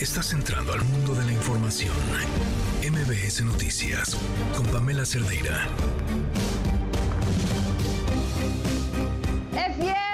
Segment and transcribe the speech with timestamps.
[0.00, 1.92] Estás entrando al mundo de la información.
[2.82, 4.16] MBS Noticias
[4.56, 5.68] con Pamela Cerdeira.
[9.52, 10.06] ¡Es viernes!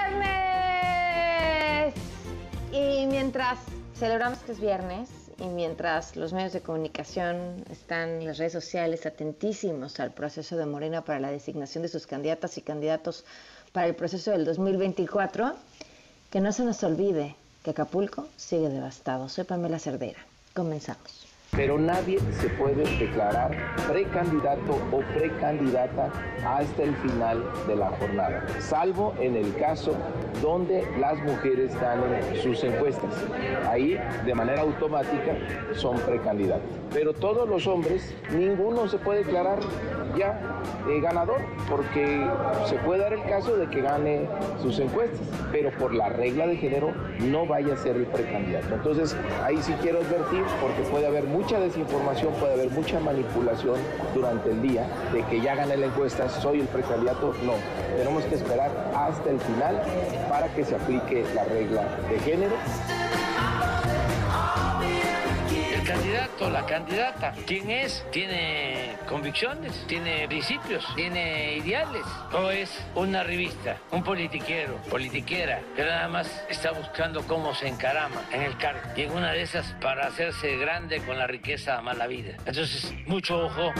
[2.73, 3.59] Y mientras
[3.97, 5.09] celebramos que es viernes
[5.39, 11.05] y mientras los medios de comunicación están las redes sociales atentísimos al proceso de Morena
[11.05, 13.23] para la designación de sus candidatas y candidatos
[13.71, 15.55] para el proceso del 2024,
[16.29, 19.27] que no se nos olvide que Acapulco sigue devastado.
[19.27, 20.25] Soy Pamela Cerdera.
[20.53, 21.26] Comenzamos.
[21.57, 23.49] Pero nadie se puede declarar
[23.87, 26.11] precandidato o precandidata
[26.45, 29.95] hasta el final de la jornada, salvo en el caso
[30.41, 33.11] donde las mujeres ganen sus encuestas.
[33.67, 35.35] Ahí, de manera automática,
[35.73, 36.69] son precandidatos.
[36.93, 39.59] Pero todos los hombres, ninguno se puede declarar
[40.15, 40.39] ya
[40.89, 42.25] eh, ganador, porque
[42.65, 44.27] se puede dar el caso de que gane
[44.61, 48.73] sus encuestas, pero por la regla de género no vaya a ser el precandidato.
[48.75, 53.75] Entonces, ahí sí quiero advertir, porque puede haber mucha desinformación, puede haber mucha manipulación
[54.13, 57.33] durante el día de que ya gane la encuesta, soy el precandidato.
[57.45, 57.53] No,
[57.95, 59.81] tenemos que esperar hasta el final
[60.27, 62.53] para que se aplique la regla de género
[65.87, 73.77] candidato, la candidata, quién es, tiene convicciones, tiene principios, tiene ideales, o es una revista,
[73.91, 79.03] un politiquero, politiquera, que nada más está buscando cómo se encarama en el cargo y
[79.03, 82.35] en una de esas para hacerse grande con la riqueza mala vida.
[82.45, 83.71] Entonces, mucho ojo.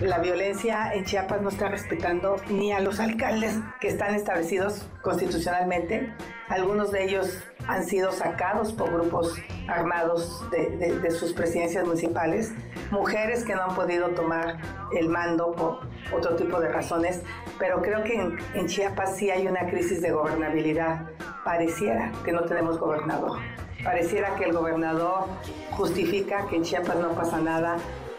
[0.00, 6.10] La violencia en Chiapas no está respetando ni a los alcaldes que están establecidos constitucionalmente.
[6.48, 12.52] Algunos de ellos han sido sacados por grupos armados de, sus presidencias municipales,
[12.90, 14.58] mujeres que no han podido tomar
[14.92, 15.78] el mando por
[16.12, 17.22] otro tipo de razones,
[17.60, 21.10] pero creo que en, en Chiapas sí hay una crisis de gobernabilidad.
[21.44, 23.38] Pareciera que no tenemos gobernador.
[23.84, 25.26] Pareciera que el gobernador
[25.70, 27.76] justifica que en Chiapas no pasa nada,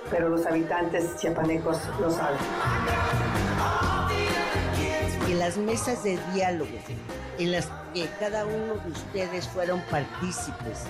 [0.09, 2.39] pero los habitantes chiapanecos lo saben.
[5.27, 6.69] En las mesas de diálogo
[7.41, 10.83] en las que cada uno de ustedes fueron partícipes,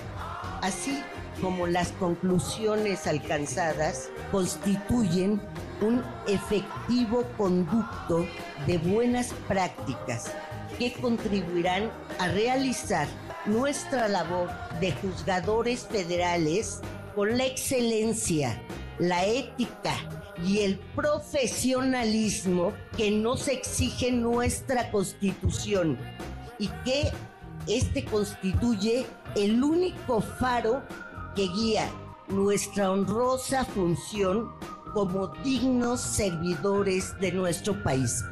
[0.60, 1.02] así
[1.40, 5.40] como las conclusiones alcanzadas constituyen
[5.80, 8.26] un efectivo conducto
[8.66, 10.30] de buenas prácticas
[10.78, 13.08] que contribuirán a realizar
[13.46, 16.80] nuestra labor de juzgadores federales
[17.14, 18.60] con la excelencia,
[18.98, 19.94] la ética
[20.44, 25.98] y el profesionalismo que nos exige nuestra constitución
[26.62, 27.10] y que
[27.66, 30.84] este constituye el único faro
[31.34, 31.90] que guía
[32.28, 34.52] nuestra honrosa función
[34.94, 38.24] como dignos servidores de nuestro país.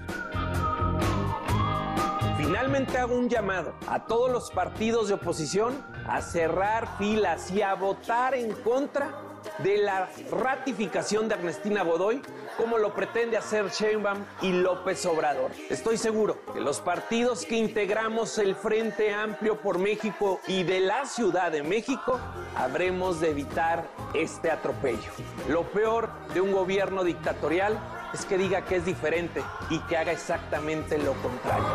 [2.36, 5.74] Finalmente hago un llamado a todos los partidos de oposición
[6.06, 12.22] a cerrar filas y a votar en contra de la ratificación de Ernestina Godoy,
[12.56, 15.50] como lo pretende hacer Sheinbaum y López Obrador.
[15.68, 21.06] Estoy seguro que los partidos que integramos el Frente Amplio por México y de la
[21.06, 22.18] Ciudad de México
[22.56, 25.10] habremos de evitar este atropello.
[25.48, 27.78] Lo peor de un gobierno dictatorial
[28.12, 31.66] es que diga que es diferente y que haga exactamente lo contrario.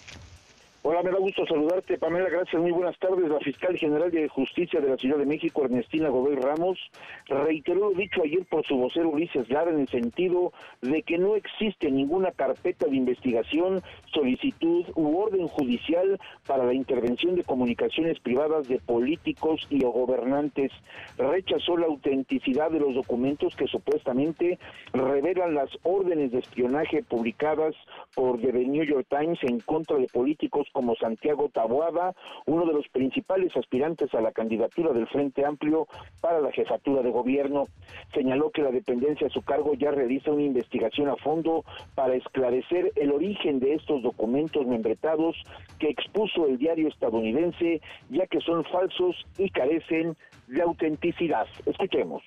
[0.82, 2.30] Hola, me da gusto saludarte, Pamela.
[2.30, 3.30] Gracias, muy buenas tardes.
[3.30, 6.80] La fiscal general de Justicia de la Ciudad de México, Ernestina Godoy Ramos,
[7.28, 11.36] reiteró lo dicho ayer por su vocero Ulises Lara en el sentido de que no
[11.36, 13.82] existe ninguna carpeta de investigación,
[14.14, 16.18] solicitud u orden judicial
[16.48, 20.72] para la intervención de comunicaciones privadas de políticos y gobernantes.
[21.18, 24.58] Rechazó la autenticidad de los documentos que supuestamente
[24.94, 27.76] revelan las órdenes de espionaje publicadas
[28.16, 32.14] por The New York Times en contra de políticos como Santiago Taboada,
[32.46, 35.88] uno de los principales aspirantes a la candidatura del Frente Amplio
[36.22, 37.66] para la jefatura de gobierno.
[38.14, 41.64] Señaló que la dependencia a su cargo ya realiza una investigación a fondo
[41.96, 45.36] para esclarecer el origen de estos documentos membretados
[45.80, 50.16] que expuso el diario estadounidense, ya que son falsos y carecen
[50.48, 51.48] de autenticidad.
[51.66, 52.24] Escuchemos.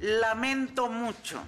[0.00, 1.40] Lamento mucho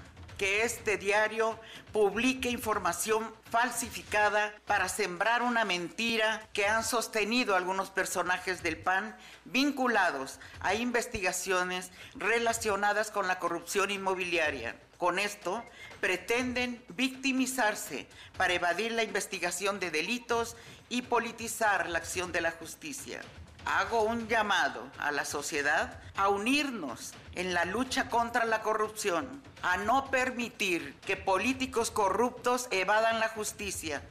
[0.42, 1.56] que este diario
[1.92, 10.40] publique información falsificada para sembrar una mentira que han sostenido algunos personajes del PAN vinculados
[10.58, 14.74] a investigaciones relacionadas con la corrupción inmobiliaria.
[14.98, 15.64] Con esto
[16.00, 20.56] pretenden victimizarse para evadir la investigación de delitos
[20.88, 23.20] y politizar la acción de la justicia
[23.66, 29.26] hago un llamado a la sociedad a unirnos en la lucha contra la corrupción,
[29.62, 34.02] a no permitir que políticos corruptos evadan la justicia.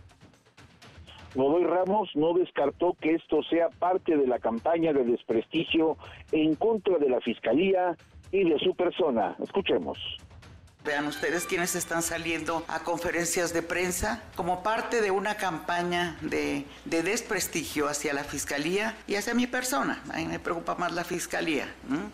[1.34, 5.98] Godoy Ramos no descartó que esto sea parte de la campaña de desprestigio
[6.32, 7.96] en contra de la Fiscalía
[8.32, 9.36] y de su persona.
[9.42, 9.98] Escuchemos.
[10.84, 16.66] Vean ustedes quienes están saliendo a conferencias de prensa como parte de una campaña de,
[16.86, 20.02] desprestigio hacia la Fiscalía y hacia mi persona.
[20.12, 21.72] A mí me preocupa más la Fiscalía.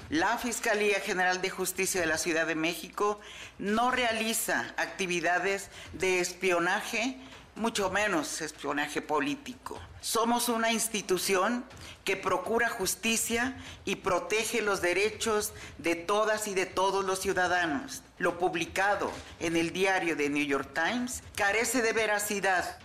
[0.10, 3.22] La Fiscalía General de Justicia de la Ciudad de México
[3.58, 7.18] no realiza actividades de espionaje
[7.56, 9.80] mucho menos espionaje político.
[10.02, 11.66] Somos una institución
[12.04, 18.04] que procura justicia y protege los derechos de todas y de todos los ciudadanos.
[18.18, 22.80] Lo publicado en el diario de New York Times carece de veracidad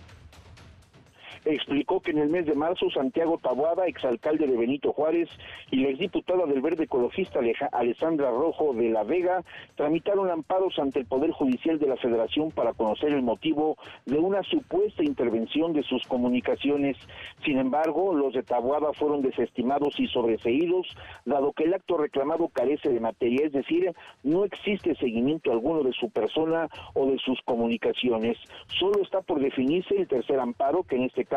[1.45, 5.29] explicó que en el mes de marzo Santiago Taboada, exalcalde de Benito Juárez,
[5.71, 7.39] y la exdiputada del Verde Ecologista
[7.71, 9.43] Alessandra Rojo de la Vega
[9.75, 14.41] tramitaron amparos ante el Poder Judicial de la Federación para conocer el motivo de una
[14.43, 16.97] supuesta intervención de sus comunicaciones.
[17.43, 20.87] Sin embargo, los de Taboada fueron desestimados y sobreseídos,
[21.25, 23.93] dado que el acto reclamado carece de materia, es decir,
[24.23, 28.37] no existe seguimiento alguno de su persona o de sus comunicaciones.
[28.79, 31.32] Solo está por definirse el tercer amparo, que en este caso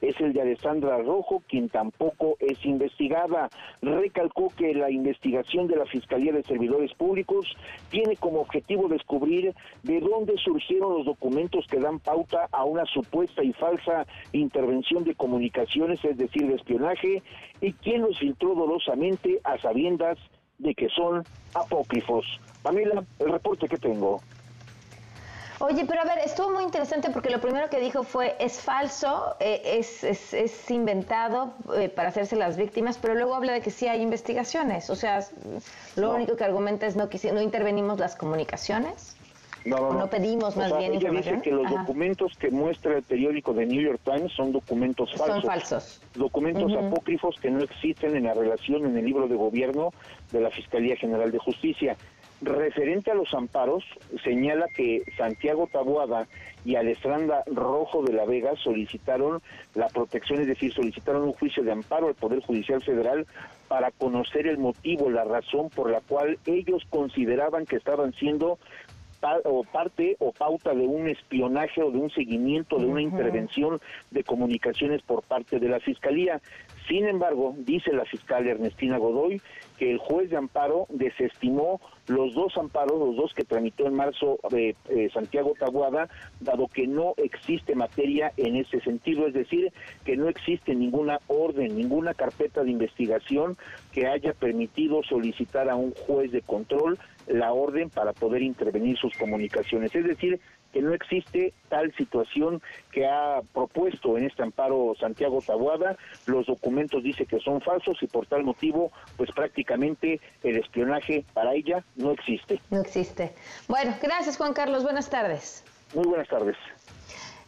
[0.00, 3.48] es el de Alessandra Rojo, quien tampoco es investigada.
[3.80, 7.46] Recalcó que la investigación de la Fiscalía de Servidores Públicos
[7.90, 13.42] tiene como objetivo descubrir de dónde surgieron los documentos que dan pauta a una supuesta
[13.42, 17.22] y falsa intervención de comunicaciones, es decir, de espionaje,
[17.60, 20.18] y quién los filtró dolosamente a sabiendas
[20.58, 21.24] de que son
[21.54, 22.24] apócrifos.
[22.62, 24.20] Pamela, el reporte que tengo.
[25.64, 29.36] Oye, pero a ver, estuvo muy interesante porque lo primero que dijo fue, es falso,
[29.38, 33.70] eh, es, es, es, inventado eh, para hacerse las víctimas, pero luego habla de que
[33.70, 34.90] sí hay investigaciones.
[34.90, 35.20] O sea,
[35.94, 39.14] lo único que argumenta es no, no intervenimos las comunicaciones.
[39.64, 40.10] No, no, no.
[40.10, 44.00] pedimos más bien ella dice que los documentos que muestra el periódico de New York
[44.02, 45.42] Times son documentos falsos.
[45.42, 46.02] Son falsos.
[46.14, 49.92] Documentos apócrifos que no existen en la relación en el libro de gobierno
[50.32, 51.96] de la Fiscalía General de Justicia.
[52.42, 53.84] Referente a los amparos,
[54.24, 56.26] señala que Santiago Taboada
[56.64, 59.40] y Alessandra Rojo de la Vega solicitaron
[59.76, 63.28] la protección, es decir, solicitaron un juicio de amparo al Poder Judicial Federal
[63.68, 68.58] para conocer el motivo, la razón por la cual ellos consideraban que estaban siendo
[69.44, 73.80] o parte o pauta de un espionaje o de un seguimiento, de una intervención
[74.10, 76.40] de comunicaciones por parte de la Fiscalía.
[76.88, 79.40] Sin embargo, dice la fiscal Ernestina Godoy
[79.82, 84.38] que el juez de amparo desestimó los dos amparos, los dos que tramitó en marzo
[84.52, 84.76] eh,
[85.12, 86.08] Santiago Taguada,
[86.38, 89.72] dado que no existe materia en ese sentido, es decir,
[90.04, 93.56] que no existe ninguna orden, ninguna carpeta de investigación
[93.90, 96.96] que haya permitido solicitar a un juez de control
[97.26, 99.92] la orden para poder intervenir sus comunicaciones.
[99.96, 100.38] Es decir,
[100.72, 105.96] que no existe tal situación que ha propuesto en este amparo Santiago Tabuada.
[106.26, 111.54] Los documentos dice que son falsos y por tal motivo, pues prácticamente el espionaje para
[111.54, 112.60] ella no existe.
[112.70, 113.34] No existe.
[113.68, 114.82] Bueno, gracias Juan Carlos.
[114.82, 115.64] Buenas tardes.
[115.94, 116.56] Muy buenas tardes.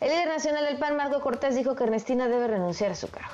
[0.01, 3.31] El líder nacional del PAN, Marco Cortés, dijo que Ernestina debe renunciar a su cargo.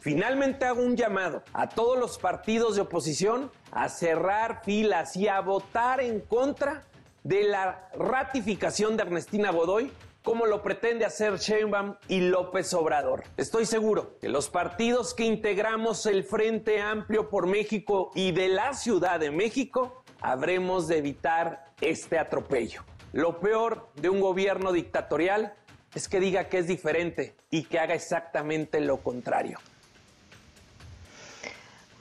[0.00, 5.40] Finalmente hago un llamado a todos los partidos de oposición a cerrar filas y a
[5.40, 6.84] votar en contra
[7.24, 13.24] de la ratificación de Ernestina Godoy como lo pretende hacer Sheinbaum y López Obrador.
[13.36, 18.72] Estoy seguro que los partidos que integramos el Frente Amplio por México y de la
[18.74, 22.82] Ciudad de México habremos de evitar este atropello.
[23.12, 25.54] Lo peor de un gobierno dictatorial
[25.94, 29.58] es que diga que es diferente y que haga exactamente lo contrario.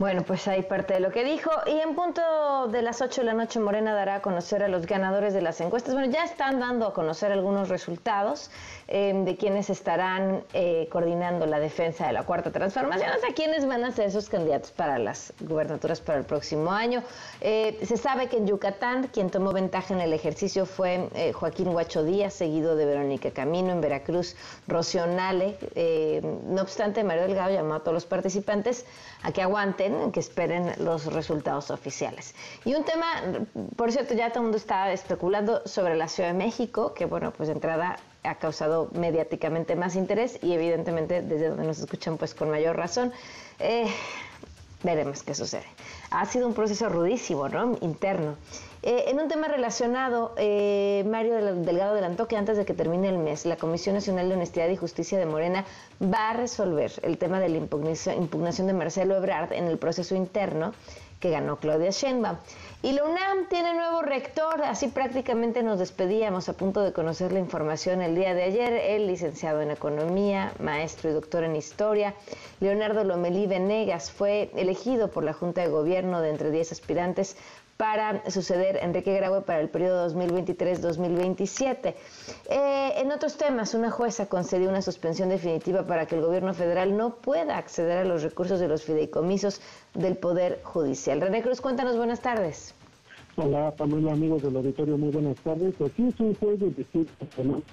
[0.02, 1.52] Bueno, pues ahí parte de lo que dijo.
[1.68, 4.88] Y en punto de las 8 de la noche, Morena dará a conocer a los
[4.88, 5.94] ganadores de las encuestas.
[5.94, 8.50] Bueno, ya están dando a conocer algunos resultados
[8.88, 13.68] eh, de quienes estarán eh, coordinando la defensa de la cuarta transformación, o sea, quiénes
[13.68, 17.04] van a ser esos candidatos para las gubernaturas para el próximo año.
[17.40, 22.04] Eh, se sabe que en Yucatán, quien tomó ventaja en el ejercicio fue Joaquín Huacho
[22.04, 23.72] Díaz, seguido de Verónica Camino.
[23.72, 24.36] En Veracruz,
[24.68, 25.60] Rocío Nale.
[26.48, 28.88] no obstante, Mario Delgado llamó a todos los participantes
[29.24, 32.36] a que aguanten, que esperen los resultados oficiales.
[32.66, 33.08] Y un tema,
[33.76, 37.32] por cierto, ya todo el mundo está especulando sobre la Ciudad de México, que bueno,
[37.32, 42.34] pues de entrada ha causado mediáticamente más interés y evidentemente desde donde nos escuchan pues
[42.34, 43.12] con mayor razón.
[43.60, 43.88] Eh,
[44.84, 45.66] veremos qué sucede.
[46.12, 47.78] Ha sido un proceso rudísimo, ¿no?
[47.82, 48.36] Interno.
[48.84, 53.20] Eh, en un tema relacionado, eh, Mario Delgado adelantó que antes de que termine el
[53.20, 55.66] mes, la Comisión Nacional de Honestidad y Justicia de Morena
[56.02, 60.74] va a resolver el tema de la impugnación de Marcelo Ebrard en el proceso interno
[61.22, 62.38] que ganó Claudia Sheinbaum.
[62.82, 67.38] Y la UNAM tiene nuevo rector, así prácticamente nos despedíamos a punto de conocer la
[67.38, 68.74] información el día de ayer.
[68.74, 72.16] El licenciado en Economía, maestro y doctor en Historia,
[72.60, 77.38] Leonardo Lomelí Venegas, fue elegido por la Junta de Gobierno de entre 10 aspirantes
[77.82, 81.96] para suceder Enrique Graue para el periodo 2023-2027.
[82.48, 86.96] Eh, en otros temas, una jueza concedió una suspensión definitiva para que el gobierno federal
[86.96, 89.62] no pueda acceder a los recursos de los fideicomisos
[89.96, 91.22] del Poder Judicial.
[91.22, 92.76] René Cruz, cuéntanos, buenas tardes.
[93.36, 95.74] Hola, Pamela, amigos del auditorio, muy buenas tardes.
[95.82, 96.86] Aquí es un juez de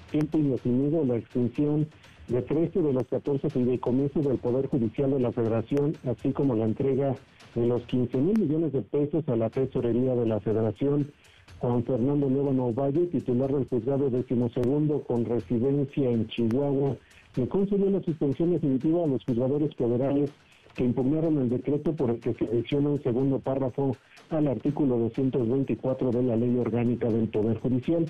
[0.09, 1.87] tiempo indefinido la extensión
[2.29, 6.65] de 13 de los 14 fideicomisos del Poder Judicial de la Federación, así como la
[6.65, 7.15] entrega
[7.55, 11.11] de los 15 mil millones de pesos a la tesorería de la Federación.
[11.59, 16.95] Juan Fernando Nuevo Valle, titular del juzgado decimosegundo con residencia en Chihuahua,
[17.35, 20.31] le concedió la suspensión definitiva a los juzgadores federales
[20.75, 23.95] que impugnaron el decreto por el que se adiciona un segundo párrafo
[24.29, 28.05] al artículo 224 de la Ley Orgánica del Poder Judicial.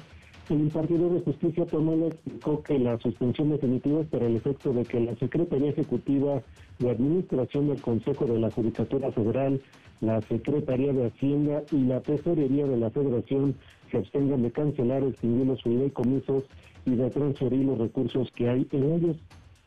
[0.50, 4.84] El impartidor de justicia Tomás explicó que la suspensión definitiva es para el efecto de
[4.84, 6.41] que la Secretaría Ejecutiva
[6.79, 9.62] de Administración del Consejo de la Judicatura Federal,
[10.01, 13.53] la Secretaría de Hacienda y la Tesorería de la Federación
[13.91, 16.46] se abstengan de cancelar, extinguir los fideicomisos
[16.88, 19.18] y de transferir los recursos que hay en ellos.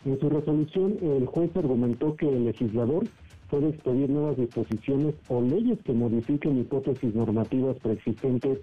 [0.04, 3.04] En su resolución, el juez argumentó que el legislador
[3.48, 8.58] puede expedir nuevas disposiciones o leyes que modifiquen hipótesis normativas preexistentes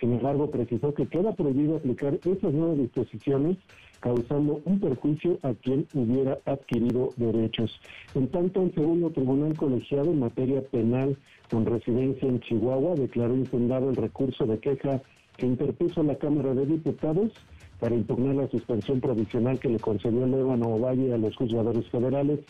[0.00, 3.58] sin embargo, precisó que queda prohibido aplicar esas nuevas disposiciones
[4.00, 7.78] causando un perjuicio a quien hubiera adquirido derechos.
[8.14, 11.18] En tanto, el segundo tribunal colegiado en materia penal
[11.50, 15.02] con residencia en Chihuahua declaró infundado el recurso de queja
[15.36, 17.30] que interpuso la Cámara de Diputados
[17.78, 22.40] para impugnar la suspensión provisional que le concedió Nuevo Valle a los juzgadores federales.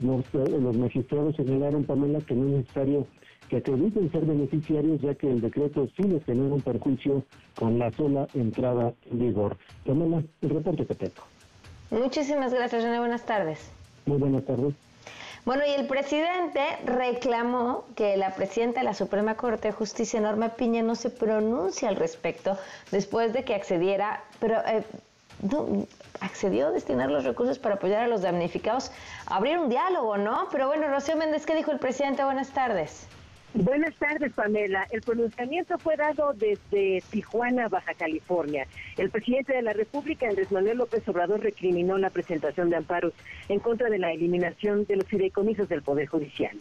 [0.00, 3.06] Los magistrados señalaron, Pamela, que no es necesario
[3.54, 7.22] que acrediten ser beneficiarios ya que el decreto sí les genera un perjuicio
[7.54, 9.56] con la sola entrada en vigor.
[9.86, 11.22] Pamela, el reporte que tengo.
[11.90, 12.98] Muchísimas gracias, René.
[12.98, 13.70] Buenas tardes.
[14.06, 14.74] Muy buenas tardes.
[15.44, 20.56] Bueno, y el presidente reclamó que la presidenta de la Suprema Corte de Justicia, Norma
[20.56, 22.58] Piña, no se pronuncie al respecto
[22.90, 24.82] después de que accediera, pero eh,
[26.20, 28.90] accedió a destinar los recursos para apoyar a los damnificados,
[29.26, 30.48] abrir un diálogo, ¿no?
[30.50, 32.24] Pero bueno, Rocío Méndez, ¿qué dijo el presidente?
[32.24, 33.06] Buenas tardes.
[33.56, 34.88] Buenas tardes, Pamela.
[34.90, 38.66] El pronunciamiento fue dado desde Tijuana, Baja California.
[38.96, 43.12] El presidente de la República, Andrés Manuel López Obrador, recriminó la presentación de amparos
[43.48, 46.58] en contra de la eliminación de los fideicomisos del Poder Judicial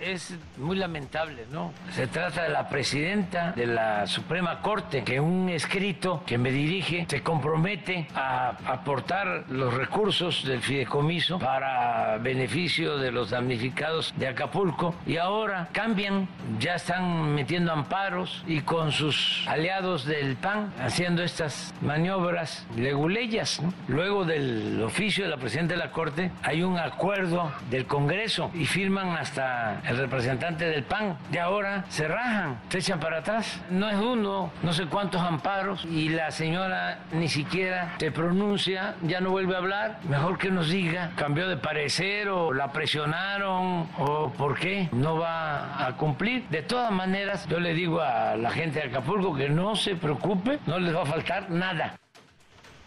[0.00, 1.72] es muy lamentable, ¿no?
[1.90, 7.06] Se trata de la presidenta de la Suprema Corte, que un escrito que me dirige
[7.08, 14.94] se compromete a aportar los recursos del fideicomiso para beneficio de los damnificados de Acapulco
[15.06, 16.28] y ahora cambian,
[16.58, 23.60] ya están metiendo amparos y con sus aliados del PAN haciendo estas maniobras leguleyas.
[23.88, 28.66] Luego del oficio de la presidenta de la Corte hay un acuerdo del Congreso y
[28.66, 33.60] firman hasta el representante del PAN, de ahora se rajan, se echan para atrás.
[33.70, 39.20] No es uno, no sé cuántos amparos y la señora ni siquiera se pronuncia, ya
[39.20, 39.98] no vuelve a hablar.
[40.08, 45.86] Mejor que nos diga, cambió de parecer o la presionaron o por qué no va
[45.86, 46.46] a cumplir.
[46.48, 50.58] De todas maneras, yo le digo a la gente de Acapulco que no se preocupe,
[50.66, 51.98] no les va a faltar nada.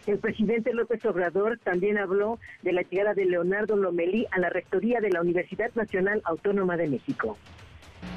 [0.06, 5.00] El presidente López Obrador también habló de la llegada de Leonardo Lomelí a la rectoría
[5.00, 7.38] de la Universidad Nacional Autónoma de México.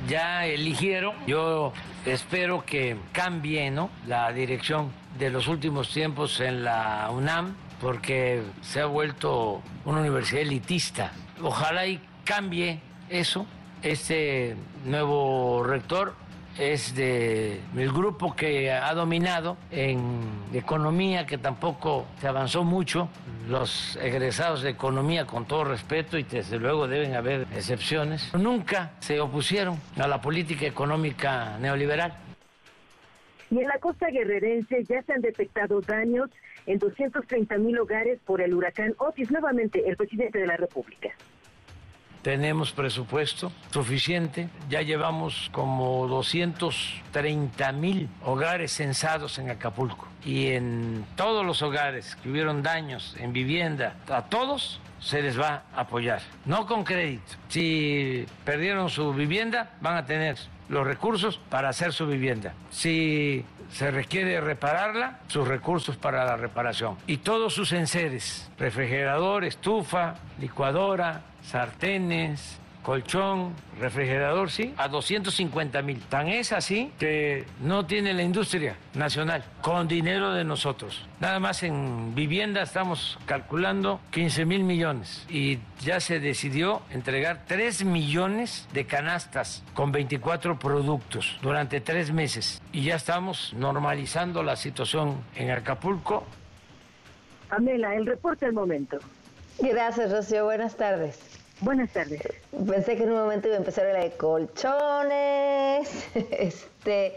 [0.07, 1.73] Ya eligieron, yo
[2.05, 3.91] espero que cambie ¿no?
[4.07, 10.41] la dirección de los últimos tiempos en la UNAM, porque se ha vuelto una universidad
[10.41, 11.11] elitista.
[11.41, 13.45] Ojalá y cambie eso.
[13.83, 16.15] Este nuevo rector
[16.57, 20.21] es de el grupo que ha dominado en
[20.53, 23.09] economía, que tampoco se avanzó mucho.
[23.49, 29.19] Los egresados de economía, con todo respeto, y desde luego deben haber excepciones, nunca se
[29.19, 32.13] opusieron a la política económica neoliberal.
[33.51, 36.29] Y en la costa guerrerense ya se han detectado daños
[36.65, 39.29] en 230 mil hogares por el huracán Otis.
[39.29, 41.09] Nuevamente, el presidente de la República
[42.25, 51.45] tenemos presupuesto suficiente, ya llevamos como 230 mil hogares censados en Acapulco y en todos
[51.45, 56.65] los hogares que hubieron daños en vivienda, a todos se les va a apoyar, no
[56.65, 57.35] con crédito.
[57.47, 60.35] Si perdieron su vivienda, van a tener
[60.67, 62.55] los recursos para hacer su vivienda.
[62.71, 66.97] Si se requiere repararla, sus recursos para la reparación.
[67.07, 75.99] Y todos sus enseres, refrigerador, estufa, licuadora, sartenes, colchón, refrigerador, sí, a 250 mil.
[76.01, 81.03] Tan es así que no tiene la industria nacional con dinero de nosotros.
[81.19, 87.85] Nada más en vivienda estamos calculando 15 mil millones y ya se decidió entregar 3
[87.85, 95.17] millones de canastas con 24 productos durante tres meses y ya estamos normalizando la situación
[95.35, 96.23] en Acapulco.
[97.49, 98.99] Amela, el reporte del momento.
[99.59, 100.45] Gracias, Rocío.
[100.45, 101.34] Buenas tardes.
[101.61, 102.21] Buenas tardes.
[102.67, 105.89] Pensé que en un momento iba a empezar a de colchones.
[106.31, 107.15] Este,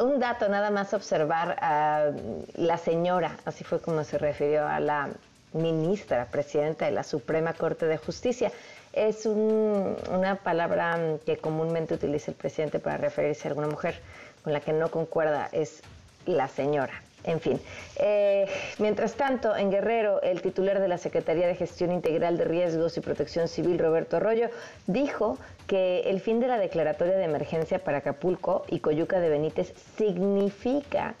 [0.00, 2.12] un dato nada más observar a
[2.54, 5.10] la señora, así fue como se refirió a la
[5.52, 8.52] ministra, presidenta de la Suprema Corte de Justicia.
[8.92, 14.00] Es una palabra que comúnmente utiliza el presidente para referirse a alguna mujer
[14.44, 15.82] con la que no concuerda, es
[16.26, 17.03] la señora.
[17.24, 17.58] En fin,
[17.96, 18.46] eh,
[18.78, 23.00] mientras tanto, en Guerrero, el titular de la Secretaría de Gestión Integral de Riesgos y
[23.00, 24.50] Protección Civil, Roberto Arroyo,
[24.86, 29.72] dijo que el fin de la declaratoria de emergencia para Acapulco y Coyuca de Benítez
[29.96, 31.14] significa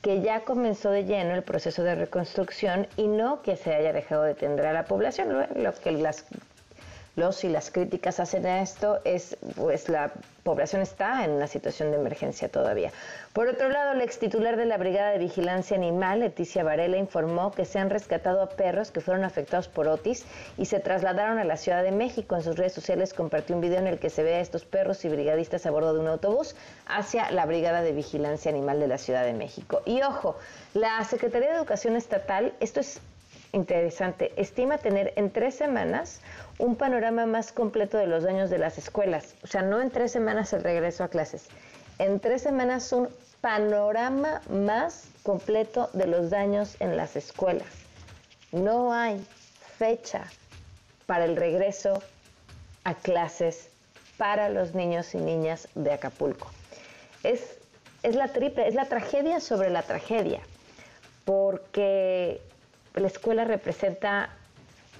[0.00, 4.22] que ya comenzó de lleno el proceso de reconstrucción y no que se haya dejado
[4.22, 6.24] de tender a la población, lo que las
[7.16, 11.90] los y las críticas hacen a esto es, pues la población está en una situación
[11.90, 12.92] de emergencia todavía.
[13.32, 17.52] Por otro lado, el ex titular de la Brigada de Vigilancia Animal, Leticia Varela, informó
[17.52, 20.24] que se han rescatado a perros que fueron afectados por Otis
[20.56, 22.36] y se trasladaron a la Ciudad de México.
[22.36, 25.04] En sus redes sociales compartió un video en el que se ve a estos perros
[25.04, 28.98] y brigadistas a bordo de un autobús hacia la Brigada de Vigilancia Animal de la
[28.98, 29.82] Ciudad de México.
[29.84, 30.36] Y ojo,
[30.74, 33.00] la Secretaría de Educación Estatal, esto es
[33.52, 36.20] interesante, estima tener en tres semanas
[36.58, 39.34] un panorama más completo de los daños de las escuelas.
[39.42, 41.46] O sea, no en tres semanas el regreso a clases,
[41.98, 43.08] en tres semanas un
[43.40, 47.68] panorama más completo de los daños en las escuelas.
[48.52, 49.24] No hay
[49.78, 50.24] fecha
[51.06, 52.02] para el regreso
[52.84, 53.68] a clases
[54.16, 56.50] para los niños y niñas de Acapulco.
[57.22, 57.58] Es,
[58.02, 60.40] es la triple, es la tragedia sobre la tragedia,
[61.24, 62.42] porque
[62.94, 64.30] la escuela representa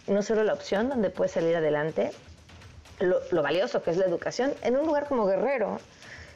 [0.06, 2.10] no solo la opción donde puedes salir adelante,
[3.00, 5.78] lo, valioso que es la educación, en un lugar como Guerrero,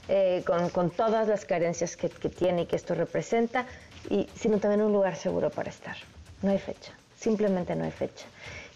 [0.08, 3.66] eh, con, todas las carencias que, tiene y que esto representa,
[4.08, 5.96] y, sino también un lugar seguro para estar.
[6.42, 8.26] No hay fecha, simplemente no hay fecha.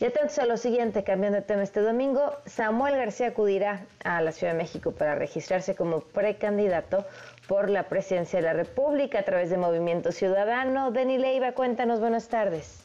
[0.01, 4.33] Y atentos a lo siguiente, cambiando de tema este domingo, Samuel García acudirá a la
[4.33, 7.05] Ciudad de México para registrarse como precandidato
[7.49, 10.93] por la presidencia de la República a través de Movimiento Ciudadano.
[10.93, 12.85] Deni Leiva, cuéntanos, buenas tardes.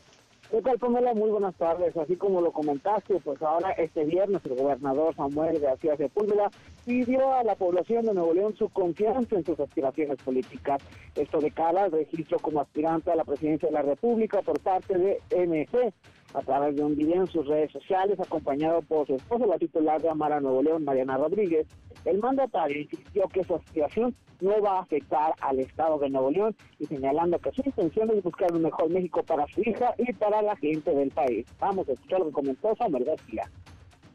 [0.50, 0.78] ¿Qué tal?
[1.16, 1.98] Muy buenas tardes.
[1.98, 6.50] Así como lo comentaste, pues ahora este viernes el gobernador Samuel García Sepúlveda
[6.86, 10.82] pidió a la población de Nuevo León su confianza en sus aspiraciones políticas.
[11.16, 14.98] Esto de cara al registro como aspirante a la presidencia de la República por parte
[14.98, 15.92] de MC
[16.34, 20.02] a través de un video en sus redes sociales, acompañado por su esposa, la titular
[20.02, 21.68] de Amara Nuevo León, Mariana Rodríguez.
[22.06, 26.56] El mandatario insistió que su aspiración no va a afectar al Estado de Nuevo León
[26.80, 30.42] y señalando que su intención es buscar un mejor México para su hija y para
[30.42, 31.46] la gente del país.
[31.60, 33.50] Vamos a escuchar lo que comentó Samuel García.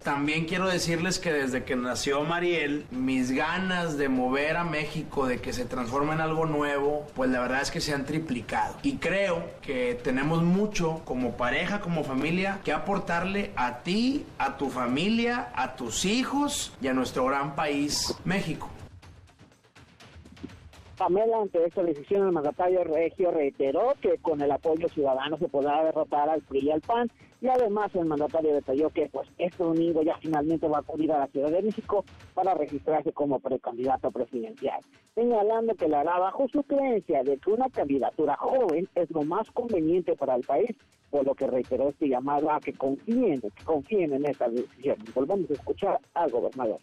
[0.03, 5.39] También quiero decirles que desde que nació Mariel, mis ganas de mover a México, de
[5.39, 8.77] que se transforme en algo nuevo, pues la verdad es que se han triplicado.
[8.83, 14.71] Y creo que tenemos mucho como pareja, como familia, que aportarle a ti, a tu
[14.71, 18.71] familia, a tus hijos y a nuestro gran país, México.
[20.97, 25.85] Pamela, ante esta decisión, el mandatario Regio reiteró que con el apoyo ciudadano se podrá
[25.85, 30.03] derrotar al PRI y al PAN, y además el mandatario detalló que pues este domingo
[30.03, 34.81] ya finalmente va a acudir a la Ciudad de México para registrarse como precandidato presidencial,
[35.15, 39.51] señalando que la hará bajo su creencia de que una candidatura joven es lo más
[39.51, 40.71] conveniente para el país,
[41.11, 44.97] por lo que reiteró este llamado a que confíen, que confíen en esta decisión.
[45.15, 46.81] Volvamos a escuchar al gobernador.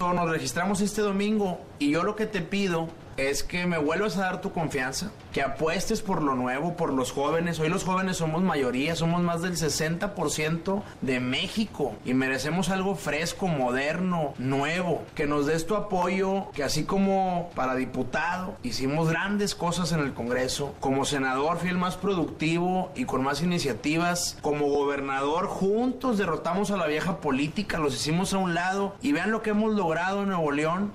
[0.00, 4.22] Nos registramos este domingo y yo lo que te pido es que me vuelvas a
[4.22, 7.60] dar tu confianza, que apuestes por lo nuevo, por los jóvenes.
[7.60, 13.46] Hoy los jóvenes somos mayoría, somos más del 60% de México y merecemos algo fresco,
[13.46, 15.04] moderno, nuevo.
[15.14, 20.14] Que nos des tu apoyo, que así como para diputado hicimos grandes cosas en el
[20.14, 26.70] Congreso, como senador fui el más productivo y con más iniciativas, como gobernador juntos derrotamos
[26.70, 30.22] a la vieja política, los hicimos a un lado y vean lo que hemos logrado
[30.22, 30.92] en Nuevo León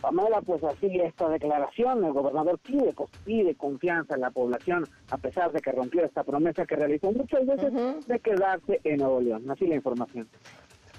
[0.00, 5.18] Pamela, pues así esta declaración, el gobernador pide, pues, pide confianza en la población, a
[5.18, 7.72] pesar de que rompió esta promesa que realizó muchas veces
[8.06, 9.50] de quedarse en Nuevo León.
[9.50, 10.28] Así la información.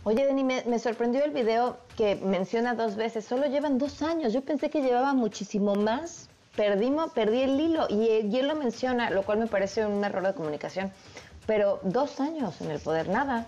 [0.03, 4.41] Oye, Deni, me, sorprendió el video que menciona dos veces, solo llevan dos años, yo
[4.41, 9.21] pensé que llevaba muchísimo más, perdimos, perdí el hilo, y, y él lo menciona, lo
[9.21, 10.91] cual me parece un error de comunicación,
[11.45, 13.47] pero dos años en el poder, nada.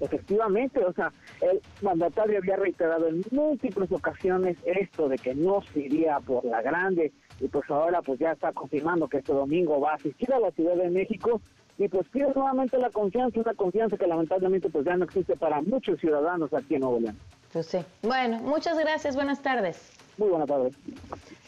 [0.00, 5.80] Efectivamente, o sea, el mandatario había reiterado en múltiples ocasiones esto de que no se
[5.80, 9.92] iría por la grande y pues ahora pues ya está confirmando que este domingo va
[9.92, 11.40] a asistir a la Ciudad de México
[11.78, 15.60] y pues pide nuevamente la confianza, una confianza que lamentablemente pues ya no existe para
[15.60, 17.18] muchos ciudadanos aquí en Nuevo León.
[17.52, 17.78] Pues sí.
[18.02, 19.90] Bueno, muchas gracias, buenas tardes.
[20.16, 20.74] Muy buenas tardes.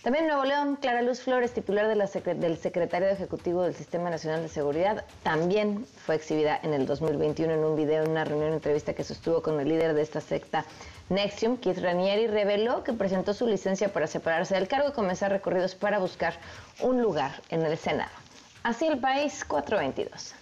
[0.03, 4.11] También en Nuevo León, Clara Luz Flores, titular de la del secretario ejecutivo del Sistema
[4.11, 8.53] Nacional de Seguridad, también fue exhibida en el 2021 en un video, en una reunión,
[8.53, 10.65] entrevista que sostuvo con el líder de esta secta,
[11.09, 15.77] Nexium, Keith Ranieri, reveló que presentó su licencia para separarse del cargo y comenzar recorridos
[15.77, 16.35] para buscar
[16.83, 18.26] un lugar en el Senado.
[18.67, 20.35] Así el país 422.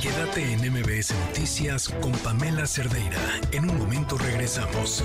[0.00, 3.18] Quédate en MBS Noticias con Pamela Cerdeira.
[3.50, 5.02] En un momento regresamos.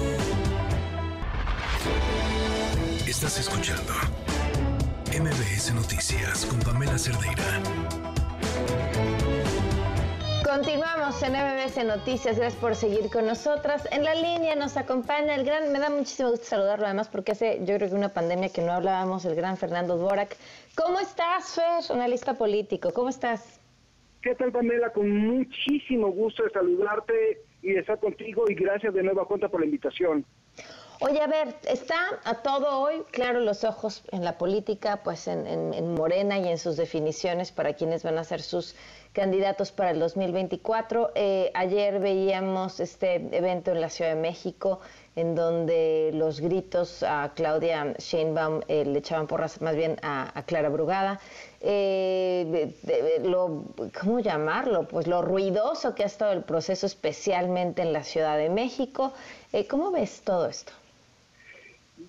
[3.08, 3.94] Estás escuchando
[5.08, 7.60] MBS Noticias con Pamela Cerdeira.
[10.52, 13.88] Continuamos en MBS Noticias, gracias por seguir con nosotras.
[13.90, 17.60] En la línea nos acompaña el gran, me da muchísimo gusto saludarlo además porque hace
[17.64, 20.36] yo creo que una pandemia que no hablábamos, el gran Fernando Dvorak.
[20.76, 22.92] ¿Cómo estás, Fer, analista político?
[22.92, 23.62] ¿Cómo estás?
[24.22, 24.90] ¿Qué tal, Pamela?
[24.92, 29.62] Con muchísimo gusto de saludarte y de estar contigo y gracias de nueva cuenta por
[29.62, 30.26] la invitación.
[31.04, 35.96] Oye, a ver, está a todo hoy, claro, los ojos en la política, pues en,
[35.96, 38.76] Morena y en sus definiciones para quienes van a ser sus
[39.12, 41.12] candidatos para el 2024.
[41.16, 44.80] Eh, ayer veíamos este evento en la Ciudad de México
[45.16, 50.70] en donde los gritos a Claudia Sheinbaum eh, le echaban porras más bien a, Clara
[50.70, 51.20] Brugada.
[51.60, 52.76] Eh,
[53.24, 53.66] lo,
[54.00, 54.88] ¿Cómo llamarlo?
[54.88, 59.14] Pues lo ruidoso que ha estado el proceso, especialmente en la Ciudad de México.
[59.52, 60.72] Eh, ¿Cómo ves todo esto?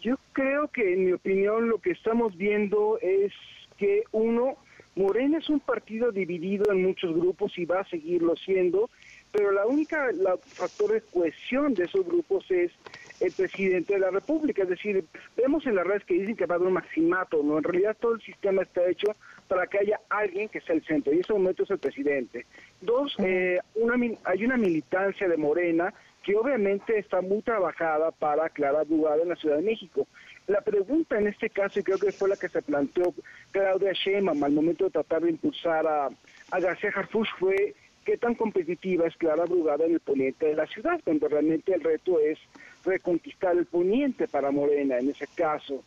[0.03, 3.33] Yo creo que, en mi opinión, lo que estamos viendo es
[3.79, 4.57] que uno,
[4.97, 8.91] Morena es un partido dividido en muchos grupos y va a seguirlo siendo
[9.33, 10.11] pero la única
[10.45, 12.71] factor de cohesión de esos grupos es
[13.19, 14.63] el presidente de la República.
[14.63, 15.05] Es decir,
[15.37, 17.57] vemos en las redes que dicen que va a haber un maximato, ¿no?
[17.57, 19.17] En realidad todo el sistema está hecho
[19.49, 22.47] para que haya alguien que sea el centro, y ese momento es el presidente.
[22.81, 28.85] Dos, eh, una, hay una militancia de Morena que obviamente está muy trabajada para Clara
[28.85, 30.07] Brugada en la Ciudad de México.
[30.47, 33.15] La pregunta en este caso, y creo que fue la que se planteó
[33.51, 36.11] Claudia Sheinbaum al momento de tratar de impulsar a,
[36.59, 41.01] García Harfuch, fue qué tan competitiva es Clara Brugada en el poniente de la ciudad,
[41.05, 42.39] donde realmente el reto es
[42.85, 45.85] reconquistar el poniente para Morena en ese caso.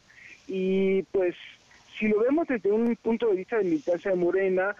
[0.47, 1.35] Y pues
[1.99, 4.75] si lo vemos desde un punto de vista de militancia de Morena,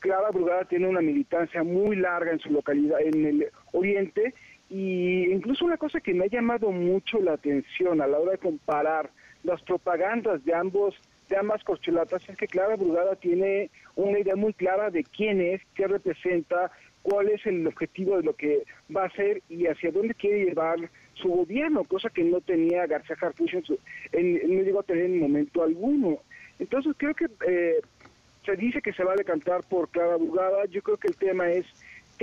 [0.00, 4.34] Clara Brugada tiene una militancia muy larga en su localidad, en el oriente,
[4.72, 8.38] y incluso una cosa que me ha llamado mucho la atención a la hora de
[8.38, 9.10] comparar
[9.44, 10.94] las propagandas de ambos
[11.28, 15.60] de ambas corcholatas es que Clara Brugada tiene una idea muy clara de quién es,
[15.74, 16.70] qué representa,
[17.02, 20.78] cuál es el objetivo de lo que va a hacer y hacia dónde quiere llevar
[21.14, 23.54] su gobierno, cosa que no tenía García Harfuch
[24.12, 26.18] en, no llegó tener en momento alguno.
[26.58, 27.80] Entonces creo que eh,
[28.44, 31.50] se dice que se va a decantar por Clara Brugada, yo creo que el tema
[31.50, 31.66] es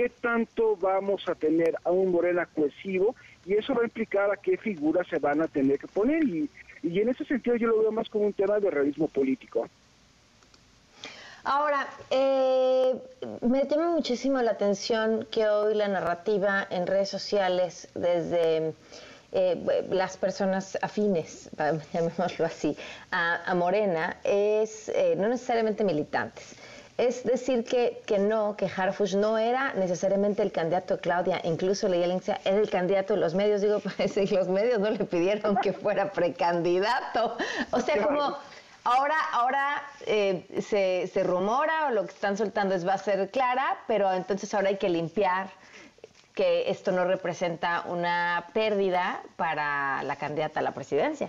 [0.00, 4.36] qué tanto vamos a tener a un Morena cohesivo y eso va a implicar a
[4.38, 6.48] qué figuras se van a tener que poner y
[6.82, 9.68] y en ese sentido yo lo veo más como un tema de realismo político.
[11.44, 12.94] Ahora, eh,
[13.42, 18.72] me llama muchísimo la atención que hoy la narrativa en redes sociales, desde
[19.32, 21.50] eh, las personas afines,
[21.92, 22.74] llamémoslo así,
[23.10, 26.56] a, Morena, es eh, no necesariamente militantes.
[27.00, 31.88] Es decir que, que no, que Harfush no era necesariamente el candidato de Claudia, incluso
[31.88, 35.56] leía la era el candidato de los medios, digo, que los medios no le pidieron
[35.56, 37.38] que fuera precandidato.
[37.70, 38.36] O sea, como
[38.84, 43.30] Ahora, ahora eh, se, se, rumora o lo que están soltando es va a ser
[43.30, 45.48] clara, pero entonces ahora hay que limpiar
[46.34, 51.28] que esto no representa una pérdida para la candidata a la presidencia.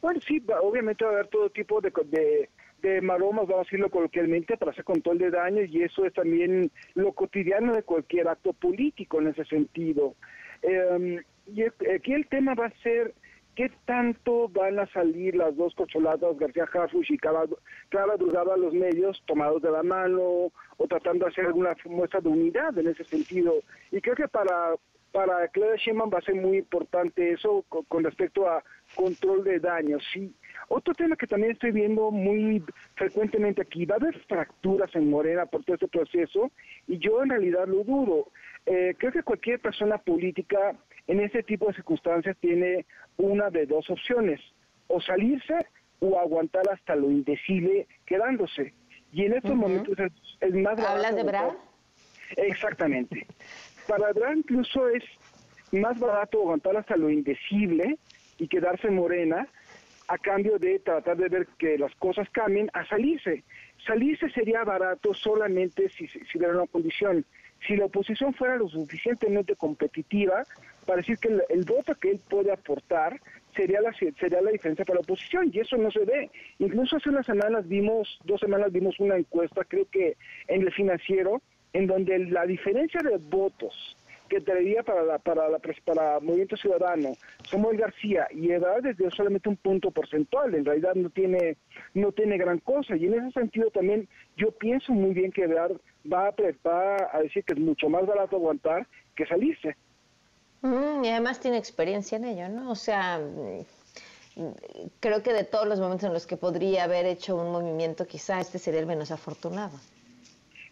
[0.00, 2.50] Bueno, sí, obviamente va a haber todo tipo de, de,
[2.82, 6.70] de maromas, vamos a decirlo coloquialmente, para hacer control de daños y eso es también
[6.94, 10.14] lo cotidiano de cualquier acto político en ese sentido.
[10.62, 13.14] Eh, y aquí el tema va a ser
[13.54, 17.44] ¿Qué tanto van a salir las dos cocholadas, García Harfuch y Clara,
[17.90, 22.30] Clara a los medios, tomados de la mano o tratando de hacer alguna muestra de
[22.30, 23.56] unidad en ese sentido?
[23.90, 24.74] Y creo que para,
[25.12, 28.64] para Clara Sheinbaum va a ser muy importante eso con, respecto a
[28.94, 30.02] control de daños.
[30.14, 30.34] Sí.
[30.74, 35.44] Otro tema que también estoy viendo muy frecuentemente aquí, va a haber fracturas en Morena
[35.44, 36.50] por todo este proceso
[36.88, 38.28] y yo en realidad lo dudo.
[38.64, 40.74] Eh, creo que cualquier persona política
[41.08, 42.86] en ese tipo de circunstancias tiene
[43.18, 44.40] una de dos opciones,
[44.86, 45.58] o salirse
[46.00, 48.72] o aguantar hasta lo indecible quedándose.
[49.12, 49.94] Y en estos momentos
[50.40, 50.88] es, más barato.
[50.88, 51.50] ¿Hablas de Brad?
[52.38, 53.26] Exactamente.
[53.86, 55.04] Para Brad incluso es
[55.70, 57.98] más barato aguantar hasta lo indecible
[58.38, 59.46] y quedarse morena
[60.08, 63.44] a cambio de tratar de ver que las cosas cambien a salirse.
[63.86, 67.24] Salirse sería barato solamente si, si hubiera una condición.
[67.66, 70.44] Si la oposición fuera lo suficientemente competitiva,
[70.86, 73.20] para decir que el, voto que él puede aportar
[73.54, 76.30] sería la sería la diferencia para la oposición y eso no se ve.
[76.58, 80.16] Incluso hace unas semanas vimos, dos semanas vimos una encuesta, creo que
[80.48, 83.96] en el financiero, en donde la diferencia de votos
[84.32, 87.12] que traería para la, para la para Movimiento Ciudadano
[87.44, 91.58] Samuel García y Edad es de solamente un punto porcentual, en realidad no tiene
[91.92, 95.70] no tiene gran cosa y en ese sentido también yo pienso muy bien que Edad
[96.10, 96.34] va a,
[96.66, 99.76] va a decir que es mucho más barato aguantar que salirse.
[100.62, 102.70] Mm, y además tiene experiencia en ello, ¿no?
[102.70, 104.46] O sea, mm,
[105.00, 108.40] creo que de todos los momentos en los que podría haber hecho un movimiento, quizá
[108.40, 109.78] este sería el menos afortunado.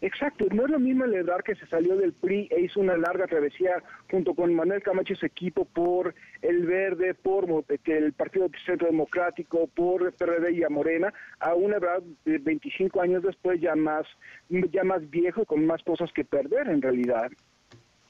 [0.03, 2.97] Exacto, no es lo mismo el Edar que se salió del PRI e hizo una
[2.97, 7.47] larga travesía junto con Manuel Camacho y su equipo por el Verde, por
[7.85, 13.23] el Partido Centro Democrático, por PRD y a Morena, a una edad de 25 años
[13.23, 14.07] después ya más,
[14.49, 17.31] ya más viejo, con más cosas que perder en realidad.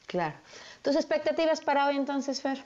[0.07, 0.37] Claro.
[0.83, 2.59] ¿Tus expectativas para hoy entonces, Fer?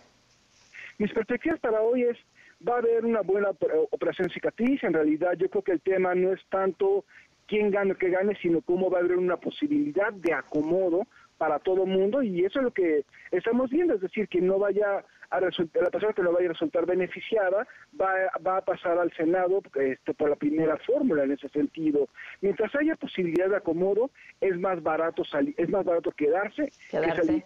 [0.98, 2.18] Mis expectativas para hoy es,
[2.66, 3.50] va a haber una buena
[3.90, 7.04] operación cicatriz, en realidad yo creo que el tema no es tanto
[7.46, 11.06] quién gane o qué gane, sino cómo va a haber una posibilidad de acomodo
[11.38, 15.04] para todo mundo y eso es lo que estamos viendo, es decir, que no vaya
[15.30, 17.66] a resultar, la persona que no vaya a resultar beneficiada
[18.00, 18.12] va,
[18.46, 22.08] va a pasar al Senado este, por la primera fórmula en ese sentido.
[22.40, 27.20] Mientras haya posibilidad de acomodo, es más barato salir, es más barato quedarse, quedarse.
[27.20, 27.44] que salir.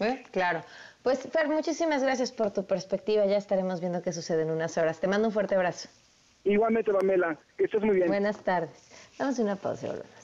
[0.00, 0.22] ¿Eh?
[0.32, 0.62] Claro.
[1.02, 3.24] Pues Fer, muchísimas gracias por tu perspectiva.
[3.26, 5.00] Ya estaremos viendo qué sucede en unas horas.
[5.00, 5.88] Te mando un fuerte abrazo.
[6.44, 7.38] Igualmente, Pamela.
[7.56, 8.08] Que estés muy bien.
[8.08, 8.90] Buenas tardes.
[9.18, 10.22] Damos una pausa y volvemos.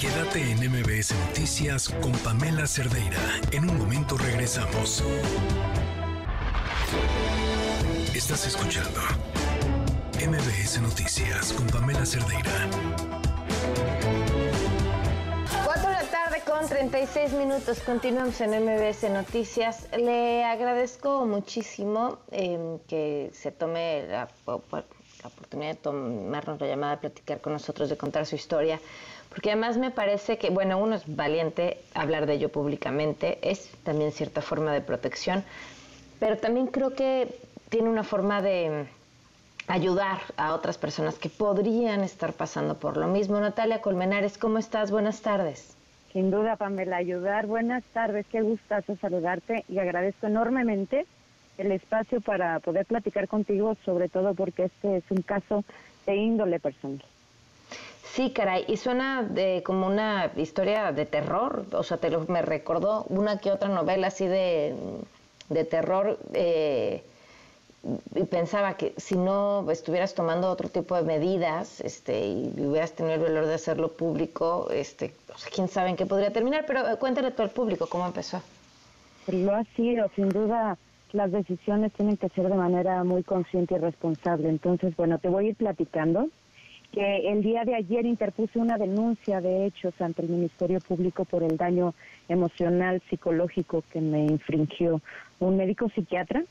[0.00, 3.20] Quédate en MBS Noticias con Pamela Cerdeira.
[3.52, 5.04] En un momento regresamos.
[8.14, 9.00] Estás escuchando
[10.26, 13.11] MBS Noticias con Pamela Cerdeira.
[16.68, 19.88] 36 minutos, continuamos en MBS Noticias.
[19.96, 24.28] Le agradezco muchísimo em, que se tome la,
[25.24, 28.80] oportunidad de tomarnos la llamada, de platicar con nosotros, de contar su historia,
[29.28, 34.12] porque además me parece que, bueno, uno es valiente hablar de ello públicamente, es también
[34.12, 35.44] cierta forma de protección,
[36.20, 38.86] pero también creo que tiene una forma de
[39.66, 43.40] ayudar a otras personas que podrían estar pasando por lo mismo.
[43.40, 44.92] Natalia Colmenares, ¿cómo estás?
[44.92, 45.76] Buenas tardes.
[46.12, 47.46] Sin duda, Pamela, ayudar.
[47.46, 51.06] Buenas tardes, qué gustazo saludarte y agradezco enormemente
[51.56, 55.64] el espacio para poder platicar contigo, sobre todo porque este es un caso
[56.06, 57.02] de índole personal.
[58.02, 62.42] Sí, caray, y suena de como una historia de terror, o sea, te lo, me
[62.42, 64.74] recordó una que otra novela así de,
[65.48, 66.18] de terror.
[66.34, 67.02] Eh,
[68.30, 73.22] pensaba que si no estuvieras tomando otro tipo de medidas este, y hubieras tenido el
[73.22, 75.12] valor de hacerlo público, este,
[75.54, 78.40] quién sabe en qué podría terminar, pero eh, cuéntale todo al público cómo empezó.
[79.26, 80.76] Lo ha sido, sin duda
[81.12, 84.48] las decisiones tienen que ser de manera muy consciente y responsable.
[84.48, 86.28] Entonces, bueno, te voy a ir platicando.
[86.92, 91.42] que el día de ayer interpuse una denuncia de hechos ante el Ministerio Público por
[91.42, 91.94] el daño
[92.28, 95.00] emocional, psicológico que me infringió
[95.40, 96.44] un médico psiquiatra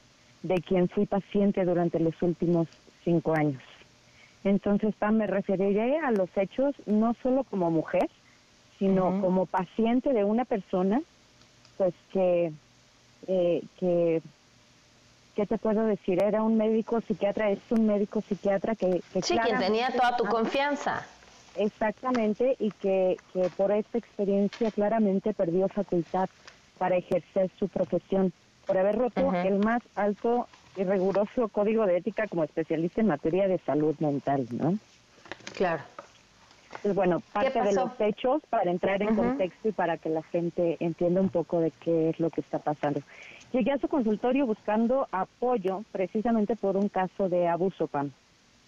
[0.43, 2.67] de quien fui paciente durante los últimos
[3.03, 3.61] cinco años.
[4.43, 8.09] Entonces, Pam, me referiré a los hechos no solo como mujer,
[8.79, 11.01] sino como paciente de una persona,
[11.77, 12.51] pues que,
[13.27, 14.21] eh, que,
[15.35, 16.23] ¿qué te puedo decir?
[16.23, 19.03] Era un médico psiquiatra, es un médico psiquiatra que...
[19.13, 21.05] que sí, quien tenía toda tu confianza.
[21.55, 26.29] Exactamente, y que, que por esta experiencia claramente perdió facultad
[26.79, 28.33] para ejercer su profesión,
[28.65, 33.47] por haber roto el más alto y riguroso código de ética como especialista en materia
[33.47, 34.77] de salud mental, ¿no?
[35.55, 35.83] Claro.
[36.81, 40.77] Pues bueno, parte de los hechos para entrar en contexto y para que la gente
[40.79, 43.01] entienda un poco de qué es lo que está pasando.
[43.51, 48.11] Llegué a su consultorio buscando apoyo precisamente por un caso de abuso PAN.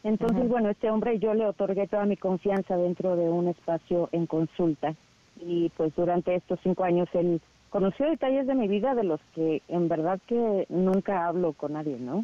[0.03, 4.27] Entonces, bueno, este hombre yo le otorgué toda mi confianza dentro de un espacio en
[4.27, 4.93] consulta
[5.37, 7.41] y pues durante estos cinco años él
[7.73, 11.97] conoció detalles de mi vida de los que en verdad que nunca hablo con nadie,
[11.99, 12.23] ¿no?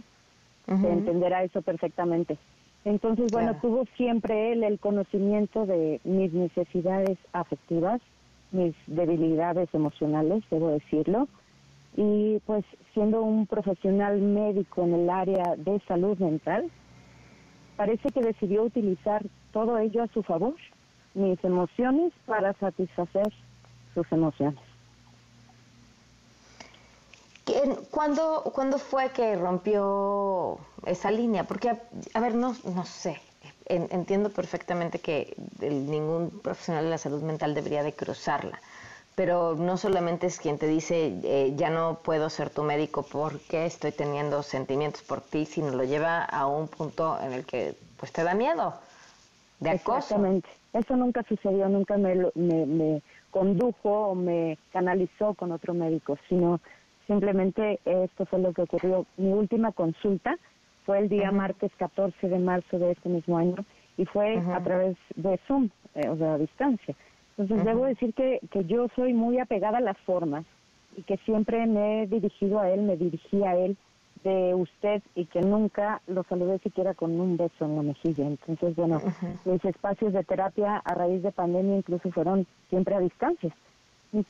[0.67, 2.37] entenderá eso perfectamente.
[2.85, 7.99] Entonces, bueno, tuvo siempre él el conocimiento de mis necesidades afectivas,
[8.51, 11.27] mis debilidades emocionales, debo decirlo,
[11.97, 16.69] y pues siendo un profesional médico en el área de salud mental,
[17.75, 20.53] parece que decidió utilizar todo ello a su favor,
[21.15, 23.33] mis emociones para satisfacer
[23.95, 24.68] sus emociones.
[27.91, 31.45] ¿Cuándo, ¿Cuándo fue que rompió esa línea?
[31.45, 31.69] Porque,
[32.13, 33.19] a, ver, no, no sé,
[33.65, 38.59] entiendo perfectamente que ningún profesional de la salud mental debería de cruzarla,
[39.15, 43.65] pero no solamente es quien te dice, eh, ya no puedo ser tu médico porque
[43.65, 48.11] estoy teniendo sentimientos por ti, sino lo lleva a un punto en el que pues
[48.11, 48.75] te da miedo
[49.59, 49.97] de acoso.
[49.97, 50.49] Exactamente.
[50.71, 56.61] Eso nunca sucedió, nunca me, me, me condujo o me canalizó con otro médico, sino
[57.09, 59.07] Simplemente esto fue lo que ocurrió.
[59.17, 60.37] Mi última consulta
[60.85, 63.55] fue el día martes 14 de marzo de este mismo año
[63.97, 66.93] y fue a través de Zoom, eh, o sea, a distancia.
[67.35, 70.45] Entonces debo decir que, que yo soy muy apegada a las formas
[70.95, 73.75] y que siempre me he dirigido a él, me dirigí a él
[74.23, 78.27] de usted y que nunca lo saludé siquiera con un beso en la mejilla.
[78.27, 79.01] Entonces, bueno,
[79.45, 83.51] mis espacios de terapia a raíz de pandemia incluso fueron siempre a distancia.
[84.11, 84.25] Y,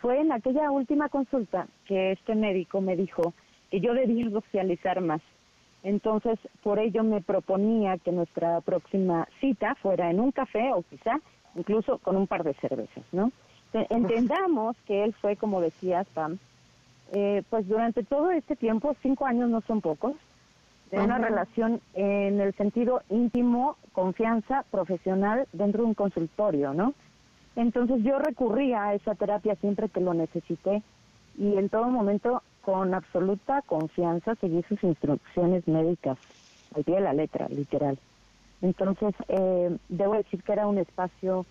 [0.00, 3.32] fue en aquella última consulta que este médico me dijo
[3.70, 5.22] que yo debía socializar más.
[5.82, 11.20] Entonces, por ello me proponía que nuestra próxima cita fuera en un café o quizá
[11.54, 13.30] incluso con un par de cervezas, ¿no?
[13.90, 16.38] Entendamos que él fue, como decías, Pam,
[17.12, 20.14] eh, pues durante todo este tiempo, cinco años no son pocos,
[20.90, 26.94] de una relación en el sentido íntimo, confianza, profesional dentro de un consultorio, ¿no?
[27.56, 30.82] Entonces yo recurría a esa terapia siempre que lo necesité
[31.38, 36.18] y en todo momento con absoluta confianza seguí sus instrucciones médicas,
[36.74, 37.98] al pie de la letra, literal.
[38.62, 41.44] Entonces, eh, debo decir que era un espacio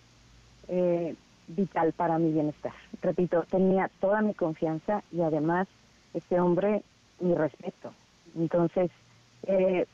[0.68, 1.14] eh,
[1.46, 2.72] vital para mi bienestar.
[3.00, 5.68] Repito, tenía toda mi confianza y además
[6.12, 6.82] este hombre
[7.20, 7.92] mi respeto.
[8.36, 8.90] Entonces,
[9.44, 9.86] eh,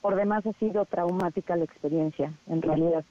[0.00, 3.04] por demás ha sido traumática la experiencia, en realidad.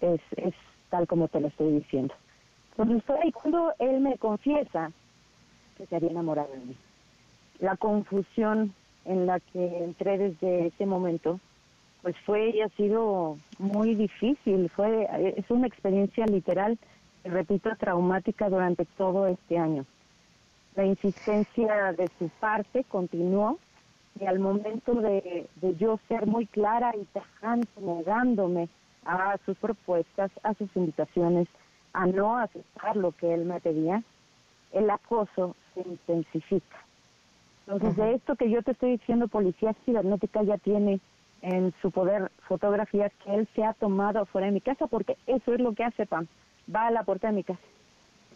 [0.00, 0.54] es, es
[0.92, 2.14] tal como te lo estoy diciendo.
[2.72, 4.92] Entonces fue ahí cuando él me confiesa
[5.78, 6.76] que se había enamorado de mí.
[7.60, 8.74] La confusión
[9.06, 11.40] en la que entré desde ese momento,
[12.02, 16.78] pues fue y ha sido muy difícil, fue es una experiencia literal,
[17.24, 19.86] repito, traumática durante todo este año.
[20.76, 23.58] La insistencia de su parte continuó
[24.20, 28.68] y al momento de, de yo ser muy clara y tajante, negándome
[29.04, 31.48] a sus propuestas, a sus invitaciones,
[31.92, 34.02] a no aceptar lo que él me pedía,
[34.72, 36.78] el acoso se intensifica.
[37.66, 41.00] Entonces, de esto que yo te estoy diciendo, Policía Cibernética ya tiene
[41.42, 45.54] en su poder fotografías que él se ha tomado fuera de mi casa, porque eso
[45.54, 46.26] es lo que hace Pam,
[46.74, 47.60] va a la puerta de mi casa.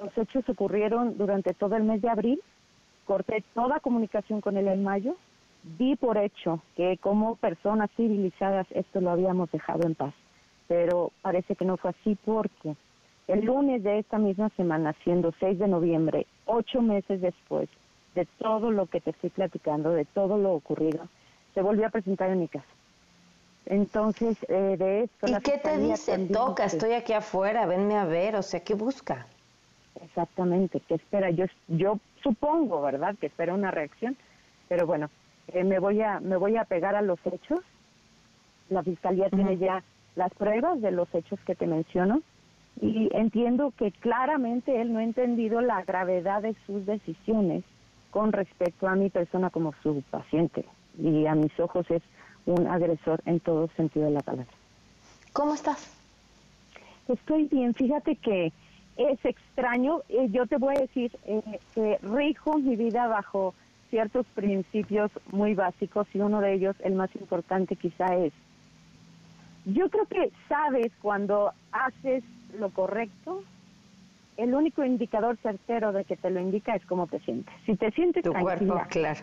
[0.02, 2.40] Los hechos ocurrieron durante todo el mes de abril,
[3.06, 5.16] corté toda comunicación con él en mayo,
[5.78, 10.14] di por hecho que como personas civilizadas esto lo habíamos dejado en paz
[10.68, 12.76] pero parece que no fue así porque
[13.28, 17.68] el lunes de esta misma semana, siendo 6 de noviembre, ocho meses después
[18.14, 21.08] de todo lo que te estoy platicando, de todo lo ocurrido,
[21.54, 22.66] se volvió a presentar en mi casa.
[23.66, 25.26] Entonces, eh, de esto...
[25.26, 26.18] ¿Y qué te dice?
[26.32, 29.26] Toca, estoy aquí afuera, venme a ver, o sea, ¿qué busca?
[30.04, 31.30] Exactamente, ¿qué espera?
[31.30, 34.16] Yo, yo supongo, ¿verdad?, que espera una reacción,
[34.68, 35.10] pero bueno,
[35.48, 37.60] eh, me voy a me voy a pegar a los hechos.
[38.68, 39.82] La fiscalía tiene ya
[40.16, 42.22] las pruebas de los hechos que te menciono
[42.80, 47.64] y entiendo que claramente él no ha entendido la gravedad de sus decisiones
[48.10, 50.64] con respecto a mi persona como su paciente
[50.98, 52.02] y a mis ojos es
[52.46, 54.50] un agresor en todo sentido de la palabra.
[55.32, 55.92] ¿Cómo estás?
[57.08, 58.52] Estoy bien, fíjate que
[58.96, 61.42] es extraño, eh, yo te voy a decir eh,
[61.74, 63.54] que rijo mi vida bajo
[63.90, 68.32] ciertos principios muy básicos y uno de ellos, el más importante quizá es,
[69.66, 72.22] yo creo que sabes cuando haces
[72.58, 73.42] lo correcto,
[74.36, 77.52] el único indicador certero de que te lo indica es cómo te sientes.
[77.66, 79.20] Si te sientes tu cuerpo, claro.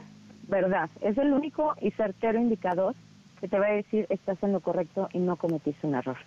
[0.48, 0.89] ¿Verdad?
[1.02, 2.94] Es el único y certero indicador
[3.39, 6.18] que te va a decir estás en lo correcto y no cometiste un error.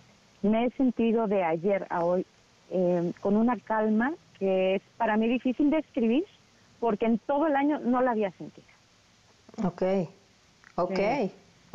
[0.41, 2.25] Me he sentido de ayer a hoy
[2.71, 6.25] eh, con una calma que es para mí difícil de escribir
[6.79, 8.67] porque en todo el año no la había sentido.
[9.63, 9.83] Ok,
[10.75, 10.99] ok.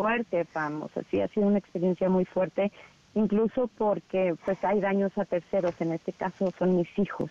[0.02, 2.72] Fuerte, vamos, así ha sido una experiencia muy fuerte,
[3.14, 7.30] incluso porque pues hay daños a terceros, en este caso son mis hijos.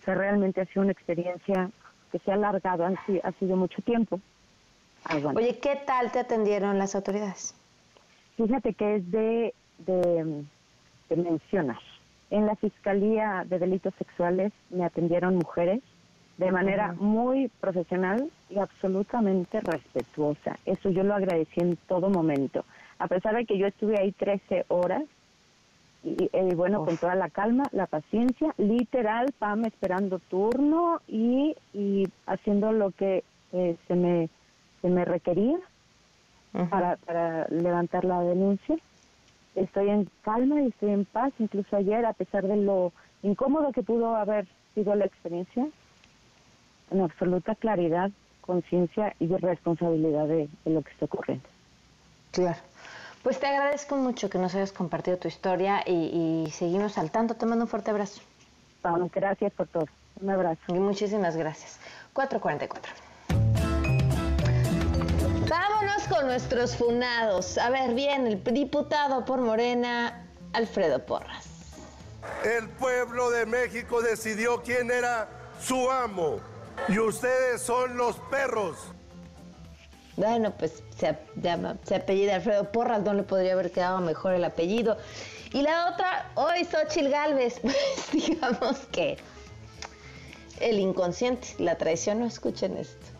[0.00, 1.70] O sea, realmente ha sido una experiencia
[2.10, 4.20] que se ha alargado, ha, ha sido mucho tiempo.
[5.34, 7.54] Oye, ¿qué tal te atendieron las autoridades?
[8.38, 10.44] Fíjate que es de, de,
[11.10, 11.80] de mencionar.
[12.30, 15.82] En la Fiscalía de Delitos Sexuales me atendieron mujeres
[16.38, 20.58] de manera muy profesional y absolutamente respetuosa.
[20.64, 22.64] Eso yo lo agradecí en todo momento.
[22.98, 25.04] A pesar de que yo estuve ahí 13 horas,
[26.04, 32.08] y, eh, bueno, con toda la calma, la paciencia, literal, Pam esperando turno y, y
[32.26, 33.22] haciendo lo que
[33.52, 34.28] eh, se, me,
[34.80, 35.58] se me requería
[36.70, 38.76] para, para levantar la denuncia.
[39.54, 43.82] Estoy en calma y estoy en paz, incluso ayer, a pesar de lo incómodo que
[43.82, 45.68] pudo haber sido la experiencia,
[46.92, 51.48] en absoluta claridad, conciencia y responsabilidad de, lo que está ocurriendo.
[52.30, 52.58] Claro.
[53.22, 57.34] Pues te agradezco mucho que nos hayas compartido tu historia y, seguimos al tanto.
[57.34, 58.20] Te mando un fuerte abrazo.
[59.14, 59.86] gracias por todo.
[60.20, 60.60] Un abrazo.
[60.68, 61.78] Y muchísimas gracias.
[62.12, 62.92] 444.
[65.48, 67.58] Vámonos con nuestros funados.
[67.58, 71.48] A ver, bien, el diputado por Morena, Alfredo Porras.
[72.44, 75.28] El pueblo de México decidió quién era
[75.60, 76.40] su amo
[76.88, 78.76] y ustedes son los perros.
[80.16, 84.44] Bueno, pues se llama, se apellida Alfredo Porras, no le podría haber quedado mejor el
[84.44, 84.98] apellido.
[85.52, 87.76] Y la otra, hoy Xochil Galvez, pues
[88.12, 89.16] digamos que
[90.60, 93.11] el inconsciente, la traición, no escuchen esto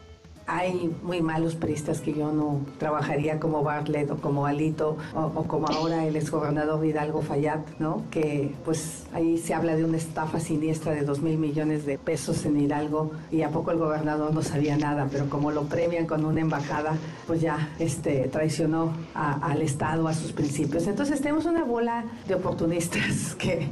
[0.54, 5.66] hay muy malos periodistas que yo no trabajaría como Bartlett o como Alito o, como
[5.68, 8.04] ahora el exgobernador Hidalgo Fayad, ¿no?
[8.10, 12.44] Que pues ahí se habla de una estafa siniestra de dos mil millones de pesos
[12.44, 16.24] en Hidalgo y a poco el gobernador no sabía nada, pero como lo premian con
[16.24, 16.96] una embajada,
[17.26, 20.86] pues ya este, traicionó al Estado, a sus principios.
[20.86, 23.68] Entonces tenemos una bola de oportunistas que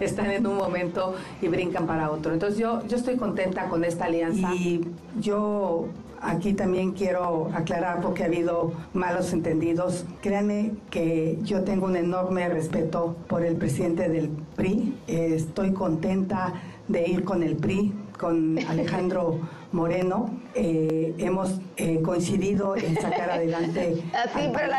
[0.00, 2.32] están en un momento y brincan para otro.
[2.32, 4.86] Entonces yo, yo estoy contenta con esta alianza y
[5.20, 5.88] yo
[6.24, 10.06] Aquí también quiero aclarar porque ha habido malos entendidos.
[10.22, 14.94] Créanme que yo tengo un enorme respeto por el presidente del PRI.
[15.06, 16.54] estoy contenta
[16.88, 19.38] de ir con el PRI, con Alejandro
[19.74, 20.30] Moreno.
[20.54, 24.02] Eh, hemos eh, coincidido en sacar adelante.
[24.14, 24.72] Así, pero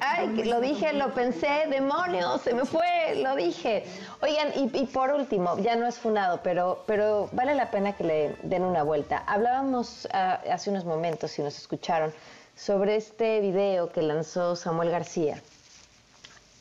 [0.00, 3.84] ay, lo dije, lo pensé, demonios, se me fue, lo dije.
[4.20, 8.36] Oigan, y, por último, ya no es fundado, pero, pero vale la pena que le
[8.42, 9.22] den una vuelta.
[9.26, 12.12] Hablábamos ah, hace unos momentos, si nos escucharon,
[12.56, 15.40] sobre este video que lanzó Samuel García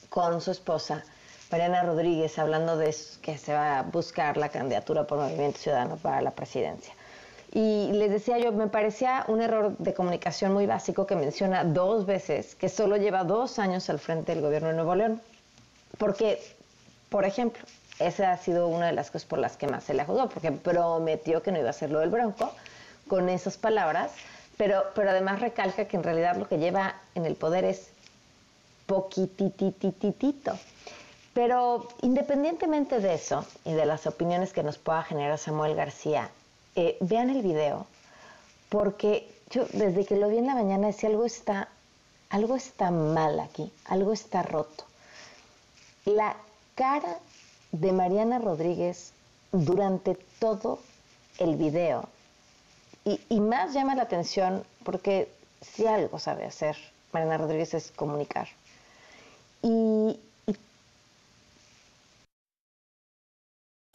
[0.10, 1.04] con su esposa.
[1.52, 6.22] Mariana Rodríguez hablando de que se va a buscar la candidatura por Movimiento Ciudadano para
[6.22, 6.94] la presidencia.
[7.58, 12.06] Y les decía yo, me parecía un error de comunicación muy básico que menciona dos
[12.06, 15.20] veces que solo lleva dos años al frente del gobierno de Nuevo León.
[15.98, 16.40] Porque,
[17.10, 17.60] por ejemplo,
[17.98, 20.52] esa ha sido una de las cosas por las que más se le juzgó, porque
[20.52, 22.54] prometió que no iba a hacer lo del Bronco
[23.08, 24.12] con esas palabras,
[24.56, 27.90] pero, pero además recalca que en realidad lo que lleva en el poder es
[28.86, 30.60] poquititititito.
[31.34, 36.30] Pero independientemente de eso y de las opiniones que nos pueda generar Samuel García,
[36.78, 37.88] eh, vean el video,
[38.70, 41.70] porque yo desde que lo vi en la mañana decía algo está,
[42.30, 44.86] algo está mal aquí, algo está roto.
[46.06, 46.38] La
[46.76, 47.18] cara
[47.72, 49.12] de Mariana Rodríguez
[49.52, 50.80] durante todo
[51.40, 52.08] el video,
[53.04, 56.78] y, y más llama la atención porque si algo sabe hacer
[57.12, 58.48] Mariana Rodríguez es comunicar.
[59.64, 60.20] Y,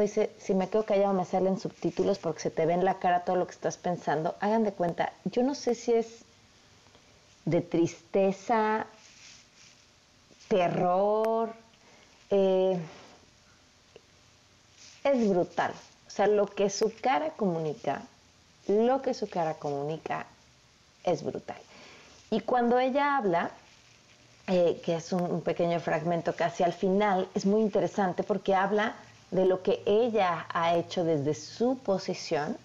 [0.02, 3.24] dice, si me quedo callado me salen subtítulos porque se te ve en la cara
[3.24, 4.36] todo lo que estás pensando.
[4.40, 6.24] Hagan de cuenta, yo no sé si es
[7.44, 8.86] de tristeza,
[10.48, 11.52] terror.
[12.30, 12.78] Eh,
[15.04, 15.72] es brutal.
[16.06, 18.02] O sea, lo que su cara comunica,
[18.68, 20.26] lo que su cara comunica
[21.04, 21.60] es brutal.
[22.30, 23.50] Y cuando ella habla,
[24.46, 28.94] eh, que es un, pequeño fragmento casi al final, es muy interesante porque habla
[29.32, 32.56] de lo que ella ha hecho desde su posición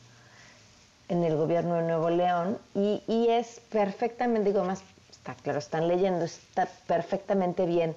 [1.10, 5.88] en el gobierno de Nuevo León y, y es perfectamente, digo más, está claro, están
[5.88, 7.96] leyendo, está perfectamente bien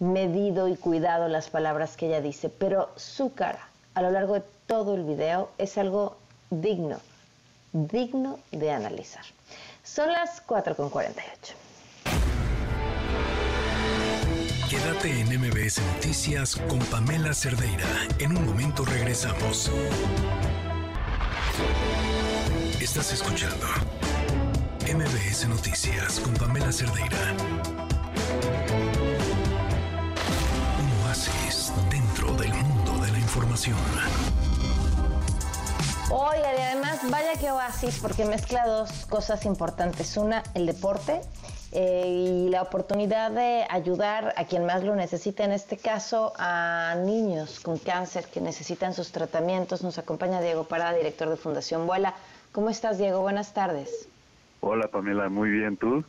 [0.00, 4.42] medido y cuidado las palabras que ella dice, pero su cara a lo largo de
[4.66, 6.16] todo el video es algo
[6.50, 6.98] digno,
[7.72, 9.24] digno de analizar.
[9.84, 11.67] Son las 4.48.
[14.68, 17.86] Quédate en MBS Noticias con Pamela Cerdeira.
[18.18, 19.70] En un momento regresamos.
[22.78, 23.66] Estás escuchando
[24.82, 27.16] MBS Noticias con Pamela Cerdeira.
[30.82, 33.78] Un oasis dentro del mundo de la información.
[36.10, 40.18] Oiga, y además, vaya que oasis, porque mezcla dos cosas importantes.
[40.18, 41.22] Una, el deporte
[41.72, 46.96] eh, y la oportunidad de ayudar a quien más lo necesita, en este caso a
[47.04, 49.82] niños con cáncer que necesitan sus tratamientos.
[49.82, 52.14] Nos acompaña Diego Parada, director de Fundación Vuela.
[52.52, 53.20] ¿Cómo estás, Diego?
[53.20, 54.08] Buenas tardes.
[54.60, 55.28] Hola, Pamela.
[55.28, 56.04] Muy bien, ¿tú?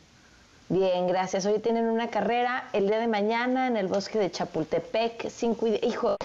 [0.69, 1.45] Bien, gracias.
[1.45, 5.29] Hoy tienen una carrera el día de mañana en el bosque de Chapultepec.
[5.29, 5.79] Cinco y...
[5.85, 6.15] Hijo,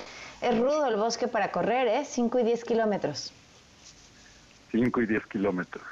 [0.45, 2.05] es rudo el bosque para correr, ¿eh?
[2.05, 3.32] 5 y 10 kilómetros.
[4.72, 5.82] 5 y 10 kilómetros.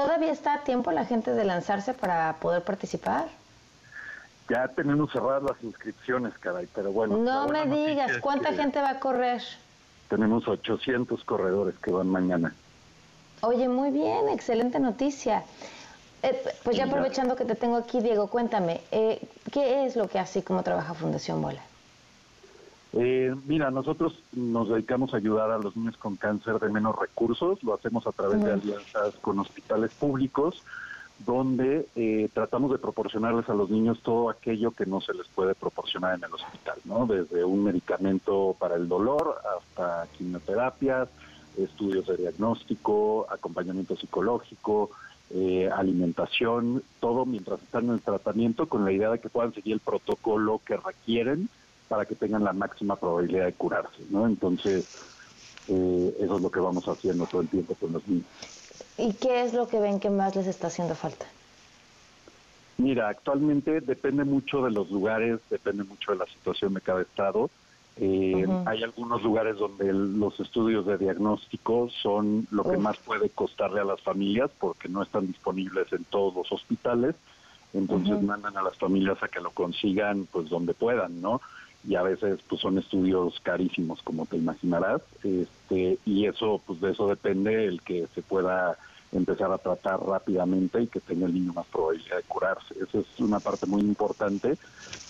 [0.00, 3.28] ¿Todavía está a tiempo la gente de lanzarse para poder participar?
[4.48, 7.18] Ya tenemos cerradas las inscripciones, caray, pero bueno.
[7.18, 9.42] No me digas, ¿cuánta gente va a correr?
[10.08, 12.54] Tenemos 800 corredores que van mañana.
[13.42, 15.44] Oye, muy bien, excelente noticia.
[16.22, 19.20] Eh, pues ya aprovechando que te tengo aquí, Diego, cuéntame, eh,
[19.52, 21.60] ¿qué es lo que hace y cómo trabaja Fundación Bola?
[22.92, 27.62] Eh, mira, nosotros nos dedicamos a ayudar a los niños con cáncer de menos recursos,
[27.62, 30.64] lo hacemos a través de alianzas con hospitales públicos,
[31.24, 35.54] donde eh, tratamos de proporcionarles a los niños todo aquello que no se les puede
[35.54, 37.06] proporcionar en el hospital, ¿no?
[37.06, 41.08] Desde un medicamento para el dolor hasta quimioterapias,
[41.58, 44.90] estudios de diagnóstico, acompañamiento psicológico,
[45.32, 49.74] eh, alimentación, todo mientras están en el tratamiento con la idea de que puedan seguir
[49.74, 51.48] el protocolo que requieren
[51.90, 54.24] para que tengan la máxima probabilidad de curarse, ¿no?
[54.24, 54.86] Entonces,
[55.66, 58.28] eh, eso es lo que vamos haciendo todo el tiempo con los niños.
[58.96, 61.26] ¿Y qué es lo que ven que más les está haciendo falta?
[62.78, 67.50] Mira, actualmente depende mucho de los lugares, depende mucho de la situación de cada estado.
[67.96, 73.80] Eh, hay algunos lugares donde los estudios de diagnóstico son lo que más puede costarle
[73.80, 77.16] a las familias porque no están disponibles en todos los hospitales.
[77.74, 81.40] Entonces mandan a las familias a que lo consigan pues donde puedan, ¿no?
[81.86, 86.90] Y a veces pues son estudios carísimos como te imaginarás este y eso pues de
[86.90, 88.76] eso depende el que se pueda
[89.12, 92.74] empezar a tratar rápidamente y que tenga el niño más probabilidad de curarse.
[92.80, 94.56] Esa es una parte muy importante.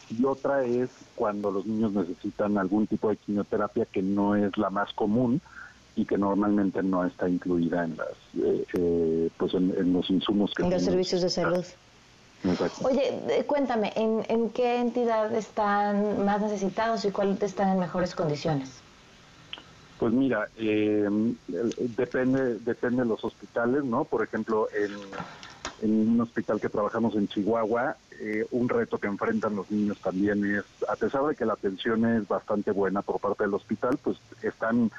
[0.08, 4.70] Y otra es cuando los niños necesitan algún tipo de quimioterapia que no es la
[4.70, 5.40] más común
[5.96, 8.08] y que normalmente no está incluida en las
[8.42, 11.64] eh, eh, pues en, los insumos que en los servicios de salud
[12.82, 18.70] Oye, cuéntame, ¿en, qué entidad están más necesitados y cuáles están en mejores condiciones?
[19.98, 21.06] Pues mira, eh,
[21.96, 24.04] depende, depende de los hospitales, ¿no?
[24.04, 24.90] Por ejemplo, en,
[25.82, 30.64] un hospital que trabajamos en Chihuahua, eh, un reto que enfrentan los niños también es,
[30.88, 34.90] a pesar de que la atención es bastante buena por parte del hospital, pues están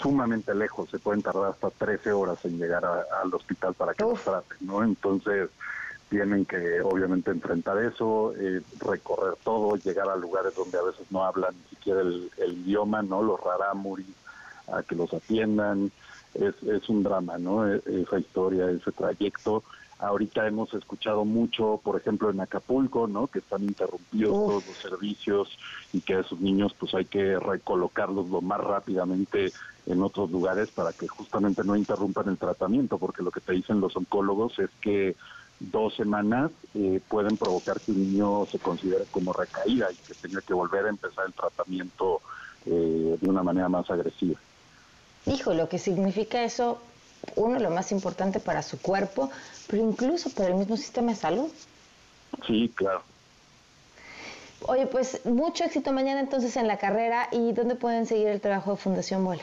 [0.00, 4.22] sumamente lejos, se pueden tardar hasta 13 horas en llegar al hospital para que los
[4.22, 4.82] traten, ¿no?
[4.82, 5.50] Entonces,
[6.10, 11.24] tienen que obviamente enfrentar eso, eh, recorrer todo, llegar a lugares donde a veces no
[11.24, 12.28] hablan ni siquiera el,
[12.66, 13.22] idioma, ¿no?
[13.22, 14.06] Los rarámuris,
[14.72, 15.92] a que los atiendan,
[16.34, 17.72] es, es un drama, ¿no?
[17.72, 19.62] E, esa historia, ese trayecto.
[20.00, 23.28] Ahorita hemos escuchado mucho, por ejemplo, en Acapulco, ¿no?
[23.28, 25.58] Que están interrumpidos todos los servicios
[25.92, 29.52] y que a esos niños pues hay que recolocarlos lo más rápidamente
[29.86, 33.80] en otros lugares para que justamente no interrumpan el tratamiento, porque lo que te dicen
[33.80, 35.16] los oncólogos es que
[35.60, 40.40] dos semanas eh, pueden provocar que un niño se considere como recaída y que tenga
[40.40, 42.22] que volver a empezar el tratamiento
[42.66, 44.40] eh, de una manera más agresiva.
[45.26, 46.80] Hijo, lo que significa eso,
[47.36, 49.30] uno, lo más importante para su cuerpo,
[49.68, 51.50] pero incluso para el mismo sistema de salud.
[52.46, 53.02] Sí, claro.
[54.62, 58.72] Oye, pues mucho éxito mañana entonces en la carrera y ¿dónde pueden seguir el trabajo
[58.72, 59.42] de Fundación Bola?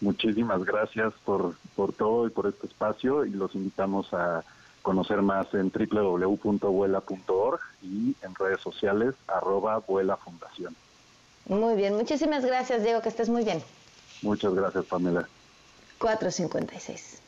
[0.00, 4.42] Muchísimas gracias por, por todo y por este espacio y los invitamos a
[4.82, 10.74] conocer más en www.vuela.org y en redes sociales arroba vuela fundación.
[11.46, 13.62] Muy bien, muchísimas gracias Diego, que estés muy bien.
[14.22, 15.28] Muchas gracias Pamela.
[15.98, 17.20] 456.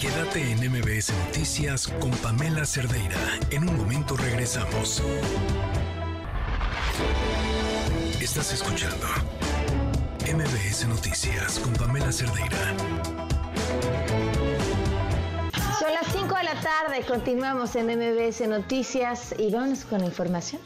[0.00, 3.18] Quédate en MBS Noticias con Pamela Cerdeira.
[3.50, 5.02] En un momento regresamos.
[8.20, 9.06] Estás escuchando
[10.32, 12.74] MBS Noticias con Pamela Cerdeira.
[15.86, 20.60] Son las 5 de la tarde, continuamos en MBS Noticias y vamos con información.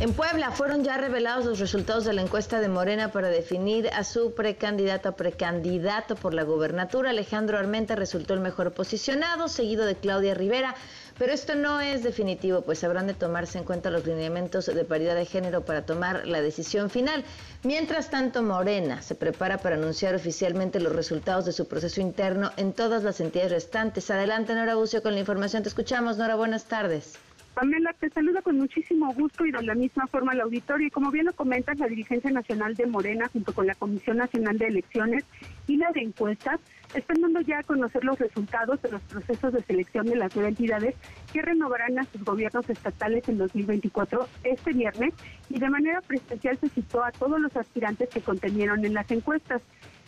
[0.00, 4.04] En Puebla fueron ya revelados los resultados de la encuesta de Morena para definir a
[4.04, 7.08] su precandidato o precandidato por la gobernatura.
[7.10, 10.74] Alejandro Armenta resultó el mejor posicionado, seguido de Claudia Rivera.
[11.18, 15.16] Pero esto no es definitivo, pues habrán de tomarse en cuenta los lineamientos de paridad
[15.16, 17.24] de género para tomar la decisión final.
[17.64, 22.72] Mientras tanto, Morena se prepara para anunciar oficialmente los resultados de su proceso interno en
[22.72, 24.10] todas las entidades restantes.
[24.10, 25.64] Adelante, Nora Bucio, con la información.
[25.64, 26.36] Te escuchamos, Nora.
[26.36, 27.18] Buenas tardes.
[27.54, 30.86] Pamela, te saludo con muchísimo gusto y de la misma forma al auditorio.
[30.86, 34.58] Y como bien lo comentas, la dirigencia nacional de Morena, junto con la Comisión Nacional
[34.58, 35.24] de Elecciones
[35.66, 36.60] y la de encuestas,
[36.94, 40.50] están dando ya a conocer los resultados de los procesos de selección de las nueve
[40.50, 40.94] entidades
[41.32, 45.14] que renovarán a sus gobiernos estatales en 2024 este viernes
[45.50, 49.62] y de manera presencial se citó a todos los aspirantes que contenieron en las encuestas.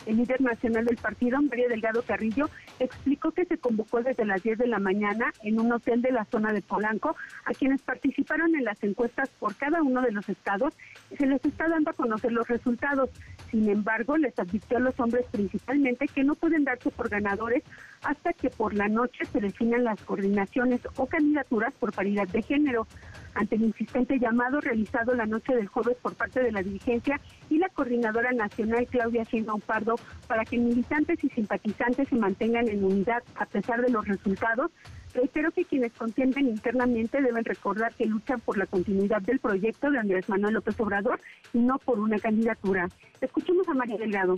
[0.05, 2.49] El líder nacional del partido, María Delgado Carrillo,
[2.79, 6.25] explicó que se convocó desde las 10 de la mañana en un hotel de la
[6.25, 10.73] zona de Polanco a quienes participaron en las encuestas por cada uno de los estados
[11.11, 13.09] y se les está dando a conocer los resultados.
[13.51, 17.63] Sin embargo, les advirtió a los hombres principalmente que no pueden darse por ganadores
[18.03, 22.87] hasta que por la noche se definan las coordinaciones o candidaturas por paridad de género
[23.33, 27.57] ante el insistente llamado realizado la noche del jueves por parte de la dirigencia y
[27.57, 29.95] la coordinadora nacional Claudia Sheinbaum Pardo
[30.27, 34.71] para que militantes y simpatizantes se mantengan en unidad a pesar de los resultados.
[35.13, 39.99] Reitero que quienes contienden internamente deben recordar que luchan por la continuidad del proyecto de
[39.99, 41.19] Andrés Manuel López Obrador
[41.53, 42.87] y no por una candidatura.
[43.19, 44.35] Escuchemos a María Delgado.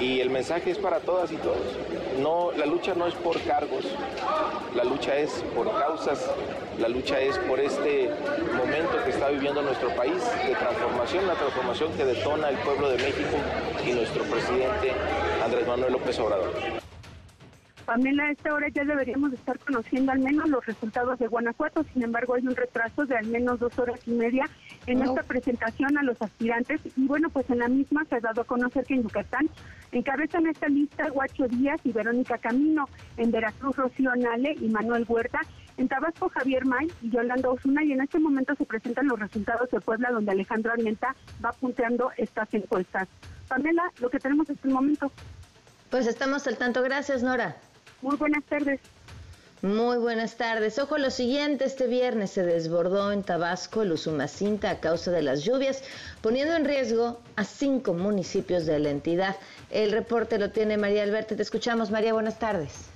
[0.00, 1.58] Y el mensaje es para todas y todos.
[2.20, 3.84] No, la lucha no es por cargos,
[4.74, 6.30] la lucha es por causas,
[6.78, 8.10] la lucha es por este
[8.56, 12.96] momento que está viviendo nuestro país de transformación, la transformación que detona el pueblo de
[12.96, 13.36] México
[13.86, 14.92] y nuestro presidente
[15.44, 16.87] Andrés Manuel López Obrador.
[17.88, 22.02] Pamela, a esta hora ya deberíamos estar conociendo al menos los resultados de Guanajuato, sin
[22.02, 24.44] embargo hay un retraso de al menos dos horas y media
[24.86, 28.42] en esta presentación a los aspirantes y bueno, pues en la misma se ha dado
[28.42, 29.48] a conocer que en Yucatán
[29.90, 35.40] encabezan esta lista Guacho Díaz y Verónica Camino, en Veracruz Rocío Nale y Manuel Huerta,
[35.78, 39.70] en Tabasco Javier May y Yolanda Osuna y en este momento se presentan los resultados
[39.70, 43.08] de Puebla donde Alejandro Armenta va punteando estas encuestas.
[43.48, 45.10] Pamela, lo que tenemos en este momento.
[45.88, 46.82] Pues estamos al tanto.
[46.82, 47.56] Gracias, Nora.
[48.02, 48.80] Muy buenas tardes.
[49.60, 50.78] Muy buenas tardes.
[50.78, 55.42] Ojo, lo siguiente, este viernes se desbordó en Tabasco el Usumacinta a causa de las
[55.42, 55.82] lluvias,
[56.22, 59.34] poniendo en riesgo a cinco municipios de la entidad.
[59.70, 61.34] El reporte lo tiene María Alberto.
[61.34, 62.12] Te escuchamos, María.
[62.12, 62.88] Buenas tardes.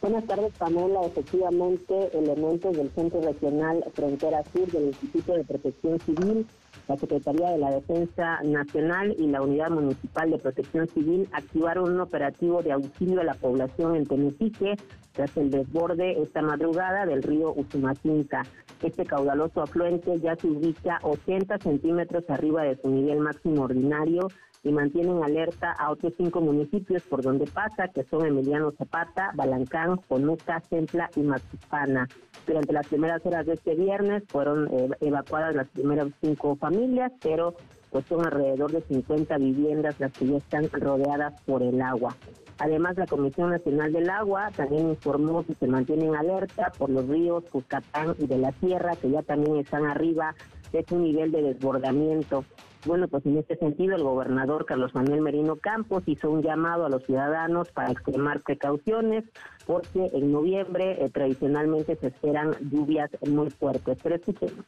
[0.00, 1.02] Buenas tardes, Pamela.
[1.04, 6.46] Efectivamente, elementos del Centro Regional Frontera Sur del Instituto de Protección Civil
[6.88, 12.00] la Secretaría de la Defensa Nacional y la Unidad Municipal de Protección Civil activaron un
[12.00, 14.76] operativo de auxilio a la población en Tenetique
[15.12, 18.42] tras el desborde esta madrugada del río Usumacinta.
[18.82, 24.28] Este caudaloso afluente ya se ubica 80 centímetros arriba de su nivel máximo ordinario
[24.66, 29.96] y mantienen alerta a otros cinco municipios por donde pasa, que son Emiliano Zapata, Balancán,
[30.08, 32.08] Conuca, Centla y Maxipana.
[32.46, 37.54] Durante las primeras horas de este viernes fueron eh, evacuadas las primeras cinco familias, pero
[37.90, 42.16] pues son alrededor de 50 viviendas las que ya están rodeadas por el agua.
[42.58, 47.44] Además, la Comisión Nacional del Agua también informó que se mantienen alerta por los ríos
[47.50, 50.34] Cuscatán y de la Sierra, que ya también están arriba
[50.72, 52.44] de su nivel de desbordamiento.
[52.86, 56.88] Bueno, pues en este sentido el gobernador Carlos Manuel Merino Campos hizo un llamado a
[56.88, 59.24] los ciudadanos para extremar precauciones
[59.66, 63.98] porque en noviembre eh, tradicionalmente se esperan lluvias muy fuertes.
[64.00, 64.64] Pero escuchemos.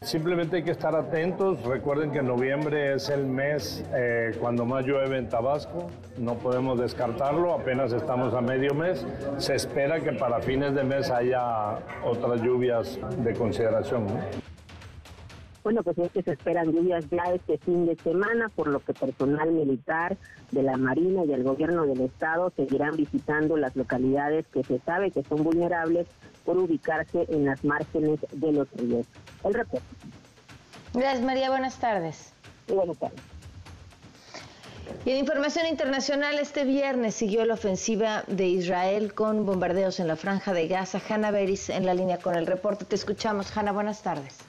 [0.00, 1.60] Simplemente hay que estar atentos.
[1.64, 5.90] Recuerden que noviembre es el mes eh, cuando más llueve en Tabasco.
[6.18, 7.52] No podemos descartarlo.
[7.52, 9.04] Apenas estamos a medio mes.
[9.38, 14.06] Se espera que para fines de mes haya otras lluvias de consideración.
[15.66, 18.94] Bueno, pues es que se esperan lluvias ya este fin de semana, por lo que
[18.94, 20.16] personal militar
[20.52, 25.10] de la Marina y el gobierno del estado seguirán visitando las localidades que se sabe
[25.10, 26.06] que son vulnerables
[26.44, 29.08] por ubicarse en las márgenes de los ríos.
[29.42, 29.84] El reporte.
[30.94, 31.50] Gracias, María.
[31.50, 32.32] Buenas tardes.
[32.68, 33.20] buenas tardes.
[35.04, 40.14] Y en información internacional, este viernes siguió la ofensiva de Israel con bombardeos en la
[40.14, 41.00] franja de Gaza.
[41.08, 42.84] Hanna Beris en la línea con el reporte.
[42.84, 43.56] Te escuchamos.
[43.56, 44.46] Hanna, buenas tardes.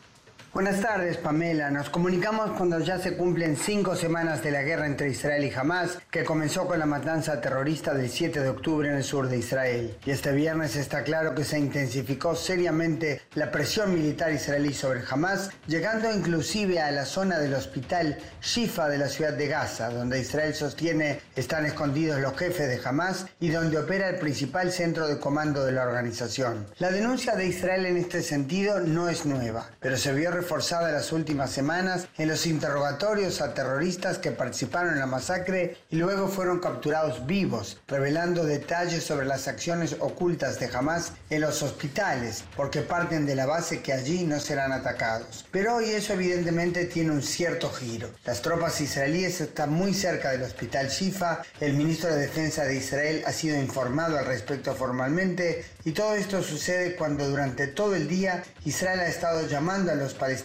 [0.57, 1.69] Buenas tardes, Pamela.
[1.69, 5.99] Nos comunicamos cuando ya se cumplen cinco semanas de la guerra entre Israel y Hamas,
[6.09, 9.95] que comenzó con la matanza terrorista del 7 de octubre en el sur de Israel.
[10.03, 15.51] Y este viernes está claro que se intensificó seriamente la presión militar israelí sobre Hamas,
[15.67, 20.55] llegando inclusive a la zona del hospital Shifa de la ciudad de Gaza, donde Israel
[20.55, 25.63] sostiene están escondidos los jefes de Hamas y donde opera el principal centro de comando
[25.63, 26.65] de la organización.
[26.79, 31.11] La denuncia de Israel en este sentido no es nueva, pero se vio reforzada las
[31.11, 36.61] últimas semanas en los interrogatorios a terroristas que participaron en la masacre y luego fueron
[36.61, 43.25] capturados vivos, revelando detalles sobre las acciones ocultas de Hamas en los hospitales, porque parten
[43.25, 45.45] de la base que allí no serán atacados.
[45.51, 48.09] Pero hoy eso evidentemente tiene un cierto giro.
[48.23, 53.21] Las tropas israelíes están muy cerca del hospital Shifa, el ministro de Defensa de Israel
[53.25, 58.45] ha sido informado al respecto formalmente y todo esto sucede cuando durante todo el día
[58.63, 60.36] Israel ha estado llamando a los palestinos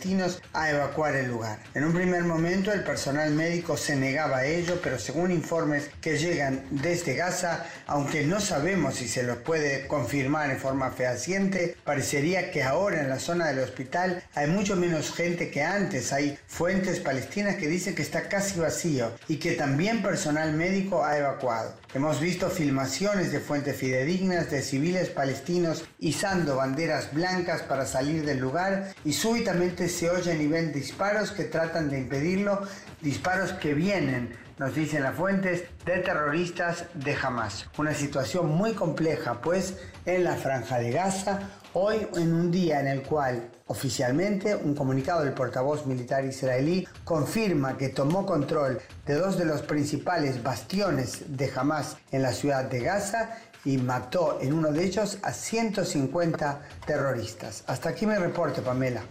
[0.53, 1.59] a evacuar el lugar.
[1.75, 6.19] En un primer momento el personal médico se negaba a ello, pero según informes que
[6.19, 12.51] llegan desde Gaza, aunque no sabemos si se los puede confirmar en forma fehaciente, parecería
[12.51, 16.13] que ahora en la zona del hospital hay mucho menos gente que antes.
[16.13, 21.19] Hay fuentes palestinas que dicen que está casi vacío y que también personal médico ha
[21.19, 21.75] evacuado.
[21.95, 28.39] Hemos visto filmaciones de fuentes fidedignas de civiles palestinos izando banderas blancas para salir del
[28.39, 32.63] lugar y súbitamente se oye a nivel disparos que tratan de impedirlo,
[33.03, 37.69] disparos que vienen nos dicen las fuentes, de terroristas de Hamas.
[37.79, 39.77] Una situación muy compleja, pues,
[40.07, 41.41] en la franja de Gaza,
[41.73, 47.77] hoy en un día en el cual oficialmente un comunicado del portavoz militar israelí confirma
[47.77, 52.81] que tomó control de dos de los principales bastiones de Hamas en la ciudad de
[52.81, 57.65] Gaza y mató en uno de ellos a 150 terroristas.
[57.67, 59.03] Hasta aquí mi reporte, Pamela.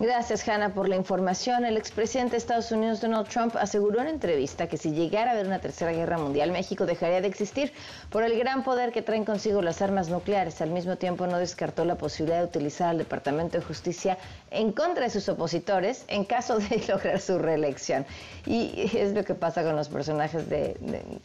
[0.00, 1.64] Gracias, Hanna, por la información.
[1.64, 5.46] El expresidente de Estados Unidos, Donald Trump, aseguró en entrevista que si llegara a haber
[5.46, 7.72] una tercera guerra mundial, México dejaría de existir
[8.08, 10.60] por el gran poder que traen consigo las armas nucleares.
[10.60, 14.18] Al mismo tiempo, no descartó la posibilidad de utilizar al Departamento de Justicia
[14.50, 18.06] en contra de sus opositores en caso de lograr su reelección.
[18.46, 20.76] Y es lo que pasa con los personajes de,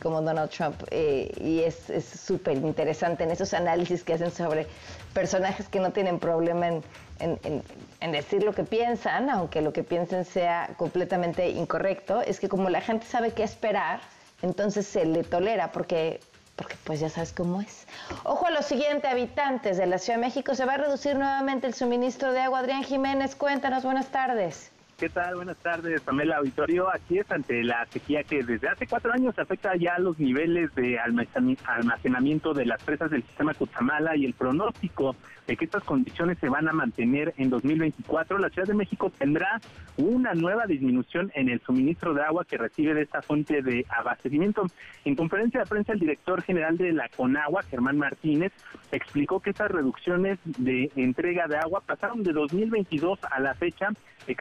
[0.02, 0.76] como Donald Trump.
[0.92, 4.68] Eh, y es súper interesante en esos análisis que hacen sobre
[5.14, 6.84] personajes que no tienen problema en
[7.20, 12.70] en, decir lo que piensan, aunque lo que piensen sea completamente incorrecto, es que como
[12.70, 14.02] la gente sabe qué esperar,
[14.42, 16.20] entonces se le tolera porque
[16.56, 17.88] porque pues ya sabes cómo es.
[18.24, 21.68] Ojo a lo siguiente, habitantes de la Ciudad de México, se va a reducir nuevamente
[21.68, 22.60] el suministro de agua.
[22.60, 24.73] Adrián Jiménez, cuéntanos, buenas tardes.
[24.98, 25.36] ¿Qué tal?
[25.36, 26.88] Buenas tardes, Pamela Auditorio.
[26.94, 31.00] Aquí es ante la sequía que desde hace cuatro años afecta ya los niveles de
[31.00, 35.16] almacenamiento de las presas del sistema Cutzamala y el pronóstico
[35.48, 38.38] de que estas condiciones se van a mantener en 2024.
[38.38, 39.60] La Ciudad de México tendrá
[39.98, 44.66] una nueva disminución en el suministro de agua que recibe de esta fuente de abastecimiento.
[45.06, 48.54] En conferencia de prensa, el director general de la CONAGUA, Germán Martínez,
[48.91, 53.89] explicó que estas reducciones de entrega de agua pasaron de 2022 a la fecha
[54.26, 54.36] de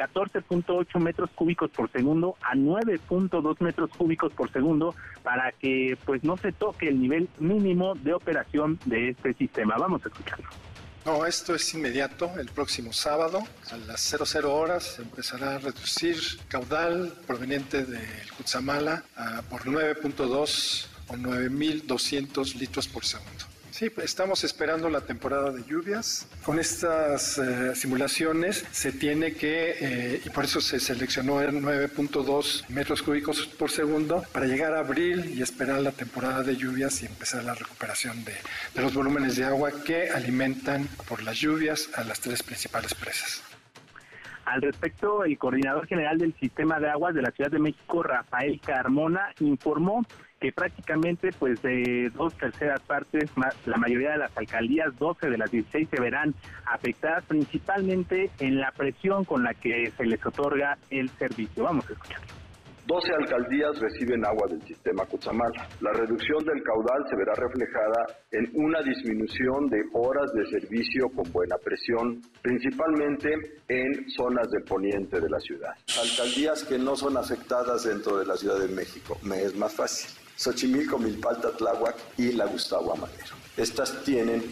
[0.49, 6.37] 14.8 metros cúbicos por segundo a 9.2 metros cúbicos por segundo para que pues no
[6.37, 9.77] se toque el nivel mínimo de operación de este sistema.
[9.79, 10.49] Vamos a escucharlo.
[11.05, 12.31] No, esto es inmediato.
[12.39, 16.17] El próximo sábado a las 00 horas empezará a reducir
[16.49, 19.03] caudal proveniente del Cutzamala
[19.51, 23.52] por 9.2 o 9.200 litros por segundo.
[23.83, 26.29] Sí, pues, estamos esperando la temporada de lluvias.
[26.45, 32.69] Con estas eh, simulaciones se tiene que, eh, y por eso se seleccionó el 9.2
[32.69, 37.07] metros cúbicos por segundo, para llegar a abril y esperar la temporada de lluvias y
[37.07, 38.35] empezar la recuperación de,
[38.73, 43.43] de los volúmenes de agua que alimentan por las lluvias a las tres principales presas.
[44.45, 48.61] Al respecto, el coordinador general del sistema de aguas de la Ciudad de México, Rafael
[48.61, 50.07] Carmona, informó
[50.43, 53.31] que prácticamente pues de dos terceras partes,
[53.65, 56.35] la mayoría de las alcaldías, 12 de las 16 se verán
[56.67, 61.63] afectadas principalmente en la presión con la que se les otorga el servicio.
[61.63, 62.21] Vamos a escuchar.
[62.85, 65.69] 12 alcaldías reciben agua del sistema Cutzamala.
[65.81, 71.31] La reducción del caudal se verá reflejada en una disminución de horas de servicio con
[71.31, 73.31] buena presión, principalmente
[73.69, 75.71] en zonas del poniente de la ciudad.
[75.97, 80.22] Alcaldías que no son afectadas dentro de la Ciudad de México, me es más fácil.
[80.43, 83.37] Xochimilco, Milpalta, Tláhuac y la Gustavo Amadero.
[83.57, 84.43] Estas tienen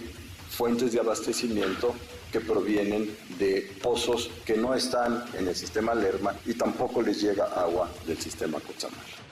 [0.49, 1.97] fuentes de abastecimiento
[2.31, 7.47] que provienen de pozos que no están en el sistema Lerma y tampoco les llega
[7.47, 9.30] agua del sistema Cochamala.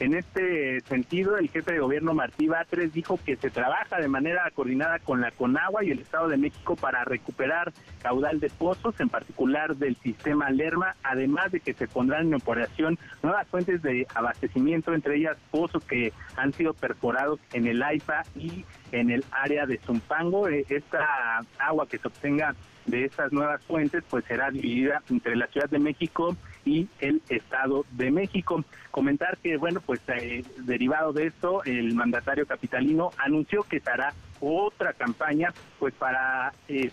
[0.00, 4.48] En este sentido, el jefe de gobierno Martí Batres dijo que se trabaja de manera
[4.54, 9.08] coordinada con la Conagua y el Estado de México para recuperar caudal de pozos, en
[9.08, 14.94] particular del sistema Lerma, además de que se pondrán en operación nuevas fuentes de abastecimiento,
[14.94, 19.78] entre ellas pozos que han sido perforados en el AIFA y en el área de
[19.78, 20.48] Zumpango.
[20.48, 22.54] Eh, esta agua que se obtenga
[22.86, 26.36] de estas nuevas fuentes pues será dividida entre la Ciudad de México
[26.68, 28.62] y el Estado de México.
[28.90, 34.12] Comentar que, bueno, pues eh, derivado de esto, el mandatario capitalino anunció que se hará
[34.40, 36.90] otra campaña pues para eh,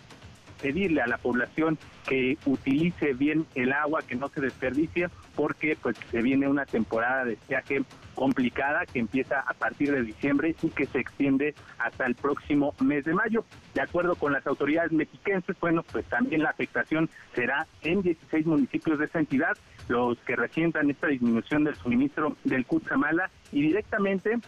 [0.62, 5.96] pedirle a la población que utilice bien el agua, que no se desperdicie, porque pues
[6.10, 7.82] se viene una temporada de viaje
[8.16, 13.04] complicada que empieza a partir de diciembre y que se extiende hasta el próximo mes
[13.04, 13.44] de mayo.
[13.74, 18.98] De acuerdo con las autoridades mexiquenses, bueno, pues también la afectación será en 16 municipios
[18.98, 19.56] de esa entidad,
[19.86, 24.40] los que resientan esta disminución del suministro del Cutzamala y directamente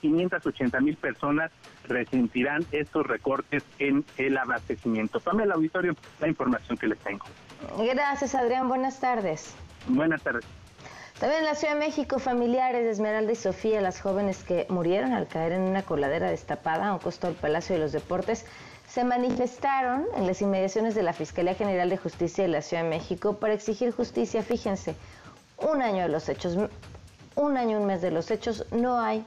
[0.00, 1.50] 580 mil personas
[1.88, 5.20] resentirán estos recortes en el abastecimiento.
[5.20, 7.26] Tome el auditorio la información que les tengo.
[7.92, 8.68] Gracias, Adrián.
[8.68, 9.54] Buenas tardes.
[9.88, 10.44] Buenas tardes.
[11.18, 15.12] También en la Ciudad de México, familiares de Esmeralda y Sofía, las jóvenes que murieron
[15.12, 18.46] al caer en una coladera destapada a un costo del Palacio de los Deportes,
[18.88, 22.90] se manifestaron en las inmediaciones de la Fiscalía General de Justicia de la Ciudad de
[22.90, 24.44] México para exigir justicia.
[24.44, 24.94] Fíjense,
[25.58, 26.56] un año de los hechos,
[27.34, 29.24] un año, un mes de los hechos, no hay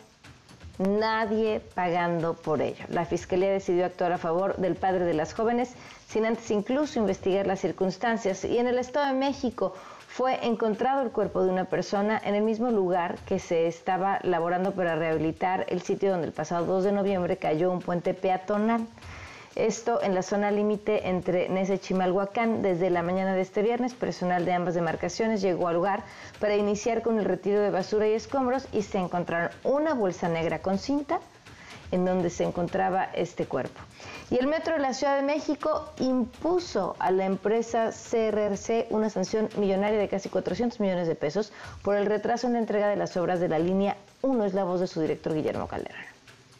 [0.79, 2.85] nadie pagando por ello.
[2.87, 5.73] La Fiscalía decidió actuar a favor del padre de las jóvenes
[6.07, 8.45] sin antes incluso investigar las circunstancias.
[8.45, 9.73] Y en el Estado de México
[10.13, 14.73] fue encontrado el cuerpo de una persona en el mismo lugar que se estaba laborando
[14.73, 18.85] para rehabilitar el sitio donde el pasado 2 de noviembre cayó un puente peatonal.
[19.55, 22.61] Esto en la zona límite entre Nese y Chimalhuacán.
[22.61, 26.03] Desde la mañana de este viernes, personal de ambas demarcaciones llegó al lugar
[26.41, 30.59] para iniciar con el retiro de basura y escombros y se encontraron una bolsa negra
[30.59, 31.21] con cinta
[31.91, 33.79] en donde se encontraba este cuerpo.
[34.29, 39.49] Y el Metro de la Ciudad de México impuso a la empresa CRRC una sanción
[39.57, 41.51] millonaria de casi 400 millones de pesos
[41.83, 44.45] por el retraso en la entrega de las obras de la línea 1.
[44.45, 46.10] Es la voz de su director Guillermo Calderón.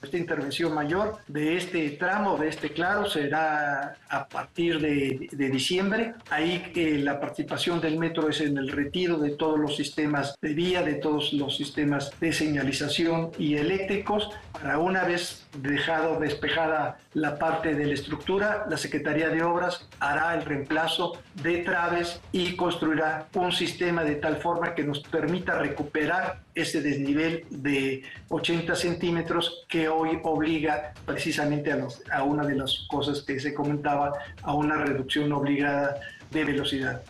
[0.01, 6.15] Esta intervención mayor de este tramo, de este claro, será a partir de, diciembre.
[6.31, 10.53] Ahí eh, la participación del metro es en el retiro de todos los sistemas de
[10.53, 14.29] vía, de todos los sistemas de señalización y eléctricos.
[14.51, 20.33] Para una vez dejado despejada la parte de la estructura, la Secretaría de Obras hará
[20.35, 26.41] el reemplazo de traves y construirá un sistema de tal forma que nos permita recuperar
[26.55, 33.21] ese desnivel de 80 centímetros que hoy obliga precisamente a, a una de las cosas
[33.21, 35.99] que se comentaba, a una reducción obligada
[36.31, 37.01] de velocidad.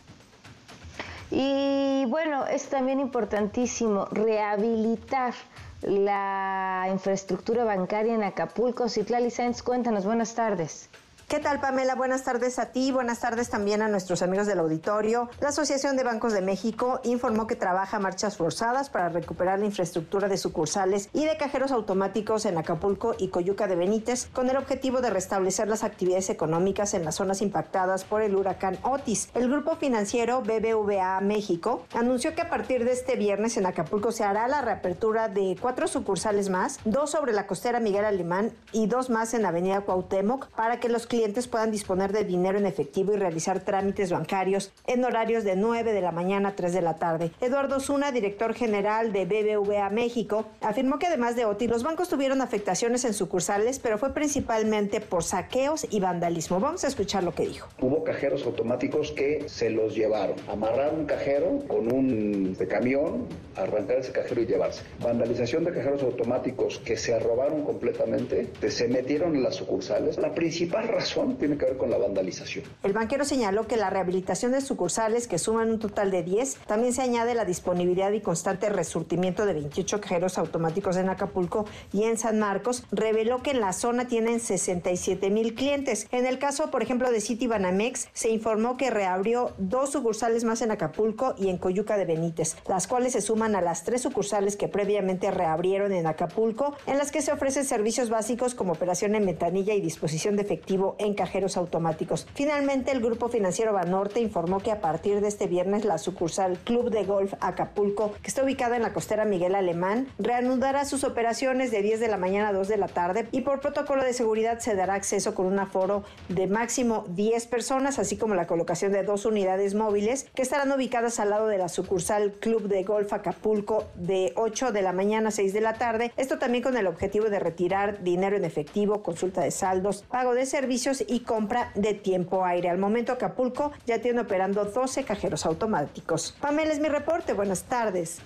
[1.30, 5.34] Y bueno, es también importantísimo rehabilitar
[5.82, 8.88] la infraestructura bancaria en Acapulco.
[8.88, 10.91] Citlali Sáenz, cuéntanos, buenas tardes.
[11.32, 11.96] ¿Qué tal, Pamela?
[11.96, 15.30] Buenas tardes a ti, buenas tardes también a nuestros amigos del auditorio.
[15.40, 20.28] La Asociación de Bancos de México informó que trabaja marchas forzadas para recuperar la infraestructura
[20.28, 25.00] de sucursales y de cajeros automáticos en Acapulco y Coyuca de Benítez, con el objetivo
[25.00, 29.30] de restablecer las actividades económicas en las zonas impactadas por el huracán Otis.
[29.34, 34.26] El grupo financiero BBVA México anunció que a partir de este viernes en Acapulco se
[34.26, 39.10] hará la reapertura de cuatro sucursales más, dos sobre la costera Miguel Alemán y dos
[39.10, 43.14] más en Avenida Cuauhtémoc, para que los clientes clientes puedan disponer de dinero en efectivo
[43.14, 46.96] y realizar trámites bancarios en horarios de 9 de la mañana a 3 de la
[46.96, 47.30] tarde.
[47.42, 52.42] Eduardo Zuna, director general de BBVA México, afirmó que además de OTI, los bancos tuvieron
[52.42, 56.60] afectaciones en sucursales, pero fue principalmente por saqueos y vandalismo.
[56.60, 57.70] Vamos a escuchar lo que dijo.
[57.80, 60.38] Hubo cajeros automáticos que se los llevaron.
[60.48, 64.82] Amarrar un cajero con un camión, arrancar ese cajero y llevarse.
[65.04, 70.18] Vandalización de cajeros automáticos que se robaron completamente, que se metieron en las sucursales.
[70.18, 72.66] La principal razón tiene que ver con la vandalización.
[72.84, 76.94] El banquero señaló que la rehabilitación de sucursales, que suman un total de 10, también
[76.94, 82.18] se añade la disponibilidad y constante resurtimiento de 28 cajeros automáticos en Acapulco y en
[82.18, 82.84] San Marcos.
[82.92, 86.08] Reveló que en la zona tienen 67 mil clientes.
[86.12, 90.62] En el caso, por ejemplo, de City Banamex, se informó que reabrió dos sucursales más
[90.62, 94.56] en Acapulco y en Coyuca de Benítez, las cuales se suman a las tres sucursales
[94.56, 99.26] que previamente reabrieron en Acapulco, en las que se ofrecen servicios básicos como operación en
[99.26, 102.28] ventanilla y disposición de efectivo en cajeros automáticos.
[102.34, 106.90] Finalmente, el grupo financiero Banorte informó que a partir de este viernes la sucursal Club
[106.90, 111.82] de Golf Acapulco, que está ubicada en la costera Miguel Alemán, reanudará sus operaciones de
[111.82, 114.76] 10 de la mañana a 2 de la tarde y por protocolo de seguridad se
[114.76, 119.26] dará acceso con un aforo de máximo 10 personas así como la colocación de dos
[119.26, 124.34] unidades móviles que estarán ubicadas al lado de la sucursal Club de Golf Acapulco de
[124.36, 126.12] 8 de la mañana a 6 de la tarde.
[126.18, 130.46] Esto también con el objetivo de retirar dinero en efectivo, consulta de saldos, pago de
[130.46, 132.70] servicios y compra de tiempo aire.
[132.70, 136.36] Al momento Acapulco ya tiene operando 12 cajeros automáticos.
[136.40, 137.34] Pamela es mi reporte.
[137.34, 138.20] Buenas tardes.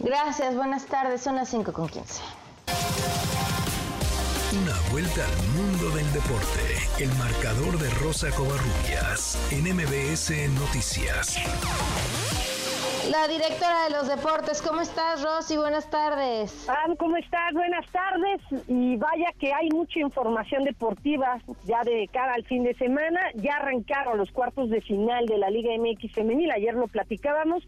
[0.00, 1.20] Gracias, buenas tardes.
[1.20, 2.22] Son las 5 con 15.
[4.62, 7.02] Una vuelta al mundo del deporte.
[7.02, 10.30] El marcador de Rosa Covarrubias en MBS
[10.60, 11.38] Noticias.
[13.10, 15.58] La directora de los deportes, ¿cómo estás, Rosy?
[15.58, 16.66] Buenas tardes.
[16.98, 17.52] ¿cómo estás?
[17.52, 18.40] Buenas tardes.
[18.66, 23.20] Y vaya que hay mucha información deportiva ya de cara al fin de semana.
[23.34, 26.50] Ya arrancaron los cuartos de final de la Liga MX Femenil.
[26.50, 27.62] Ayer lo platicábamos.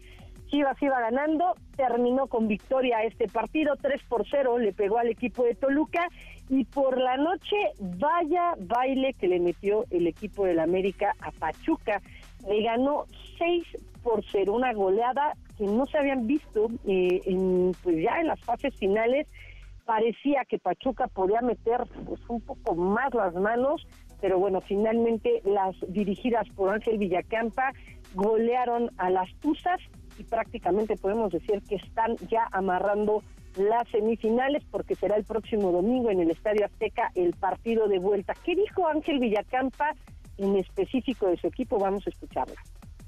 [0.47, 5.43] Chivas iba ganando, terminó con victoria este partido, 3 por 0, le pegó al equipo
[5.43, 6.07] de Toluca
[6.49, 12.01] y por la noche vaya baile que le metió el equipo del América a Pachuca.
[12.47, 13.05] Le ganó
[13.37, 13.63] 6
[13.97, 17.21] por 0, una goleada que no se habían visto eh,
[17.83, 19.27] pues ya en las fases finales.
[19.85, 23.87] Parecía que Pachuca podía meter pues un poco más las manos,
[24.19, 27.71] pero bueno, finalmente las dirigidas por Ángel Villacampa
[28.13, 29.79] golearon a las Tuzas
[30.17, 33.21] y prácticamente podemos decir que están ya amarrando
[33.55, 38.33] las semifinales porque será el próximo domingo en el Estadio Azteca el partido de vuelta.
[38.43, 39.93] ¿Qué dijo Ángel Villacampa
[40.37, 41.79] en específico de su equipo?
[41.79, 42.55] Vamos a escucharla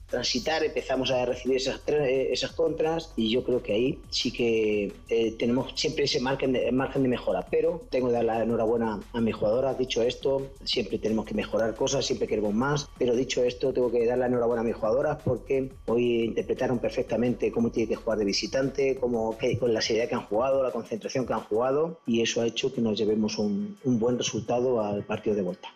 [0.09, 4.93] transitar, empezamos a recibir esas, eh, esas contras y yo creo que ahí sí que
[5.09, 7.45] eh, tenemos siempre ese margen de, margen de mejora.
[7.49, 9.73] Pero tengo que dar la enhorabuena a mi jugadora.
[9.73, 12.89] Dicho esto, siempre tenemos que mejorar cosas, siempre queremos más.
[12.97, 17.51] Pero dicho esto, tengo que dar la enhorabuena a mis jugadoras porque hoy interpretaron perfectamente
[17.51, 21.25] cómo tiene que jugar de visitante, cómo, con la seriedad que han jugado, la concentración
[21.25, 25.03] que han jugado y eso ha hecho que nos llevemos un, un buen resultado al
[25.03, 25.69] partido de vuelta.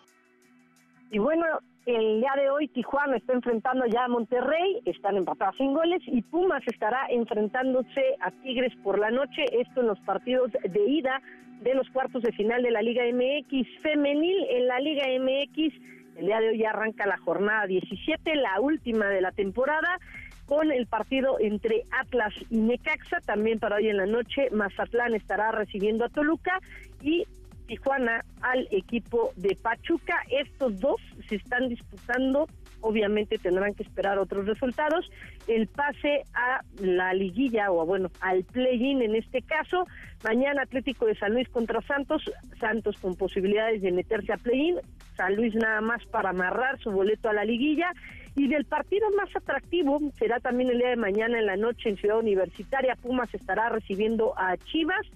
[1.10, 1.44] Y bueno,
[1.86, 6.22] el día de hoy Tijuana está enfrentando ya a Monterrey, están empatados sin goles y
[6.22, 11.20] Pumas estará enfrentándose a Tigres por la noche, esto en los partidos de ida
[11.62, 14.46] de los cuartos de final de la Liga MX femenil.
[14.50, 15.74] En la Liga MX
[16.16, 19.98] el día de hoy arranca la jornada 17, la última de la temporada
[20.46, 23.20] con el partido entre Atlas y Necaxa.
[23.20, 26.60] También para hoy en la noche Mazatlán estará recibiendo a Toluca
[27.02, 27.24] y
[27.66, 30.16] Tijuana al equipo de Pachuca.
[30.30, 32.46] Estos dos se están disputando,
[32.80, 35.10] obviamente tendrán que esperar otros resultados,
[35.46, 39.86] el pase a la liguilla o bueno, al play-in en este caso.
[40.22, 42.22] Mañana Atlético de San Luis contra Santos,
[42.58, 44.76] Santos con posibilidades de meterse a play-in,
[45.16, 47.92] San Luis nada más para amarrar su boleto a la liguilla.
[48.36, 51.96] Y del partido más atractivo será también el día de mañana en la noche en
[51.96, 52.96] Ciudad Universitaria.
[52.96, 55.06] Pumas estará recibiendo a Chivas.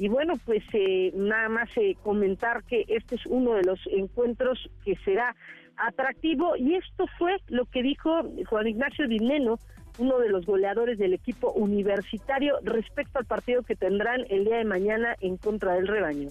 [0.00, 4.70] Y bueno, pues eh, nada más eh, comentar que este es uno de los encuentros
[4.82, 5.36] que será
[5.76, 9.58] atractivo y esto fue lo que dijo Juan Ignacio Dineno,
[9.98, 14.64] uno de los goleadores del equipo universitario respecto al partido que tendrán el día de
[14.64, 16.30] mañana en contra del rebaño.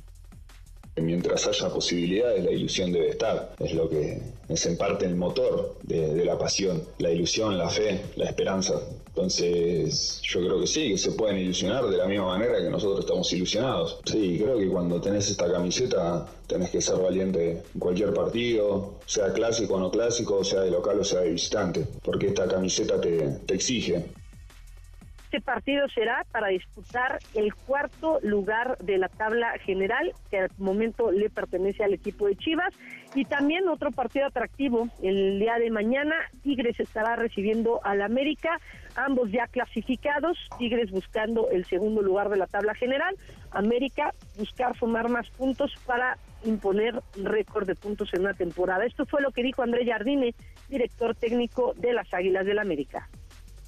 [1.01, 3.53] Mientras haya posibilidades, la ilusión debe estar.
[3.59, 8.01] Es lo que es en parte el motor de, la pasión, la ilusión, la fe,
[8.15, 8.75] la esperanza.
[9.07, 13.01] Entonces, yo creo que sí, que se pueden ilusionar de la misma manera que nosotros
[13.01, 13.99] estamos ilusionados.
[14.05, 19.31] Sí, creo que cuando tenés esta camiseta tenés que ser valiente en cualquier partido, sea
[19.33, 23.39] clásico o no clásico, sea de local o sea de visitante, porque esta camiseta te,
[23.45, 24.05] te exige.
[25.31, 31.11] Este partido será para disputar el cuarto lugar de la tabla general, que al momento
[31.11, 32.73] le pertenece al equipo de Chivas.
[33.13, 38.59] Y también otro partido atractivo, el día de mañana, Tigres estará recibiendo al América,
[38.95, 43.15] ambos ya clasificados, Tigres buscando el segundo lugar de la tabla general,
[43.51, 48.83] América buscar sumar más puntos para imponer récord de puntos en una temporada.
[48.83, 50.33] Esto fue lo que dijo André Jardine,
[50.69, 53.07] director técnico de las Águilas del América.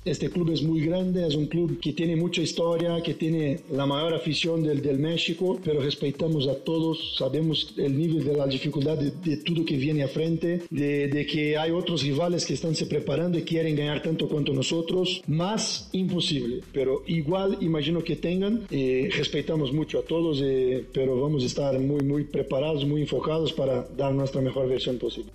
[0.04, 3.86] Este club es muy grande, es un club que tiene mucha historia, que tiene la
[3.86, 8.97] mayor afición del, del México, pero respetamos a todos, sabemos el nivel de la dificultad
[8.97, 12.74] de, de todo que viene a frente, de, de, que hay otros rivales que están
[12.74, 18.66] se preparando y quieren ganar tanto cuanto nosotros, más imposible, pero igual imagino que tengan,
[18.72, 23.54] eh, respetamos mucho a todos, eh, pero vamos a estar muy, muy preparados, muy enfocados
[23.54, 25.32] para dar nuestra mejor versión posible.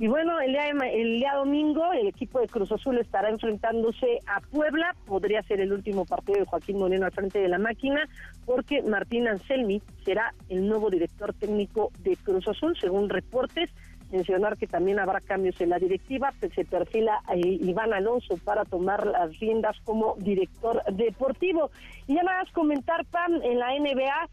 [0.00, 4.40] Y bueno, el día, el día domingo el equipo de Cruz Azul estará enfrentándose a
[4.40, 4.94] Puebla.
[5.06, 8.08] Podría ser el último partido de Joaquín Moreno al frente de la máquina,
[8.46, 13.70] porque Martín Anselmi será el nuevo director técnico de Cruz Azul, según reportes.
[14.12, 19.04] Mencionar que también habrá cambios en la directiva, pues se perfila Iván Alonso para tomar
[19.04, 21.70] las riendas como director deportivo.
[22.06, 24.28] Y ya nada más comentar, Pam, en la NBA,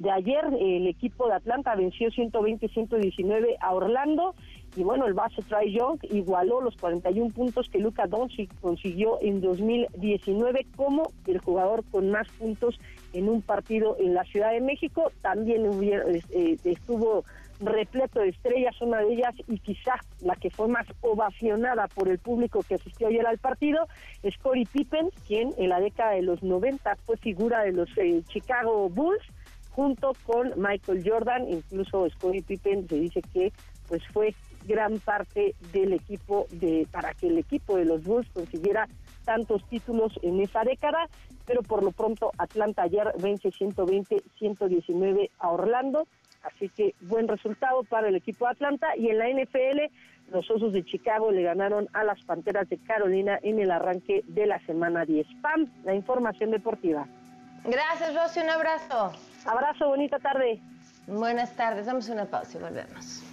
[0.00, 4.34] de ayer el equipo de Atlanta venció 120-119 a Orlando
[4.76, 9.40] Y bueno, el base Trae Young igualó los 41 puntos que Luka Doncic consiguió en
[9.40, 12.78] 2019 como el jugador con más puntos
[13.12, 15.10] en un partido en la Ciudad de México.
[15.22, 17.24] También eh, estuvo
[17.60, 22.18] repleto de estrellas, una de ellas y quizás la que fue más ovacionada por el
[22.18, 23.86] público que asistió ayer al partido,
[24.22, 28.22] es Corey Pippen, quien en la década de los 90 fue figura de los eh,
[28.28, 29.22] Chicago Bulls,
[29.70, 33.52] junto con Michael Jordan, incluso Scottie Pippen se dice que
[33.88, 34.34] pues fue
[34.70, 38.88] gran parte del equipo de para que el equipo de los Bulls consiguiera
[39.24, 41.08] tantos títulos en esa década,
[41.44, 46.06] pero por lo pronto Atlanta ayer vence 120-119 a Orlando
[46.42, 48.96] Así que buen resultado para el equipo de Atlanta.
[48.96, 49.92] Y en la NFL,
[50.32, 54.46] los Osos de Chicago le ganaron a las Panteras de Carolina en el arranque de
[54.46, 55.26] la semana 10.
[55.42, 57.06] PAM, la información deportiva.
[57.64, 58.40] Gracias, Rosy.
[58.40, 59.12] Un abrazo.
[59.44, 60.60] Abrazo, bonita tarde.
[61.06, 61.86] Buenas tardes.
[61.86, 63.29] Damos una pausa y volvemos.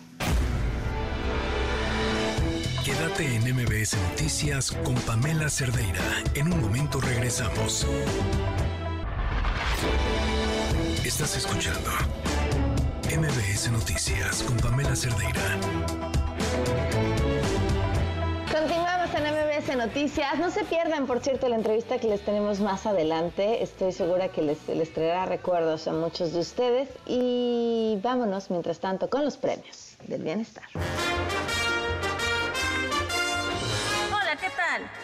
[2.87, 5.99] Quédate en MBS Noticias con Pamela Cerdeira.
[6.35, 7.85] En un momento regresamos.
[11.03, 11.89] Estás escuchando
[13.13, 15.41] MBS Noticias con Pamela Cerdeira.
[18.49, 20.39] Continuamos en MBS Noticias.
[20.39, 23.63] No se pierdan, por cierto, la entrevista que les tenemos más adelante.
[23.63, 26.87] Estoy segura que les, traerá recuerdos a muchos de ustedes.
[27.05, 30.63] Y vámonos, mientras tanto, con los premios del bienestar.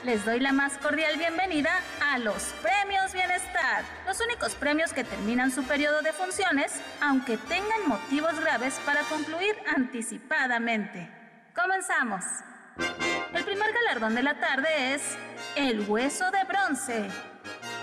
[0.03, 1.71] Les doy la más cordial bienvenida
[2.01, 7.87] a los Premios Bienestar, los únicos premios que terminan su periodo de funciones, aunque tengan
[7.87, 11.09] motivos graves para concluir anticipadamente.
[11.55, 12.23] Comenzamos.
[13.33, 15.17] El primer galardón de la tarde es
[15.55, 17.09] el Hueso de Bronce.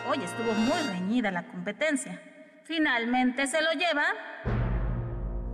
[0.06, 2.20] Hoy estuvo muy reñida la competencia.
[2.64, 4.06] Finalmente se lo lleva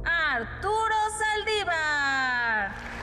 [0.05, 2.96] Arturo Saldívar.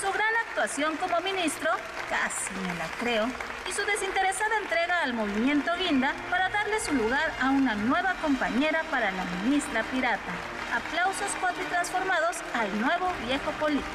[0.00, 1.70] Su gran actuación como ministro,
[2.08, 3.26] casi me la creo,
[3.68, 8.82] y su desinteresada entrega al movimiento Guinda para darle su lugar a una nueva compañera
[8.90, 10.32] para la ministra pirata.
[10.74, 11.30] Aplausos
[11.68, 13.86] transformados al nuevo viejo político.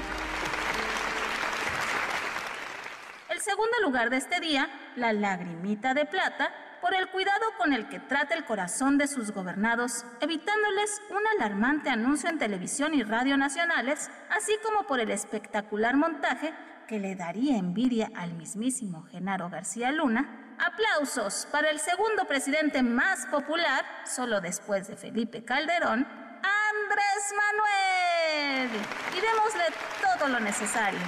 [3.29, 7.87] El segundo lugar de este día, la lagrimita de plata, por el cuidado con el
[7.89, 13.37] que trata el corazón de sus gobernados, evitándoles un alarmante anuncio en televisión y radio
[13.37, 16.53] nacionales, así como por el espectacular montaje
[16.87, 23.25] que le daría envidia al mismísimo Genaro García Luna, aplausos para el segundo presidente más
[23.27, 28.81] popular, solo después de Felipe Calderón, Andrés Manuel.
[29.15, 29.63] Y démosle
[30.01, 30.99] todo lo necesario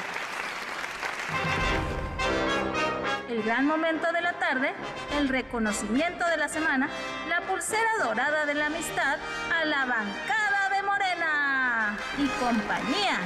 [3.30, 4.74] el gran momento de la tarde,
[5.18, 6.90] el reconocimiento de la semana,
[7.28, 9.18] la pulsera dorada de la amistad
[9.56, 13.20] a la bancada de Morena y compañía.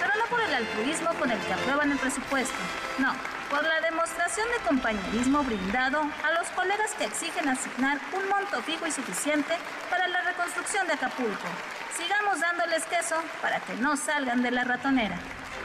[0.00, 2.56] Pero no por el altruismo con el que aprueban el presupuesto,
[2.98, 3.12] no,
[3.50, 8.86] por la demostración de compañerismo brindado a los colegas que exigen asignar un monto fijo
[8.86, 9.54] y suficiente
[9.90, 11.48] para la reconstrucción de Acapulco.
[11.96, 15.18] Sigamos dándoles queso para que no salgan de la ratonera.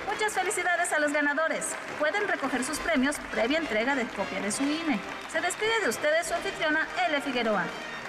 [0.08, 1.70] Muchas felicidades a los ganadores.
[2.00, 5.00] Pueden recoger sus premios previa entrega de copia de su INE.
[5.32, 7.22] Se despide de ustedes su anfitriona L.
[7.22, 7.66] Figueroa.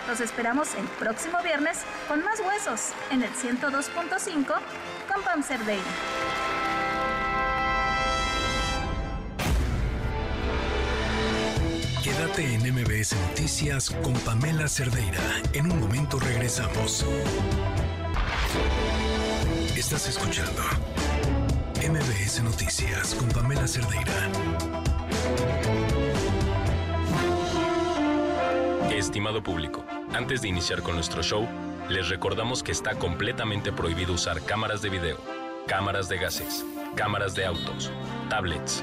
[0.09, 1.78] Los esperamos el próximo viernes
[2.09, 4.47] con más huesos en el 102.5
[5.12, 5.82] con Pam Cerdeira.
[12.03, 15.20] Quédate en MBS Noticias con Pamela Cerdeira.
[15.55, 17.05] En un momento regresamos.
[19.74, 20.62] Estás escuchando
[21.86, 24.31] MBS Noticias con Pamela Cerdeira.
[28.90, 29.85] Estimado público,
[30.15, 31.47] antes de iniciar con nuestro show,
[31.90, 35.19] les recordamos que está completamente prohibido usar cámaras de video,
[35.66, 37.90] cámaras de gases, cámaras de autos,
[38.31, 38.82] tablets,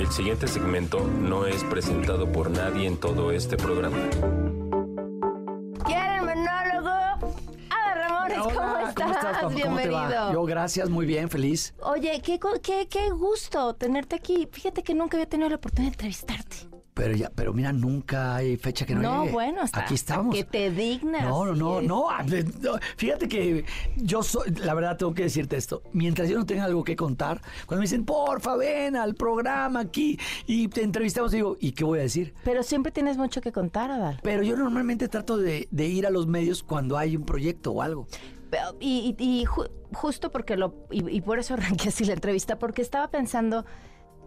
[0.00, 3.98] El siguiente segmento no es presentado por nadie en todo este programa.
[9.54, 10.32] Bienvenido.
[10.32, 11.74] Yo, gracias, muy bien, feliz.
[11.82, 14.48] Oye, qué, qué, qué gusto tenerte aquí.
[14.50, 16.69] Fíjate que nunca había tenido la oportunidad de entrevistarte.
[17.02, 19.32] Pero ya, pero mira, nunca hay fecha que no, No, llegue.
[19.32, 20.34] bueno, hasta- Aquí estamos.
[20.34, 21.22] que te dignas.
[21.24, 22.72] No, no, no, ah, no.
[22.98, 23.64] Fíjate que
[23.96, 25.82] yo soy, la verdad tengo que decirte esto.
[25.94, 30.18] Mientras yo no tenga algo que contar, cuando me dicen, porfa, ven al programa aquí
[30.46, 32.34] y te entrevistamos, digo, ¿y qué voy a decir?
[32.44, 34.20] Pero siempre tienes mucho que contar, Adal.
[34.22, 37.80] Pero yo normalmente trato de, de ir a los medios cuando hay un proyecto o
[37.80, 38.06] algo.
[38.78, 40.74] Y, y- y ju- justo porque lo.
[40.90, 43.64] Y, y por eso arranqué así la entrevista, porque estaba pensando.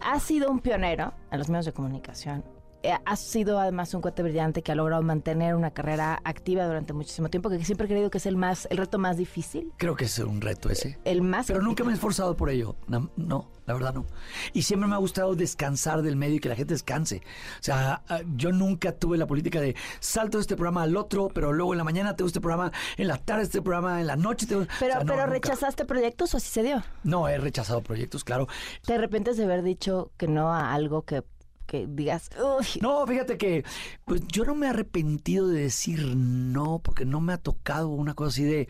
[0.02, 2.44] Has sido un pionero en los medios de comunicación.
[2.84, 6.94] Eh, Has sido además un cuate brillante que ha logrado mantener una carrera activa durante
[6.94, 9.72] muchísimo tiempo, que siempre he creído que es el más, el reto más difícil.
[9.78, 11.00] Creo que es un reto ese.
[11.06, 11.48] El más.
[11.48, 12.76] Pero nunca me he esforzado por ello.
[12.88, 14.06] No, no, la verdad no.
[14.52, 17.22] Y siempre me ha gustado descansar del medio y que la gente descanse.
[17.60, 21.30] O sea, ah, yo nunca tuve la política de salto de este programa al otro,
[21.34, 24.16] pero luego en la mañana tengo este programa, en la tarde este programa, en la
[24.18, 24.66] noche tengo...
[24.80, 25.34] Pero, o sea, no, pero nunca.
[25.34, 26.84] rechazaste proyectos o así se dio.
[27.04, 28.48] No, he rechazado proyectos, claro.
[28.86, 31.24] De repente de haber dicho que no a algo que,
[31.66, 33.64] que digas, uy, No, fíjate que
[34.06, 38.14] pues yo no me he arrepentido de decir no, porque no me ha tocado una
[38.14, 38.68] cosa así de,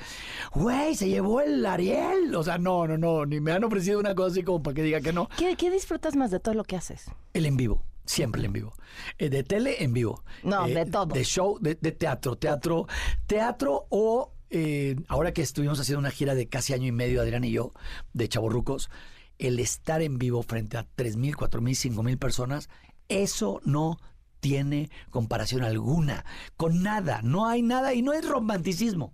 [0.54, 2.34] güey, se llevó el Ariel.
[2.36, 4.84] O sea, no, no, no, ni me han ofrecido una cosa así como para que
[4.84, 5.30] diga que no.
[5.38, 7.06] ¿qué, qué disfrutas más de todo lo que haces?
[7.34, 8.74] El en vivo, siempre el en vivo.
[9.18, 10.24] Eh, de tele, en vivo.
[10.44, 11.08] No, Eh, de todo.
[11.08, 12.88] De show, de, de teatro, teatro,
[13.28, 17.44] teatro o eh, ahora que estuvimos haciendo una gira de casi año y medio, Adrián
[17.44, 17.72] y yo,
[18.14, 18.92] de Chaborrucos,
[19.40, 22.70] el estar en vivo frente a 3.000, 4.000, 5.000 personas,
[23.10, 23.98] eso no
[24.40, 26.26] tiene comparación alguna,
[26.58, 29.14] con nada, no hay nada y no es romanticismo.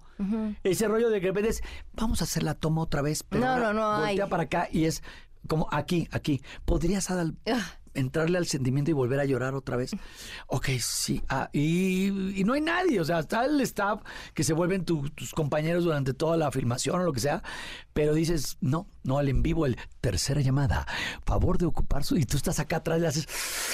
[0.64, 1.62] Ese rollo de que de repente es,
[1.94, 4.30] vamos a hacer la toma otra vez, pero No, no, no voltea hay.
[4.30, 5.04] para acá y es
[5.48, 6.42] como aquí, aquí.
[6.66, 7.38] ¿Podrías Adal,
[7.94, 9.92] entrarle al sentimiento y volver a llorar otra vez?
[10.48, 11.22] Ok, sí.
[11.30, 14.02] Ah, y, y no hay nadie, o sea, está el staff
[14.34, 17.44] que se vuelven tu- tus compañeros durante toda la filmación o lo que sea,
[17.94, 20.88] pero dices, no, no, el en vivo, el tercera llamada,
[21.26, 22.18] favor de ocupar su...
[22.18, 23.28] Y tú estás acá atrás y le haces,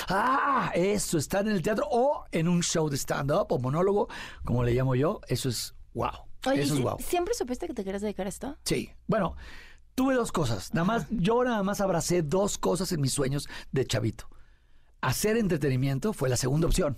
[0.10, 4.08] ah, eso, estar en el teatro o en un show de stand-up o monólogo,
[4.44, 6.12] como le llamo yo, eso es wow.
[6.48, 6.98] Oye, eso es ¿y wow.
[7.00, 8.58] ¿siempre supiste que te querías dedicar a esto?
[8.66, 9.36] Sí, bueno,
[9.96, 10.74] tuve dos cosas.
[10.74, 14.30] Nada más, yo nada más abracé dos cosas en mis sueños de chavito.
[15.02, 16.98] Hacer entretenimiento fue la segunda opción.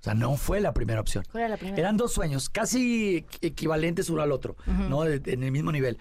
[0.00, 1.24] O sea, no fue la primera opción.
[1.30, 1.78] ¿Cuál era la primera?
[1.78, 4.56] Eran dos sueños, casi equivalentes uno al otro.
[4.66, 5.04] ¿no?
[5.06, 5.98] En el mismo nivel.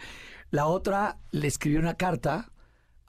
[0.51, 2.51] La otra, le escribí una carta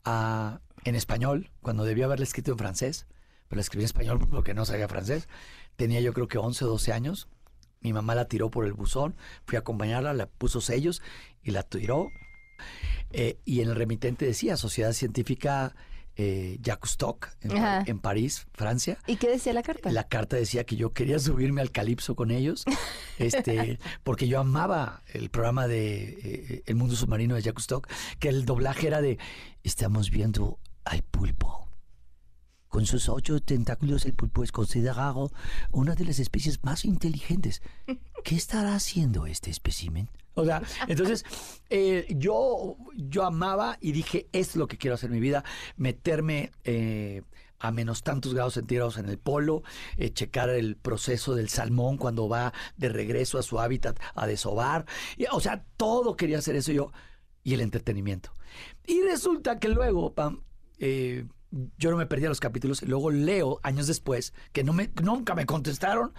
[0.05, 3.07] a- en español, cuando debía haberla escrito en francés,
[3.49, 5.29] pero la escribí en español porque no sabía francés.
[5.77, 7.29] Tenía yo creo que 11 o 12 años.
[7.81, 9.15] Mi mamá la tiró por el buzón,
[9.45, 11.03] fui a acompañarla, la puso sellos
[11.43, 12.09] y la tiró.
[13.11, 15.75] Eh, y en el remitente decía Sociedad Científica
[16.21, 18.99] eh, Jacques Stock en, París, Francia.
[19.07, 19.93] ¿Y qué decía la carta?
[19.93, 22.65] La carta decía que yo quería subirme al calipso con ellos,
[23.19, 28.29] este, porque yo amaba el programa de eh, El Mundo Submarino de Jacques Stock, que
[28.29, 29.17] el doblaje era de
[29.63, 31.69] Estamos viendo al pulpo.
[32.67, 35.31] Con sus ocho tentáculos, el pulpo es considerado
[35.71, 37.63] una de las especies más inteligentes.
[38.25, 40.11] ¿Qué estará haciendo este espécimen?
[40.39, 41.25] O sea, entonces
[41.69, 45.43] eh, yo, yo amaba y dije, es lo que quiero hacer en mi vida,
[45.77, 47.23] meterme eh,
[47.59, 49.65] a menos tantos grados centígrados en el polo,
[49.97, 54.87] eh, checar el proceso del salmón cuando va de regreso a su hábitat a desovar.
[55.33, 56.93] O sea, todo quería hacer eso yo
[57.43, 58.33] y el entretenimiento.
[58.87, 60.45] Y resulta que luego, Pam,
[60.79, 66.13] yo no me perdía los capítulos luego leo años después que nunca me contestaron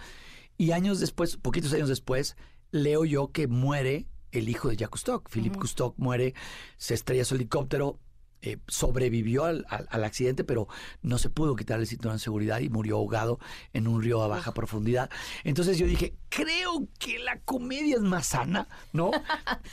[0.58, 2.36] y años después, poquitos años después,
[2.70, 5.22] leo yo que muere el hijo de Jacques Cousteau.
[5.28, 6.34] Philippe Cousteau muere,
[6.76, 7.98] se estrella su helicóptero,
[8.42, 10.66] eh, sobrevivió al, al- al accidente, pero
[11.02, 13.38] no se pudo quitar el cinturón de seguridad y murió ahogado
[13.74, 15.10] en un río a baja profundidad.
[15.44, 19.10] Entonces yo dije, creo que la comedia es más sana, ¿no?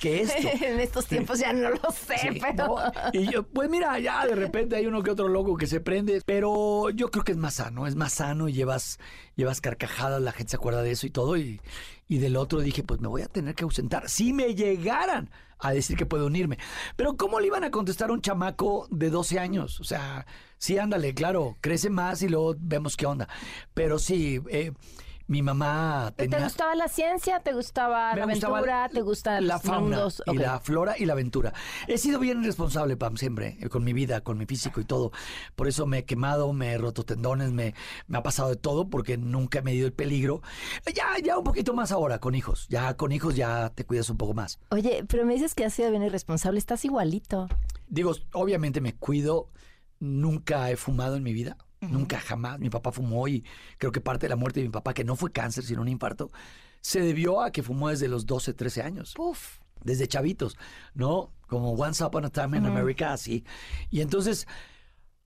[0.02, 0.50] Que esto.
[0.66, 2.68] en estos tiempos ya no lo sé, Sí, pero...
[2.68, 2.92] ¿no?
[3.14, 6.22] Y yo, pues mira, ya de repente hay uno que otro loco que se prende,
[6.26, 9.00] pero yo creo que es más sano, es más sano y llevas,
[9.38, 11.38] llevas carcajadas, la gente se acuerda de eso y todo.
[11.38, 11.62] Y,
[12.08, 14.10] y del otro dije, pues me voy a tener que ausentar.
[14.10, 15.30] Si me llegaran
[15.60, 16.58] a decir que puedo unirme.
[16.96, 19.80] Pero ¿cómo le iban a contestar a un chamaco de 12 años?
[19.80, 20.26] O sea,
[20.58, 23.28] sí, ándale, claro, crece más y luego vemos qué onda.
[23.74, 24.72] Pero sí, eh,
[25.28, 26.46] mi mamá ¿Te tenía...
[26.46, 27.40] gustaba la ciencia?
[27.42, 28.90] ¿Te gustaba Me la gustaba aventura?
[28.90, 30.24] ¿Te gustan la fauna mundos?
[30.26, 31.54] y la flora y la aventura.
[31.88, 35.12] He sido bien responsable, Pam, siempre, eh, con mi vida, con mi físico y todo.
[35.56, 37.74] Por eso me he quemado, me he roto tendones, me,
[38.08, 40.42] me ha pasado de todo porque nunca he medido el peligro.
[40.86, 42.68] Eh, Ya, ya un poquito más ahora con hijos.
[42.70, 44.60] Ya con hijos ya te cuidas un poco más.
[44.70, 46.58] Oye, pero me dices que has sido bien irresponsable.
[46.58, 47.50] Estás igualito.
[47.88, 49.50] Digo, obviamente me cuido.
[50.00, 51.58] Nunca he fumado en mi vida.
[51.82, 52.60] Nunca, jamás.
[52.60, 53.44] Mi papá fumó y
[53.78, 55.88] creo que parte de la muerte de mi papá, que no fue cáncer, sino un
[55.88, 56.32] infarto,
[56.82, 59.14] se debió a que fumó desde los 12, 13 años.
[59.84, 60.58] Desde chavitos,
[60.96, 61.34] ¿no?
[61.48, 62.66] Como Once Upon a Time in.
[62.66, 63.46] America, así.
[63.90, 64.48] Y entonces,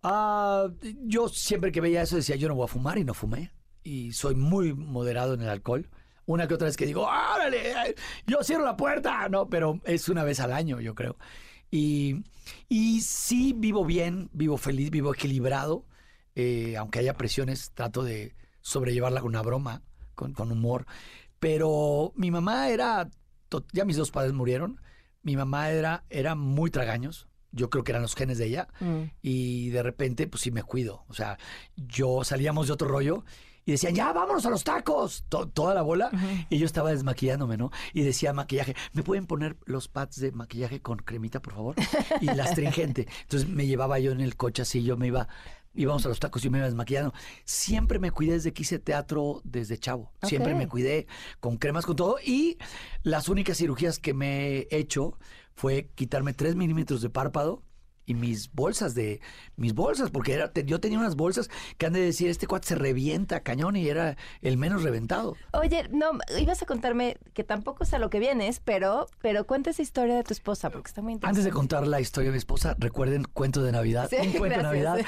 [0.04, 0.68] Ah,
[1.04, 3.52] yo siempre que veía eso decía, yo no voy a fumar y no fumé.
[3.84, 5.90] Y soy muy moderado en el alcohol.
[6.26, 7.96] Una que otra vez que digo, ¡órale!
[8.26, 9.28] Yo cierro la puerta.
[9.30, 11.18] No, pero es una vez al año, yo creo.
[11.70, 12.24] Y,
[12.68, 15.86] y sí vivo bien, vivo feliz, vivo equilibrado.
[16.36, 19.82] Eh, aunque haya presiones, trato de sobrellevarla con una broma,
[20.16, 20.86] con, con humor.
[21.40, 23.10] Pero mi mamá era,
[23.74, 24.80] ya mis dos padres murieron.
[25.24, 27.28] Mi mamá era, era muy tragaños.
[27.52, 28.68] Yo creo que eran los genes de ella.
[29.22, 31.04] Y de repente, pues sí me cuido.
[31.10, 31.38] O sea,
[31.76, 33.26] yo salíamos de otro rollo
[33.66, 35.26] y decían, ya, vámonos a los tacos.
[35.30, 36.10] To- toda la bola.
[36.50, 37.72] Y yo estaba desmaquillándome, ¿no?
[37.94, 41.76] Y decía maquillaje, ¿me pueden poner los pads de maquillaje con cremita, por favor?
[42.22, 43.08] Y la astringente.
[43.24, 45.28] Entonces me llevaba yo en el coche así, yo me iba,
[45.74, 47.14] íbamos a los tacos y yo me iba desmaquillando.
[47.46, 50.12] Siempre me cuidé desde que hice teatro desde chavo.
[50.24, 51.08] Siempre me cuidé
[51.40, 52.18] con cremas, con todo.
[52.24, 52.58] Y
[53.04, 55.18] las únicas cirugías que me he hecho
[55.54, 57.64] fue quitarme 3 milímetros de párpado
[58.06, 59.22] y mis bolsas de
[59.56, 62.68] mis bolsas porque era te- yo tenía unas bolsas que han de decir este cuate
[62.70, 67.86] se revienta cañón y era el menos reventado Oye, no, ibas a contarme que tampoco
[67.86, 71.02] sé a lo que vienes, pero, pero cuenta esa historia de tu esposa, porque está
[71.02, 71.40] muy interesante.
[71.42, 74.58] antes de contar la historia de mi esposa recuerden cuento de navidad Sí, un cuento
[74.58, 75.00] de navidad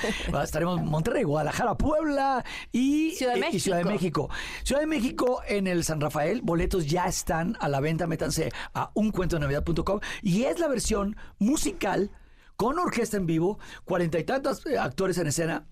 [0.44, 4.28] estaremos en Monterrey Guadalajara Puebla y Ciudad de y- y Ciudad de México.
[4.28, 8.52] México Ciudad de México en el San Rafael boletos ya están a la venta métanse
[8.74, 12.12] a uncuentodenavidad.com y es la versión musical
[12.56, 15.68] con orquesta en vivo, cuarenta y tantos eh, actores en escena.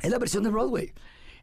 [0.00, 0.92] Es la versión de Broadway.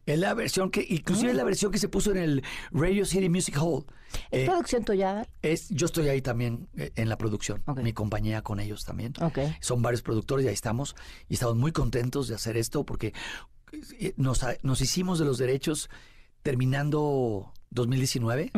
[0.06, 3.28] Es la versión que, inclusive es la versión que se puso en el Radio City
[3.30, 3.86] Music Hall.
[4.30, 5.26] ¿Es Eh, producción tuya?
[5.40, 9.14] es, yo estoy ahí también eh, en la producción, mi compañía con ellos también.
[9.60, 10.94] Son varios productores y ahí estamos.
[11.28, 13.14] Y estamos muy contentos de hacer esto porque
[14.16, 15.88] nos hicimos de los derechos
[16.44, 18.52] terminando 2019.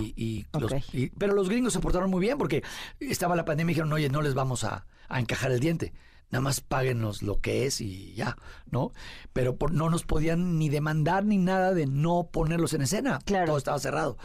[0.00, 2.62] y, y los- y- pero los gringos se portaron muy bien porque
[3.00, 5.92] estaba la pandemia y dijeron, oye, no les vamos a, a encajar el diente.
[6.30, 8.36] Nada más páguenos lo que es y ya,
[8.70, 8.92] ¿no?
[9.34, 13.18] Pero por- no nos podían ni demandar ni nada de no ponerlos en escena.
[13.46, 14.16] Todo estaba cerrado.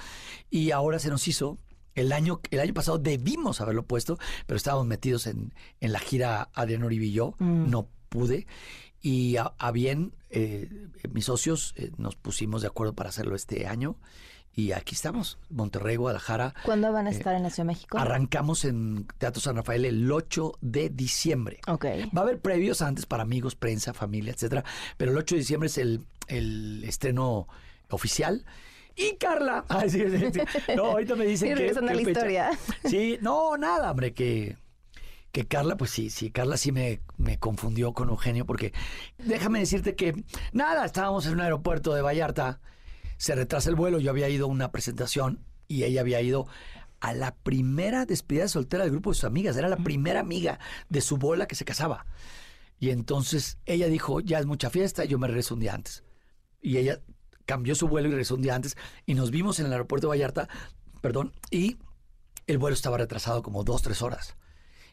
[0.50, 1.58] Y ahora se nos hizo.
[1.96, 4.18] El año, el año pasado debimos haberlo puesto,
[4.48, 7.34] pero estábamos metidos en, en la gira Adrián Uribe y yo.
[7.40, 7.70] Mm.
[7.70, 8.48] No pude.
[9.02, 10.70] Y a, a bien, eh,
[11.12, 13.96] mis socios eh, nos pusimos de acuerdo para hacerlo este año.
[14.54, 16.54] Y aquí estamos, Monterrey, Guadalajara.
[16.66, 17.98] ¿Cuándo van a Eh, estar en la Ciudad de México?
[17.98, 21.60] Arrancamos en Teatro San Rafael el 8 de diciembre.
[21.68, 21.86] Ok.
[22.16, 24.66] Va a haber previos antes para amigos, prensa, familia, etcétera.
[24.98, 27.48] Pero el 8 de diciembre es el, el estreno
[27.90, 28.44] oficial.
[28.98, 29.64] Y Carla.
[29.70, 30.42] Ay, sí, sí, sí.
[30.76, 31.72] No, ahorita me dicen que.
[31.72, 32.02] la fecha.
[32.10, 32.50] historia.
[32.84, 34.58] Sí, no, nada, hombre, que.
[35.32, 38.74] Que Carla, pues sí, sí, Carla sí me, me confundió con Eugenio, porque
[39.18, 40.24] déjame decirte que,
[40.54, 42.62] nada, estábamos en un aeropuerto de Vallarta,
[43.18, 46.48] se retrasa el vuelo, yo había ido a una presentación y ella había ido
[47.00, 51.02] a la primera despedida soltera del grupo de sus amigas, era la primera amiga de
[51.02, 52.06] su bola que se casaba.
[52.80, 56.04] Y entonces ella dijo, ya es mucha fiesta, yo me regreso un día antes.
[56.62, 57.02] Y ella
[57.46, 60.10] cambió su vuelo y regresó un día antes y nos vimos en el aeropuerto de
[60.10, 60.48] Vallarta,
[61.02, 61.78] perdón, y
[62.48, 64.36] el vuelo estaba retrasado como dos, tres horas.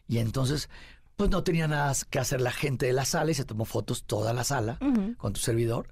[0.07, 0.69] Y entonces,
[1.15, 4.03] pues no tenía nada que hacer la gente de la sala y se tomó fotos
[4.03, 4.79] toda la sala
[5.17, 5.91] con tu servidor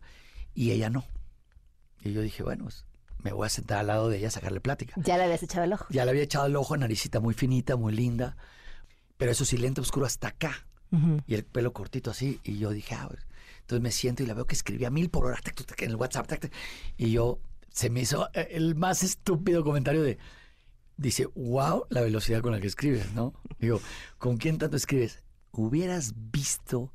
[0.54, 1.06] y ella no.
[2.04, 2.86] Y yo dije, bueno, pues,
[3.24, 4.94] me voy a sentar al lado de ella a sacarle plática.
[4.98, 5.88] Ya le habías echado el ojo.
[5.90, 8.38] Ya le había echado el ojo, naricita muy finita, muy linda,
[9.18, 10.66] pero eso sí, lente oscuro hasta acá.
[11.28, 12.40] Y el pelo cortito así.
[12.46, 13.28] Y yo dije, ah, pues.
[13.60, 16.28] entonces me siento y la veo que escribía mil por hora tac, en el WhatsApp.
[16.28, 16.54] tac,
[16.96, 17.40] y yo,
[17.70, 20.20] se me hizo eh, el más estúpido comentario de,
[20.98, 23.34] dice, wow, la velocidad con la que escribes, ¿no?
[23.60, 23.82] Digo,
[24.18, 25.24] ¿con quién tanto escribes?
[25.52, 26.94] Hubieras visto,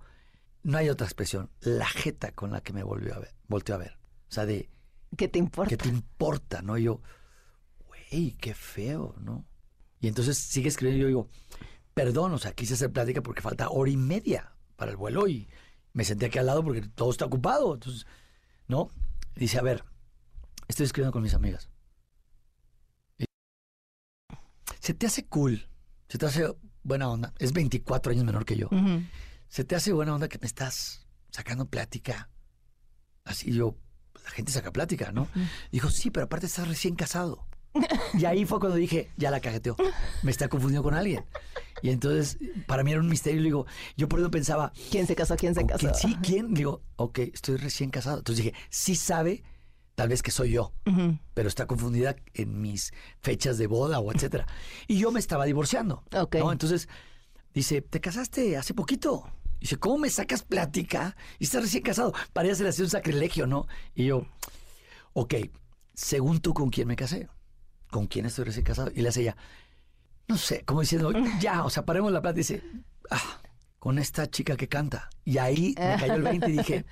[0.62, 3.78] no hay otra expresión, la jeta con la que me volvió a ver, volteó a
[3.78, 3.98] ver.
[4.28, 4.70] O sea, de...
[5.16, 5.68] ¿Qué te importa?
[5.70, 6.78] ¿Qué te importa, no?
[6.78, 7.00] Y yo,
[7.88, 9.44] güey, qué feo, ¿no?
[10.00, 11.28] Y entonces sigue escribiendo y yo digo,
[11.94, 15.48] perdón, o sea, quise hacer plática porque falta hora y media para el vuelo y
[15.92, 17.74] me senté aquí al lado porque todo está ocupado.
[17.74, 18.06] Entonces,
[18.68, 18.90] ¿no?
[19.34, 19.84] Dice, a ver,
[20.68, 21.68] estoy escribiendo con mis amigas.
[24.90, 25.68] Se te hace cool,
[26.08, 26.52] se te hace
[26.82, 27.32] buena onda.
[27.38, 28.68] Es 24 años menor que yo.
[29.46, 32.28] Se te hace buena onda que me estás sacando plática.
[33.22, 33.76] Así yo,
[34.24, 35.28] la gente saca plática, ¿no?
[35.70, 37.46] Dijo, sí, pero aparte estás recién casado.
[38.18, 39.76] Y ahí fue cuando dije, ya la cajeteó.
[40.24, 41.24] Me está confundiendo con alguien.
[41.82, 42.36] Y entonces,
[42.66, 43.40] para mí era un misterio.
[43.44, 44.72] Digo, yo por eso pensaba.
[44.90, 45.36] ¿Quién se casó?
[45.36, 45.92] ¿Quién se ¿con casó?
[45.92, 45.94] quién?
[45.94, 46.52] Sí, ¿quién?
[46.52, 48.18] Digo, ok, estoy recién casado.
[48.18, 49.44] Entonces dije, sí sabe,
[49.94, 50.72] tal vez que soy yo,
[51.34, 54.46] pero está confundida en mis fechas de boda o etcétera.
[54.86, 56.04] Y yo me estaba divorciando.
[56.40, 56.52] ¿no?
[56.52, 56.88] Entonces,
[57.52, 59.30] dice, ¿te casaste hace poquito?
[59.60, 61.16] Dice, ¿cómo me sacas plática?
[61.38, 62.14] Y estás recién casado.
[62.32, 63.66] Parecía ser así un sacrilegio, ¿no?
[63.94, 64.26] Y yo,
[65.12, 65.34] ok,
[65.94, 67.28] según tú, ¿con quién me casé?
[67.90, 68.90] ¿Con quién estoy recién casado?
[68.94, 69.36] Y le hace ella,
[70.28, 72.40] no sé, como diciendo, ya, o sea, paremos la plática.
[72.40, 72.62] Y dice,
[73.10, 73.42] ah,
[73.78, 75.10] con esta chica que canta.
[75.24, 76.86] Y ahí me cayó el 20 y dije,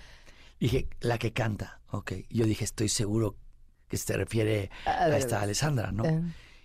[0.60, 1.80] dije, la que canta.
[1.90, 2.12] Ok.
[2.30, 3.36] Yo dije, estoy seguro
[3.88, 6.04] que se refiere A a, esta Alessandra, ¿no?
[6.04, 6.22] eh.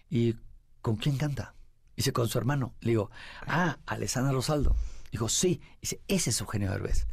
[0.09, 0.35] ¿Y
[0.81, 1.55] con quién canta?
[1.95, 2.73] Dice, con su hermano.
[2.81, 3.11] Le digo,
[3.47, 4.75] ah, Alessandra Rosaldo.
[5.11, 5.61] Dijo, sí.
[5.81, 7.07] Dice, ese es Eugenio Derbez.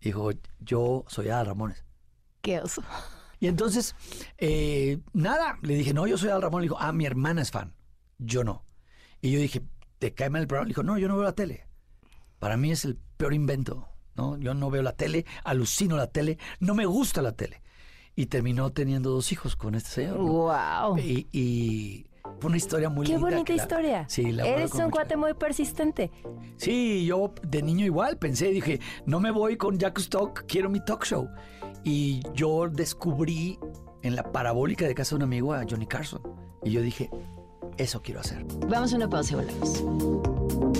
[0.00, 0.30] Dijo,
[0.60, 1.84] yo soy Adal Ramones.
[2.40, 2.82] Qué oso.
[3.40, 3.96] Y entonces,
[4.38, 6.60] eh, nada, le dije, no, yo soy Adal Ramón.
[6.60, 7.74] Le dijo, ah, mi hermana es fan.
[8.18, 8.64] Yo no.
[9.20, 9.62] Y yo dije,
[9.98, 10.66] ¿te cae mal el programa?
[10.66, 11.66] Le dijo, no, yo no veo la tele.
[12.38, 14.36] Para mí es el peor invento, ¿no?
[14.38, 17.62] Yo no veo la tele, alucino la tele, no me gusta la tele.
[18.14, 20.18] Y terminó teniendo dos hijos con este señor.
[20.18, 20.26] ¿no?
[20.26, 20.98] Wow.
[20.98, 22.06] Y, y
[22.40, 23.28] fue una historia muy Qué linda.
[23.30, 24.04] bonita que la- historia.
[24.08, 26.10] sí, la Eres un cuate muy persistente.
[26.58, 30.84] Sí, yo de niño igual pensé, dije, no me voy con Jack Stock, quiero mi
[30.84, 31.28] talk show.
[31.84, 33.58] Y yo descubrí
[34.02, 36.20] en la parabólica de casa de un amigo a Johnny Carson.
[36.64, 37.08] Y yo dije,
[37.78, 38.44] eso quiero hacer.
[38.68, 40.71] Vamos a una pausa y volvemos.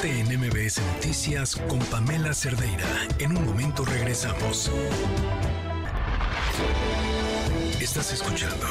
[0.00, 2.86] Quédate en MBS Noticias con Pamela Cerdeira.
[3.18, 4.70] En un momento regresamos.
[7.80, 8.66] Estás escuchando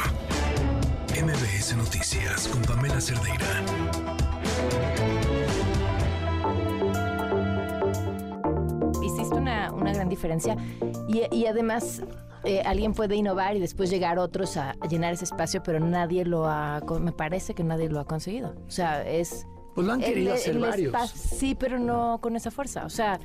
[1.22, 3.46] MBS Noticias con Pamela Cerdeira.
[9.04, 10.56] Hiciste una, una gran diferencia
[11.08, 12.02] y, y además
[12.44, 16.48] eh, alguien puede innovar y después llegar otros a, llenar ese espacio, pero nadie lo
[16.48, 18.56] ha, me parece que nadie lo ha conseguido.
[18.68, 19.46] O sea, es...
[19.76, 21.10] Pues lo han el- querido hacer el varios.
[21.12, 22.86] Sí, pero no con esa fuerza.
[22.86, 23.20] O sea,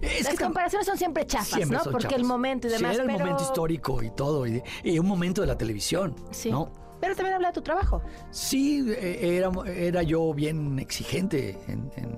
[0.00, 1.84] Es las que comparaciones son siempre chafas, Siempre ¿no?
[1.84, 3.18] son Porque el momento y Sí, demás, era el pero...
[3.20, 6.50] momento histórico y todo, y, y un momento de la televisión, Sí.
[6.50, 6.70] ¿no?
[7.00, 8.00] Pero también habla de tu trabajo.
[8.30, 12.14] Sí, eh, era, era yo bien exigente en, en-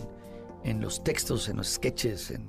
[0.65, 2.47] en los textos, en los sketches, en,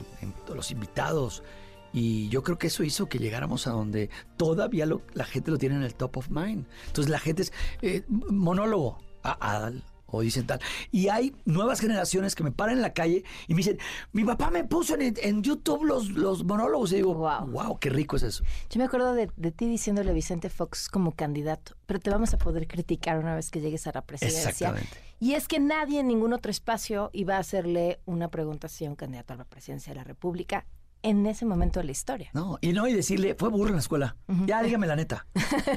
[0.53, 1.43] los invitados.
[1.91, 5.57] Y yo creo que eso hizo que llegáramos a donde todavía lo- la gente lo
[5.57, 6.65] tiene en el top of mind.
[6.88, 10.60] Entonces la gente es eh, monólogo, a- Adal, o dicen tal.
[10.91, 13.77] Y hay nuevas generaciones que me paran en la calle y me dicen,
[14.14, 16.91] mi papá me puso en, en YouTube los, los monólogos.
[16.91, 17.77] Y digo, wow.
[17.80, 18.44] qué rico es eso.
[18.69, 22.34] Yo me acuerdo de, de ti diciéndole a Vicente Fox como candidato, pero te vamos
[22.34, 24.49] a poder criticar una vez que llegues a la presidencia.
[24.49, 24.98] Exactamente.
[25.19, 28.95] Y es que nadie en ningún otro espacio iba a hacerle una pregunta a un
[28.95, 30.65] candidato a la presidencia de la República
[31.02, 32.30] en ese momento de la historia.
[32.34, 34.15] No, y no, y decirle, fue burro en la escuela.
[34.45, 35.27] Ya dígame la neta.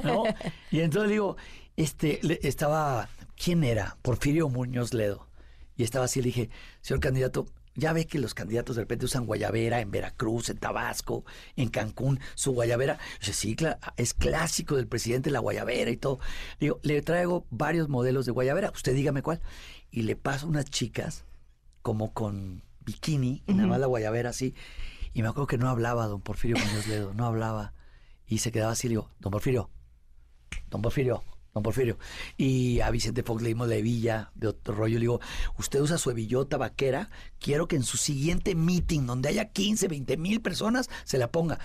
[0.03, 0.23] ¿no?
[0.71, 1.37] y entonces digo,
[1.77, 3.07] este, le- estaba,
[3.41, 3.97] ¿quién era?
[4.01, 5.27] Porfirio Muñoz Ledo.
[5.77, 6.49] Y estaba así, le dije,
[6.81, 11.23] señor candidato, ya ve que los candidatos de repente usan guayabera en Veracruz, en Tabasco,
[11.55, 12.99] en Cancún, su guayabera.
[13.19, 13.55] Dice, sí,
[13.95, 16.19] es clásico del presidente la guayabera y todo.
[16.59, 19.39] Digo, le traigo varios modelos de guayabera, usted dígame cuál.
[19.89, 21.23] Y le paso unas chicas
[21.81, 24.53] como con bikini y nada más la guayabera así.
[25.13, 27.73] Y me acuerdo que no hablaba don Porfirio Muñoz Ledo, no hablaba.
[28.27, 29.69] Y se quedaba así, le digo, don Porfirio,
[30.69, 31.97] don Porfirio, don Porfirio.
[32.37, 34.95] Y a Vicente Fox le dimos la hebilla de otro rollo.
[34.95, 35.19] Le digo,
[35.57, 37.09] usted usa su hebillota vaquera,
[37.39, 41.59] quiero que en su siguiente meeting, donde haya 15, 20 mil personas, se la ponga.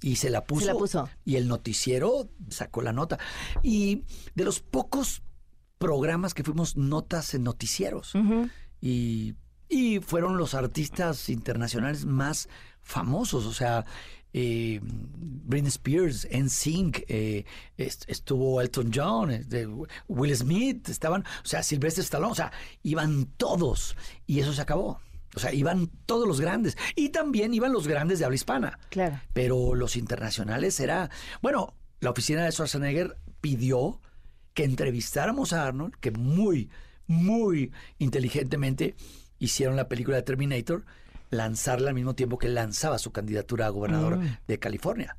[0.00, 0.66] Y se la puso.
[0.66, 1.08] la puso.
[1.24, 3.18] Y el noticiero sacó la nota.
[3.62, 4.04] Y
[4.34, 5.22] de los pocos
[5.78, 8.12] programas que fuimos notas en noticieros.
[8.80, 9.34] y,
[9.68, 12.48] y fueron los artistas internacionales más
[12.82, 13.46] famosos.
[13.46, 13.84] O sea,
[14.38, 17.44] eh, Britney Spears, NSYNC, eh,
[17.78, 19.66] est- estuvo Elton John, este,
[20.08, 22.52] Will Smith, estaban, o sea, Sylvester Stallone, o sea,
[22.82, 23.96] iban todos.
[24.26, 25.00] Y eso se acabó.
[25.34, 26.76] O sea, iban todos los grandes.
[26.94, 28.78] Y también iban los grandes de habla hispana.
[28.90, 29.20] Claro.
[29.32, 31.08] Pero los internacionales era.
[31.40, 34.00] Bueno, la oficina de Schwarzenegger pidió
[34.52, 36.68] que entrevistáramos a Arnold, que muy,
[37.06, 38.96] muy inteligentemente
[39.38, 40.84] hicieron la película de Terminator,
[41.30, 44.36] lanzarla al mismo tiempo que lanzaba su candidatura a gobernador Mm.
[44.46, 45.16] de California.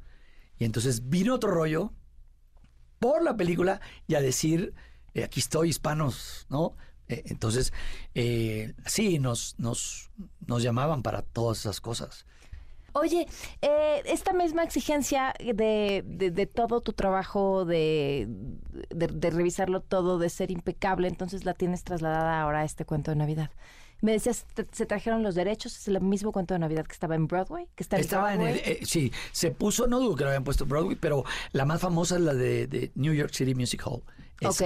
[0.58, 1.92] Y entonces vino otro rollo
[3.00, 4.74] por la película y a decir,
[5.14, 6.76] eh, aquí estoy, hispanos, ¿no?
[7.10, 7.72] Eh, entonces,
[8.16, 10.10] eh, sí, nos, nos,
[10.46, 12.26] nos llamaban para todas esas cosas.
[12.94, 13.28] Oye,
[13.62, 18.28] eh, esta misma exigencia de, de- de todo tu trabajo, de,
[18.90, 23.12] de- de revisarlo todo, de ser impecable, entonces la tienes trasladada ahora a este cuento
[23.12, 23.52] de Navidad.
[24.02, 27.28] Me decías, se trajeron los derechos, es el mismo cuento de Navidad que estaba en
[27.28, 30.44] Broadway, que está Estaba en el, eh, sí, se puso, no dudo que lo habían
[30.44, 33.82] puesto en Broadway, pero la más famosa es la de, de New York City Music
[33.86, 34.03] Hall.
[34.45, 34.61] Ok.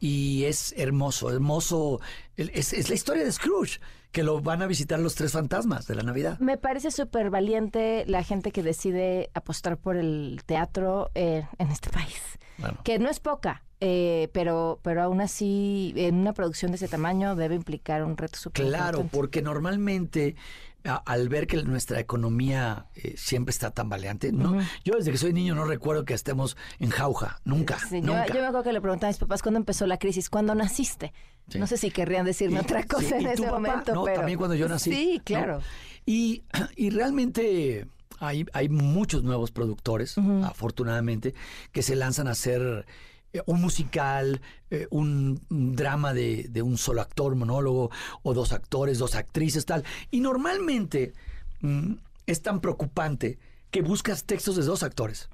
[0.00, 2.00] Y es hermoso, hermoso.
[2.36, 3.80] Es, es la historia de Scrooge,
[4.12, 6.38] que lo van a visitar los tres fantasmas de la Navidad.
[6.38, 11.90] Me parece súper valiente la gente que decide apostar por el teatro eh, en este
[11.90, 12.20] país.
[12.58, 12.78] Bueno.
[12.84, 17.36] Que no es poca, eh, pero, pero aún así, en una producción de ese tamaño
[17.36, 19.16] debe implicar un reto súper Claro, importante.
[19.16, 20.34] porque normalmente
[20.84, 25.32] a- al ver que nuestra economía eh, siempre está tambaleante, no, yo desde que soy
[25.32, 28.28] niño no recuerdo que estemos en jauja, nunca, Sí, yo, nunca.
[28.28, 31.12] yo me acuerdo que le preguntaba a mis papás cuándo empezó la crisis, cuándo naciste.
[31.56, 33.54] No sé si querrían decirme Y- otra sí, cosa en ¿y tu ese papá?
[33.60, 34.92] momento, No, pero también cuando yo nací.
[34.92, 35.24] Sí, ¿no?
[35.24, 35.60] claro.
[36.04, 36.42] Y,
[36.76, 37.86] y realmente
[38.20, 41.34] hay, hay muchos nuevos productores, afortunadamente,
[41.72, 42.86] que se lanzan a hacer
[43.46, 44.40] un musical,
[44.70, 47.90] eh, un, un drama de, de un solo actor, monólogo,
[48.22, 49.84] o dos actores, dos actrices, tal.
[50.10, 51.12] Y normalmente
[51.60, 51.94] mm,
[52.26, 53.38] es tan preocupante
[53.70, 55.28] que buscas textos de dos actores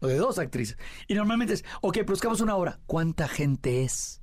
[0.00, 0.76] o de dos actrices.
[1.08, 2.80] Y normalmente es, ok, buscamos una hora.
[2.86, 4.20] ¿Cuánta gente es?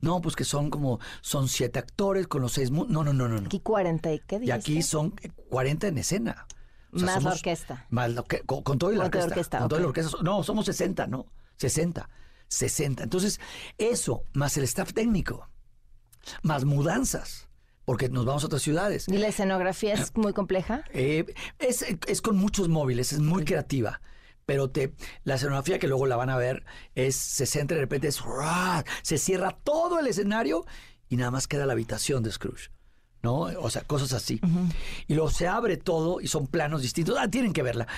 [0.00, 2.70] No, pues que son como, son siete actores con los seis...
[2.70, 3.28] No, no, no, no.
[3.28, 3.46] no.
[3.46, 4.52] Aquí 40 y qué Y dijiste?
[4.52, 5.14] aquí son
[5.48, 6.46] 40 en escena.
[6.92, 7.86] O sea, Más la orquesta.
[7.90, 9.28] Más orque- con, con todo y la orquesta.
[9.28, 9.96] orquesta, con toda la ok.
[9.96, 10.18] orquesta.
[10.22, 11.26] No, somos 60, ¿no?
[11.56, 12.08] 60.
[12.48, 13.02] 60.
[13.02, 13.40] Entonces,
[13.78, 15.48] eso, más el staff técnico,
[16.42, 17.48] más mudanzas,
[17.84, 19.08] porque nos vamos a otras ciudades.
[19.08, 20.84] ¿Y la escenografía es muy compleja?
[20.92, 21.26] Eh,
[21.58, 24.00] es, es con muchos móviles, es muy creativa.
[24.46, 24.94] Pero te,
[25.24, 26.64] la escenografía que luego la van a ver
[26.94, 28.22] es, se centra y de repente es,
[29.02, 30.66] se cierra todo el escenario
[31.08, 32.70] y nada más queda la habitación de Scrooge.
[33.22, 33.40] ¿No?
[33.40, 34.38] O sea, cosas así.
[35.06, 37.16] Y luego se abre todo y son planos distintos.
[37.18, 37.88] Ah, tienen que verla.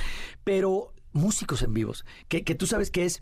[0.45, 3.21] Pero músicos en vivos, que, que tú sabes que es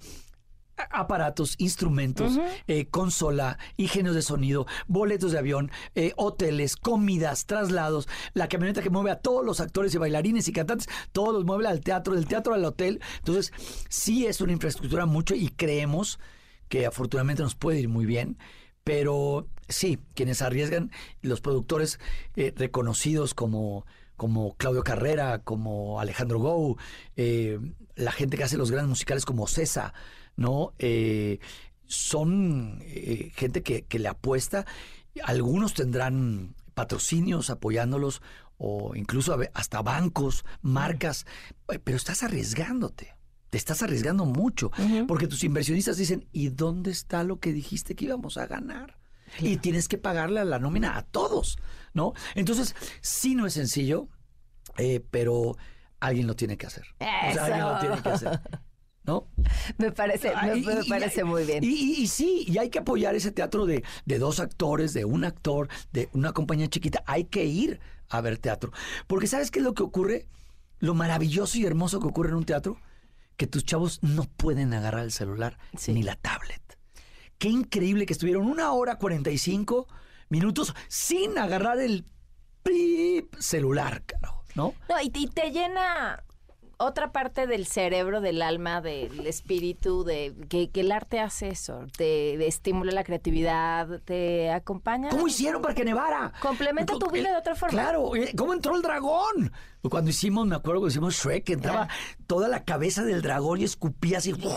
[0.77, 8.49] aparatos, instrumentos, eh, consola, ingenios de sonido, boletos de avión, eh, hoteles, comidas, traslados, la
[8.49, 11.81] camioneta que mueve a todos los actores y bailarines y cantantes, todos los mueve al
[11.81, 13.01] teatro, del teatro al hotel.
[13.19, 13.53] Entonces,
[13.89, 16.19] sí es una infraestructura mucho y creemos
[16.69, 18.39] que afortunadamente nos puede ir muy bien,
[18.83, 20.91] pero sí, quienes arriesgan,
[21.23, 22.01] los productores
[22.37, 23.87] eh, reconocidos como,
[24.17, 26.77] como Claudio Carrera, como Alejandro Gou,
[27.97, 29.95] la gente que hace los grandes musicales como César,
[30.37, 30.73] ¿no?
[30.79, 31.39] Eh,
[31.87, 34.67] son eh, gente que, que le apuesta.
[35.25, 38.21] Algunos tendrán patrocinios apoyándolos
[38.57, 41.27] o incluso hasta bancos, marcas,
[41.69, 43.15] eh, pero estás arriesgándote.
[43.51, 44.73] Te estás arriesgando mucho,
[45.07, 48.99] porque tus inversionistas dicen, ¿y dónde está lo que dijiste que íbamos a ganar?
[49.39, 51.57] Y tienes que pagarle a la nómina a todos,
[51.93, 52.15] ¿no?
[52.35, 54.09] Entonces, sí no es sencillo,
[54.77, 55.57] eh, pero
[56.01, 56.85] alguien lo tiene que hacer.
[56.99, 58.41] O sea, alguien lo tiene que hacer.
[59.05, 59.29] ¿No?
[59.77, 61.63] Me parece, me, y- me y- parece y- muy bien.
[61.63, 61.69] Y,
[62.03, 65.69] y- sí, y hay que apoyar ese teatro de, de dos actores, de un actor,
[65.93, 67.03] de una compañía chiquita.
[67.07, 68.73] Hay que ir a ver teatro.
[69.07, 70.27] Porque ¿sabes qué es lo que ocurre?
[70.79, 72.79] Lo maravilloso y hermoso que ocurre en un teatro,
[73.37, 75.59] que tus chavos no pueden agarrar el celular
[75.89, 76.63] ni la tablet.
[77.39, 79.87] Qué increíble que estuvieron una hora 45
[80.31, 82.07] minutos sin agarrar el
[83.39, 84.75] celular, carajo, ¿no?
[84.89, 86.23] No, y te llena
[86.79, 91.87] otra parte del cerebro, del alma, del espíritu, de que, que el arte hace eso,
[91.97, 95.09] te, te estimula la creatividad, te acompaña.
[95.11, 96.33] ¿Cómo hicieron para que nevara?
[96.41, 97.71] Complementa tu vida de otra forma.
[97.73, 99.53] Claro, eh, ¿cómo entró el dragón?
[99.91, 101.89] Cuando hicimos, me acuerdo que hicimos Shrek, que entraba
[102.27, 104.57] toda la cabeza del dragón y escupía así, ¡guau!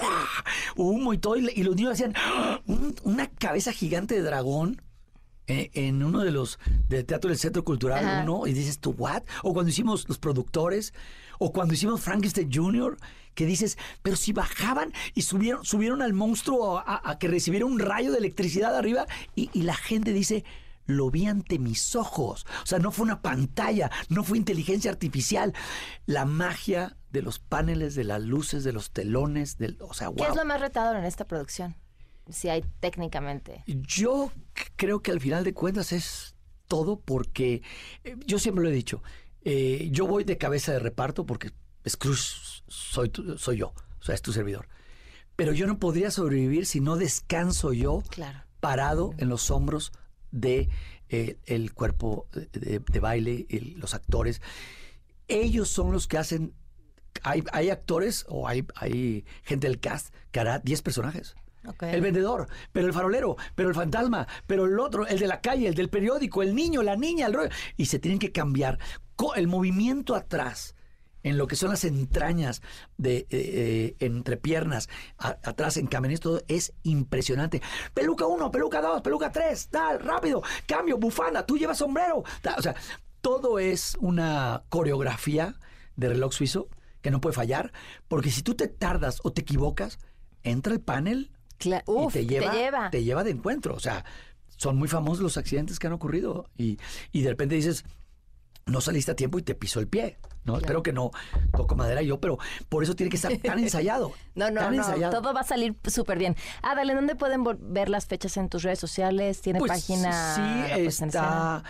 [0.76, 2.62] humo y todo, y, y los niños hacían ¡ah!
[2.66, 4.82] "Un- una cabeza gigante de dragón.
[5.48, 8.22] eh, En uno de los del Teatro del Centro Cultural, Ajá.
[8.24, 9.24] uno, y dices tú, ¿what?
[9.44, 10.94] O cuando hicimos los productores,
[11.40, 12.98] o cuando hicimos Frankenstein Jr.,
[13.34, 17.80] que dices, pero si bajaban y subieron, subieron al monstruo a, a que recibiera un
[17.80, 19.06] rayo de electricidad arriba,
[19.36, 20.44] y, y la gente dice,
[20.88, 22.48] lo vi ante mis ojos.
[22.64, 25.54] O sea, no fue una pantalla, no fue inteligencia artificial.
[26.06, 30.24] La magia de los paneles, de las luces, de los telones, del, o sea, ¿Qué
[30.24, 30.32] wow.
[30.32, 31.76] es lo más retador en esta producción?
[32.30, 33.64] Si hay técnicamente.
[33.68, 34.32] Yo
[34.76, 36.36] creo que al final de cuentas es
[36.68, 37.62] todo porque
[38.04, 39.02] eh, yo siempre lo he dicho.
[39.50, 41.52] Eh, yo voy de cabeza de reparto porque
[41.88, 43.68] Scrooge soy, tu- soy yo,
[44.00, 44.68] o sea, es tu servidor.
[45.38, 48.40] Pero yo no podría sobrevivir si no descanso yo Claro.
[48.60, 49.92] parado en los hombros
[50.32, 50.68] de
[51.10, 54.42] eh, el cuerpo de, de baile, el- los actores.
[55.30, 56.54] Ellos son los que hacen.
[57.24, 61.36] Hay, hay actores o hay, hay gente del cast que hará 10 personajes.
[61.82, 65.68] El vendedor, pero el farolero, pero el fantasma, pero el otro, el de la calle,
[65.68, 67.50] el del periódico, el niño, la niña, el rollo.
[67.76, 68.80] Y se tienen que cambiar.
[69.36, 70.76] El movimiento atrás,
[71.24, 72.62] en lo que son las entrañas
[72.98, 74.88] de eh, eh, entre piernas,
[75.18, 77.62] a- atrás en camiones, todo es impresionante.
[77.94, 82.24] Peluca uno, peluca dos, peluca tres, tal, rápido, cambio, bufanda, tú llevas sombrero.
[82.42, 82.56] tal.
[82.58, 82.76] O sea,
[83.22, 85.56] todo es una coreografía
[85.96, 86.70] de reloj suizo
[87.02, 87.74] que no puede fallar,
[88.08, 89.98] porque si tú te tardas o te equivocas,
[90.44, 91.32] entra el panel
[92.10, 92.90] y te te lleva, lleva.
[92.92, 93.74] te lleva de encuentro.
[93.76, 94.06] O sea,
[94.56, 96.78] son muy famosos los accidentes que han ocurrido y,
[97.12, 97.84] y de repente dices,
[98.68, 100.18] no saliste a tiempo y te pisó el pie.
[100.44, 101.12] No, espero que no
[101.56, 102.38] toco madera yo, pero
[102.70, 104.14] por eso tiene que estar tan ensayado.
[104.36, 105.20] No, no, tan no, ensayado.
[105.20, 106.36] todo va a salir súper bien.
[106.62, 109.42] Adale, ¿dónde pueden ver las fechas en tus redes sociales?
[109.42, 110.36] ¿Tiene Pues, página?
[110.36, 111.64] Sí, en está.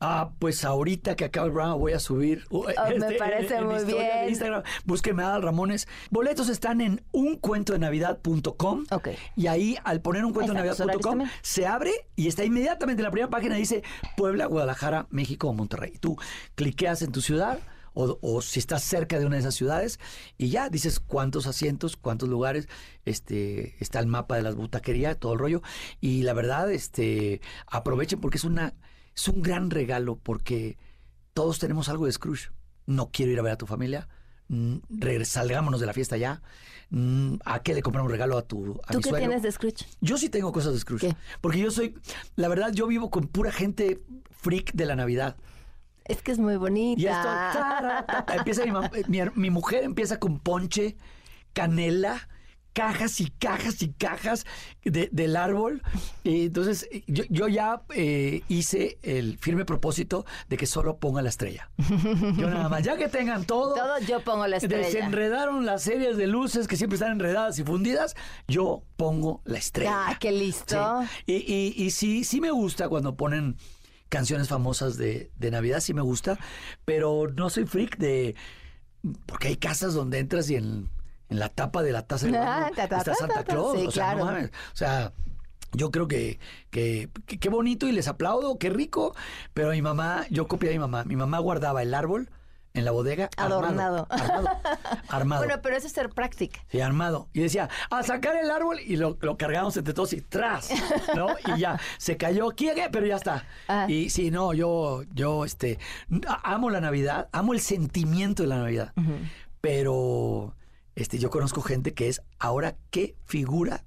[0.00, 2.44] Ah, pues ahorita que acaba el programa voy a subir.
[2.50, 4.28] uh, Oh, me este, parece en mi muy historia de bien.
[4.28, 4.62] Instagram.
[4.84, 5.88] Búsquenme a Adal Ramones.
[6.10, 8.84] Boletos están en uncuentodenavidad.com.
[8.90, 9.08] Ok.
[9.36, 13.56] Y ahí, al poner uncuentodenavidad.com, se abre y está inmediatamente en la primera página.
[13.56, 13.82] Dice
[14.16, 15.92] Puebla, Guadalajara, México o Monterrey.
[15.98, 16.16] Tú
[16.54, 17.58] cliqueas en tu ciudad.
[17.94, 19.98] O, o si estás cerca de una de esas ciudades
[20.36, 22.68] y ya dices cuántos asientos, cuántos lugares,
[23.04, 25.62] este está el mapa de las butaquerías, todo el rollo
[26.00, 28.74] y la verdad, este aprovechen porque es una
[29.20, 30.76] es un gran regalo porque
[31.34, 32.50] todos tenemos algo de Scrooge.
[32.86, 34.08] No quiero ir a ver a tu familia.
[34.48, 34.76] mm,
[35.24, 36.40] Salgámonos de la fiesta ya.
[36.90, 39.26] mm, ¿A qué le compramos regalo a tu a ¿Tú mi qué suegro?
[39.26, 39.84] tienes de Scrooge?
[40.00, 41.14] Yo sí tengo cosas de Scrooge.
[41.40, 41.94] Porque yo soy,
[42.36, 44.00] la verdad, yo vivo con pura gente
[44.30, 45.36] freak de la Navidad.
[46.04, 47.02] Es que es muy bonita.
[47.02, 50.96] Y esto, empieza mi, mam- mi, mi mujer empieza con ponche,
[51.52, 52.28] canela,
[52.72, 54.46] cajas y cajas y cajas
[54.84, 55.82] de- del árbol.
[56.22, 61.28] Y entonces yo, yo ya eh, hice el firme propósito de que solo ponga la
[61.28, 61.70] estrella.
[62.36, 63.74] Yo nada más, ya que tengan todo.
[63.74, 64.86] Todo yo pongo la estrella.
[64.86, 68.14] Desenredaron las series de luces que siempre están enredadas y fundidas.
[68.46, 70.06] Yo pongo la estrella.
[70.10, 71.02] Ah, qué listo.
[71.02, 71.08] Sí.
[71.26, 73.56] Y, y, y sí, sí me gusta cuando ponen
[74.08, 76.38] canciones famosas de, de Navidad, sí me gusta,
[76.84, 78.34] pero no soy freak de...
[79.26, 80.88] Porque hay casas donde entras y en,
[81.28, 82.30] en la tapa de la taza Ah,
[82.70, 83.52] baño ta, está ta, Santa ta, ta.
[83.52, 83.78] Claus.
[83.78, 84.24] Sí, o sea, no claro.
[84.36, 84.50] mames.
[84.72, 85.12] O sea,
[85.72, 86.38] yo creo que,
[86.70, 89.14] que, que- qué bonito y les aplaudo, qué rico,
[89.54, 91.04] pero mi mamá, yo copié a mi mamá.
[91.04, 92.30] Mi mamá guardaba el árbol
[92.74, 94.06] en la bodega Adornado.
[94.08, 94.38] Armado.
[94.38, 94.48] Armado.
[95.08, 95.42] armado.
[95.44, 96.60] Bueno, pero eso es ser práctica.
[96.70, 97.28] Sí, armado.
[97.32, 100.70] Y decía, a sacar el árbol y lo, lo cargamos entre todos y tras,
[101.16, 101.28] ¿no?
[101.54, 102.88] Y ya, se cayó, ¿quiere?
[102.90, 103.44] Pero ya está.
[103.66, 103.86] Ah.
[103.88, 105.78] Y sí, no, yo, yo, este,
[106.44, 108.92] amo la Navidad, amo el sentimiento de la Navidad.
[109.60, 110.54] Pero,
[111.00, 113.84] este, yo conozco gente que es, ahora, ¿qué figura?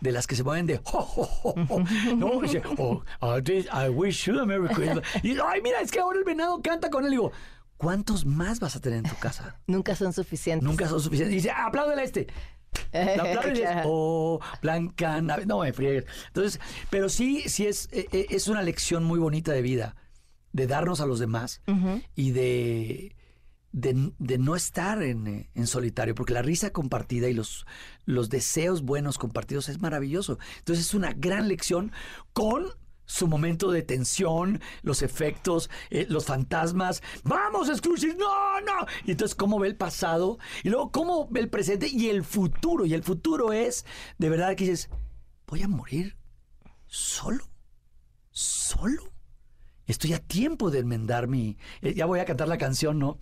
[0.00, 1.84] De las que se mueven de, "Jo, jo, jo, jo",
[2.16, 5.04] no, dice, "Oh, I wish you a Merry Christmas.
[5.22, 7.10] Y, ay, mira, es que ahora el venado canta con él.
[7.12, 7.30] Digo,
[7.76, 9.60] ¿cuántos más vas a tener en tu casa?
[9.68, 10.68] Nunca son suficientes.
[10.68, 11.32] Nunca son suficientes.
[11.32, 12.26] Y dice, apláudele a este.
[12.92, 13.82] Aplaudes y Claro.
[13.90, 15.46] oh, Blanca Nave-".
[15.46, 16.04] No me friegues.
[16.28, 16.60] Entonces,
[16.90, 19.94] pero sí, sí es, eh, eh, es una lección muy bonita de vida,
[20.52, 21.62] de darnos a los demás
[22.16, 23.14] y de,
[23.72, 27.66] de, no estar en, eh, en solitario, porque la risa compartida y los,
[28.04, 30.38] los deseos buenos compartidos es maravilloso.
[30.58, 31.92] Entonces es una gran lección
[32.32, 32.66] con
[33.04, 37.02] su momento de tensión, los efectos, eh, los fantasmas.
[37.24, 38.14] ¡Vamos, Scrooge!
[38.16, 38.86] ¡No, no!
[39.04, 42.86] Y entonces, cómo ve el pasado, y luego cómo ve el presente y el futuro.
[42.86, 43.84] Y el futuro es,
[44.18, 44.88] de verdad, que dices,
[45.46, 46.16] voy a morir
[46.86, 47.44] solo,
[48.30, 49.12] solo.
[49.86, 51.58] Estoy a tiempo de enmendar mi...
[51.82, 53.18] eh, ya voy a cantar la canción, ¿no?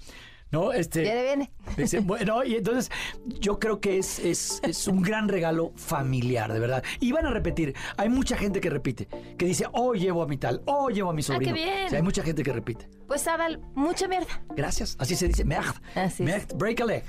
[0.53, 0.73] ¿No?
[0.73, 1.53] Este, Viene, viene.
[1.77, 2.91] Dice, bueno, y entonces
[3.27, 6.83] yo creo que es, es, es un gran regalo familiar, de verdad.
[6.99, 7.75] Y van a repetir.
[7.97, 9.07] Hay mucha gente que repite,
[9.39, 11.53] que dice, oh, llevo a mi tal, oh, llevo a mi sobrino.
[11.53, 11.87] Ah, qué bien.
[11.87, 12.89] O sea, hay mucha gente que repite.
[13.07, 14.27] Pues Adal, mucha mierda.
[14.57, 14.97] Gracias.
[14.99, 15.75] Así se dice, merd.
[15.95, 16.23] Así.
[16.25, 17.05] Merd, break a leg.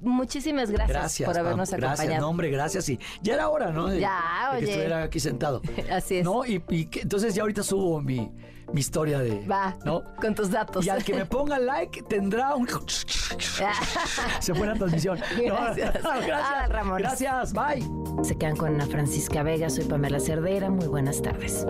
[0.00, 1.70] Muchísimas gracias, Gracias por habernos.
[1.70, 2.20] Gracias, acompañado.
[2.22, 2.88] no, hombre, gracias.
[2.88, 3.88] Y ya era hora, ¿no?
[3.88, 4.72] De- Ya, de que oye.
[4.72, 5.62] estuviera aquí sentado.
[5.90, 6.24] Así es.
[6.24, 6.44] ¿No?
[6.46, 8.30] Y, y que- entonces ya ahorita subo mi,
[8.72, 9.46] mi historia de...
[9.46, 10.02] Va, ¿no?
[10.20, 10.84] con tus datos.
[10.84, 12.68] Y al que me ponga like tendrá un...
[14.40, 15.18] Se fue la transmisión.
[15.18, 15.94] No, Gracias.
[16.02, 16.40] gracias.
[16.40, 17.02] Adal Ramones.
[17.02, 18.24] Gracias, bye.
[18.24, 21.64] Se quedan con Ana Francisca Vega, soy Pamela Cerdeira, muy buenas tardes.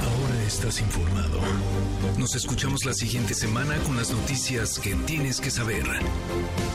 [0.00, 1.40] Ahora estás informado.
[2.18, 5.84] Nos escuchamos la siguiente semana con las noticias que tienes que saber.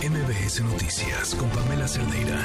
[0.01, 2.37] MBS Noticias con Pamela Cerdeira.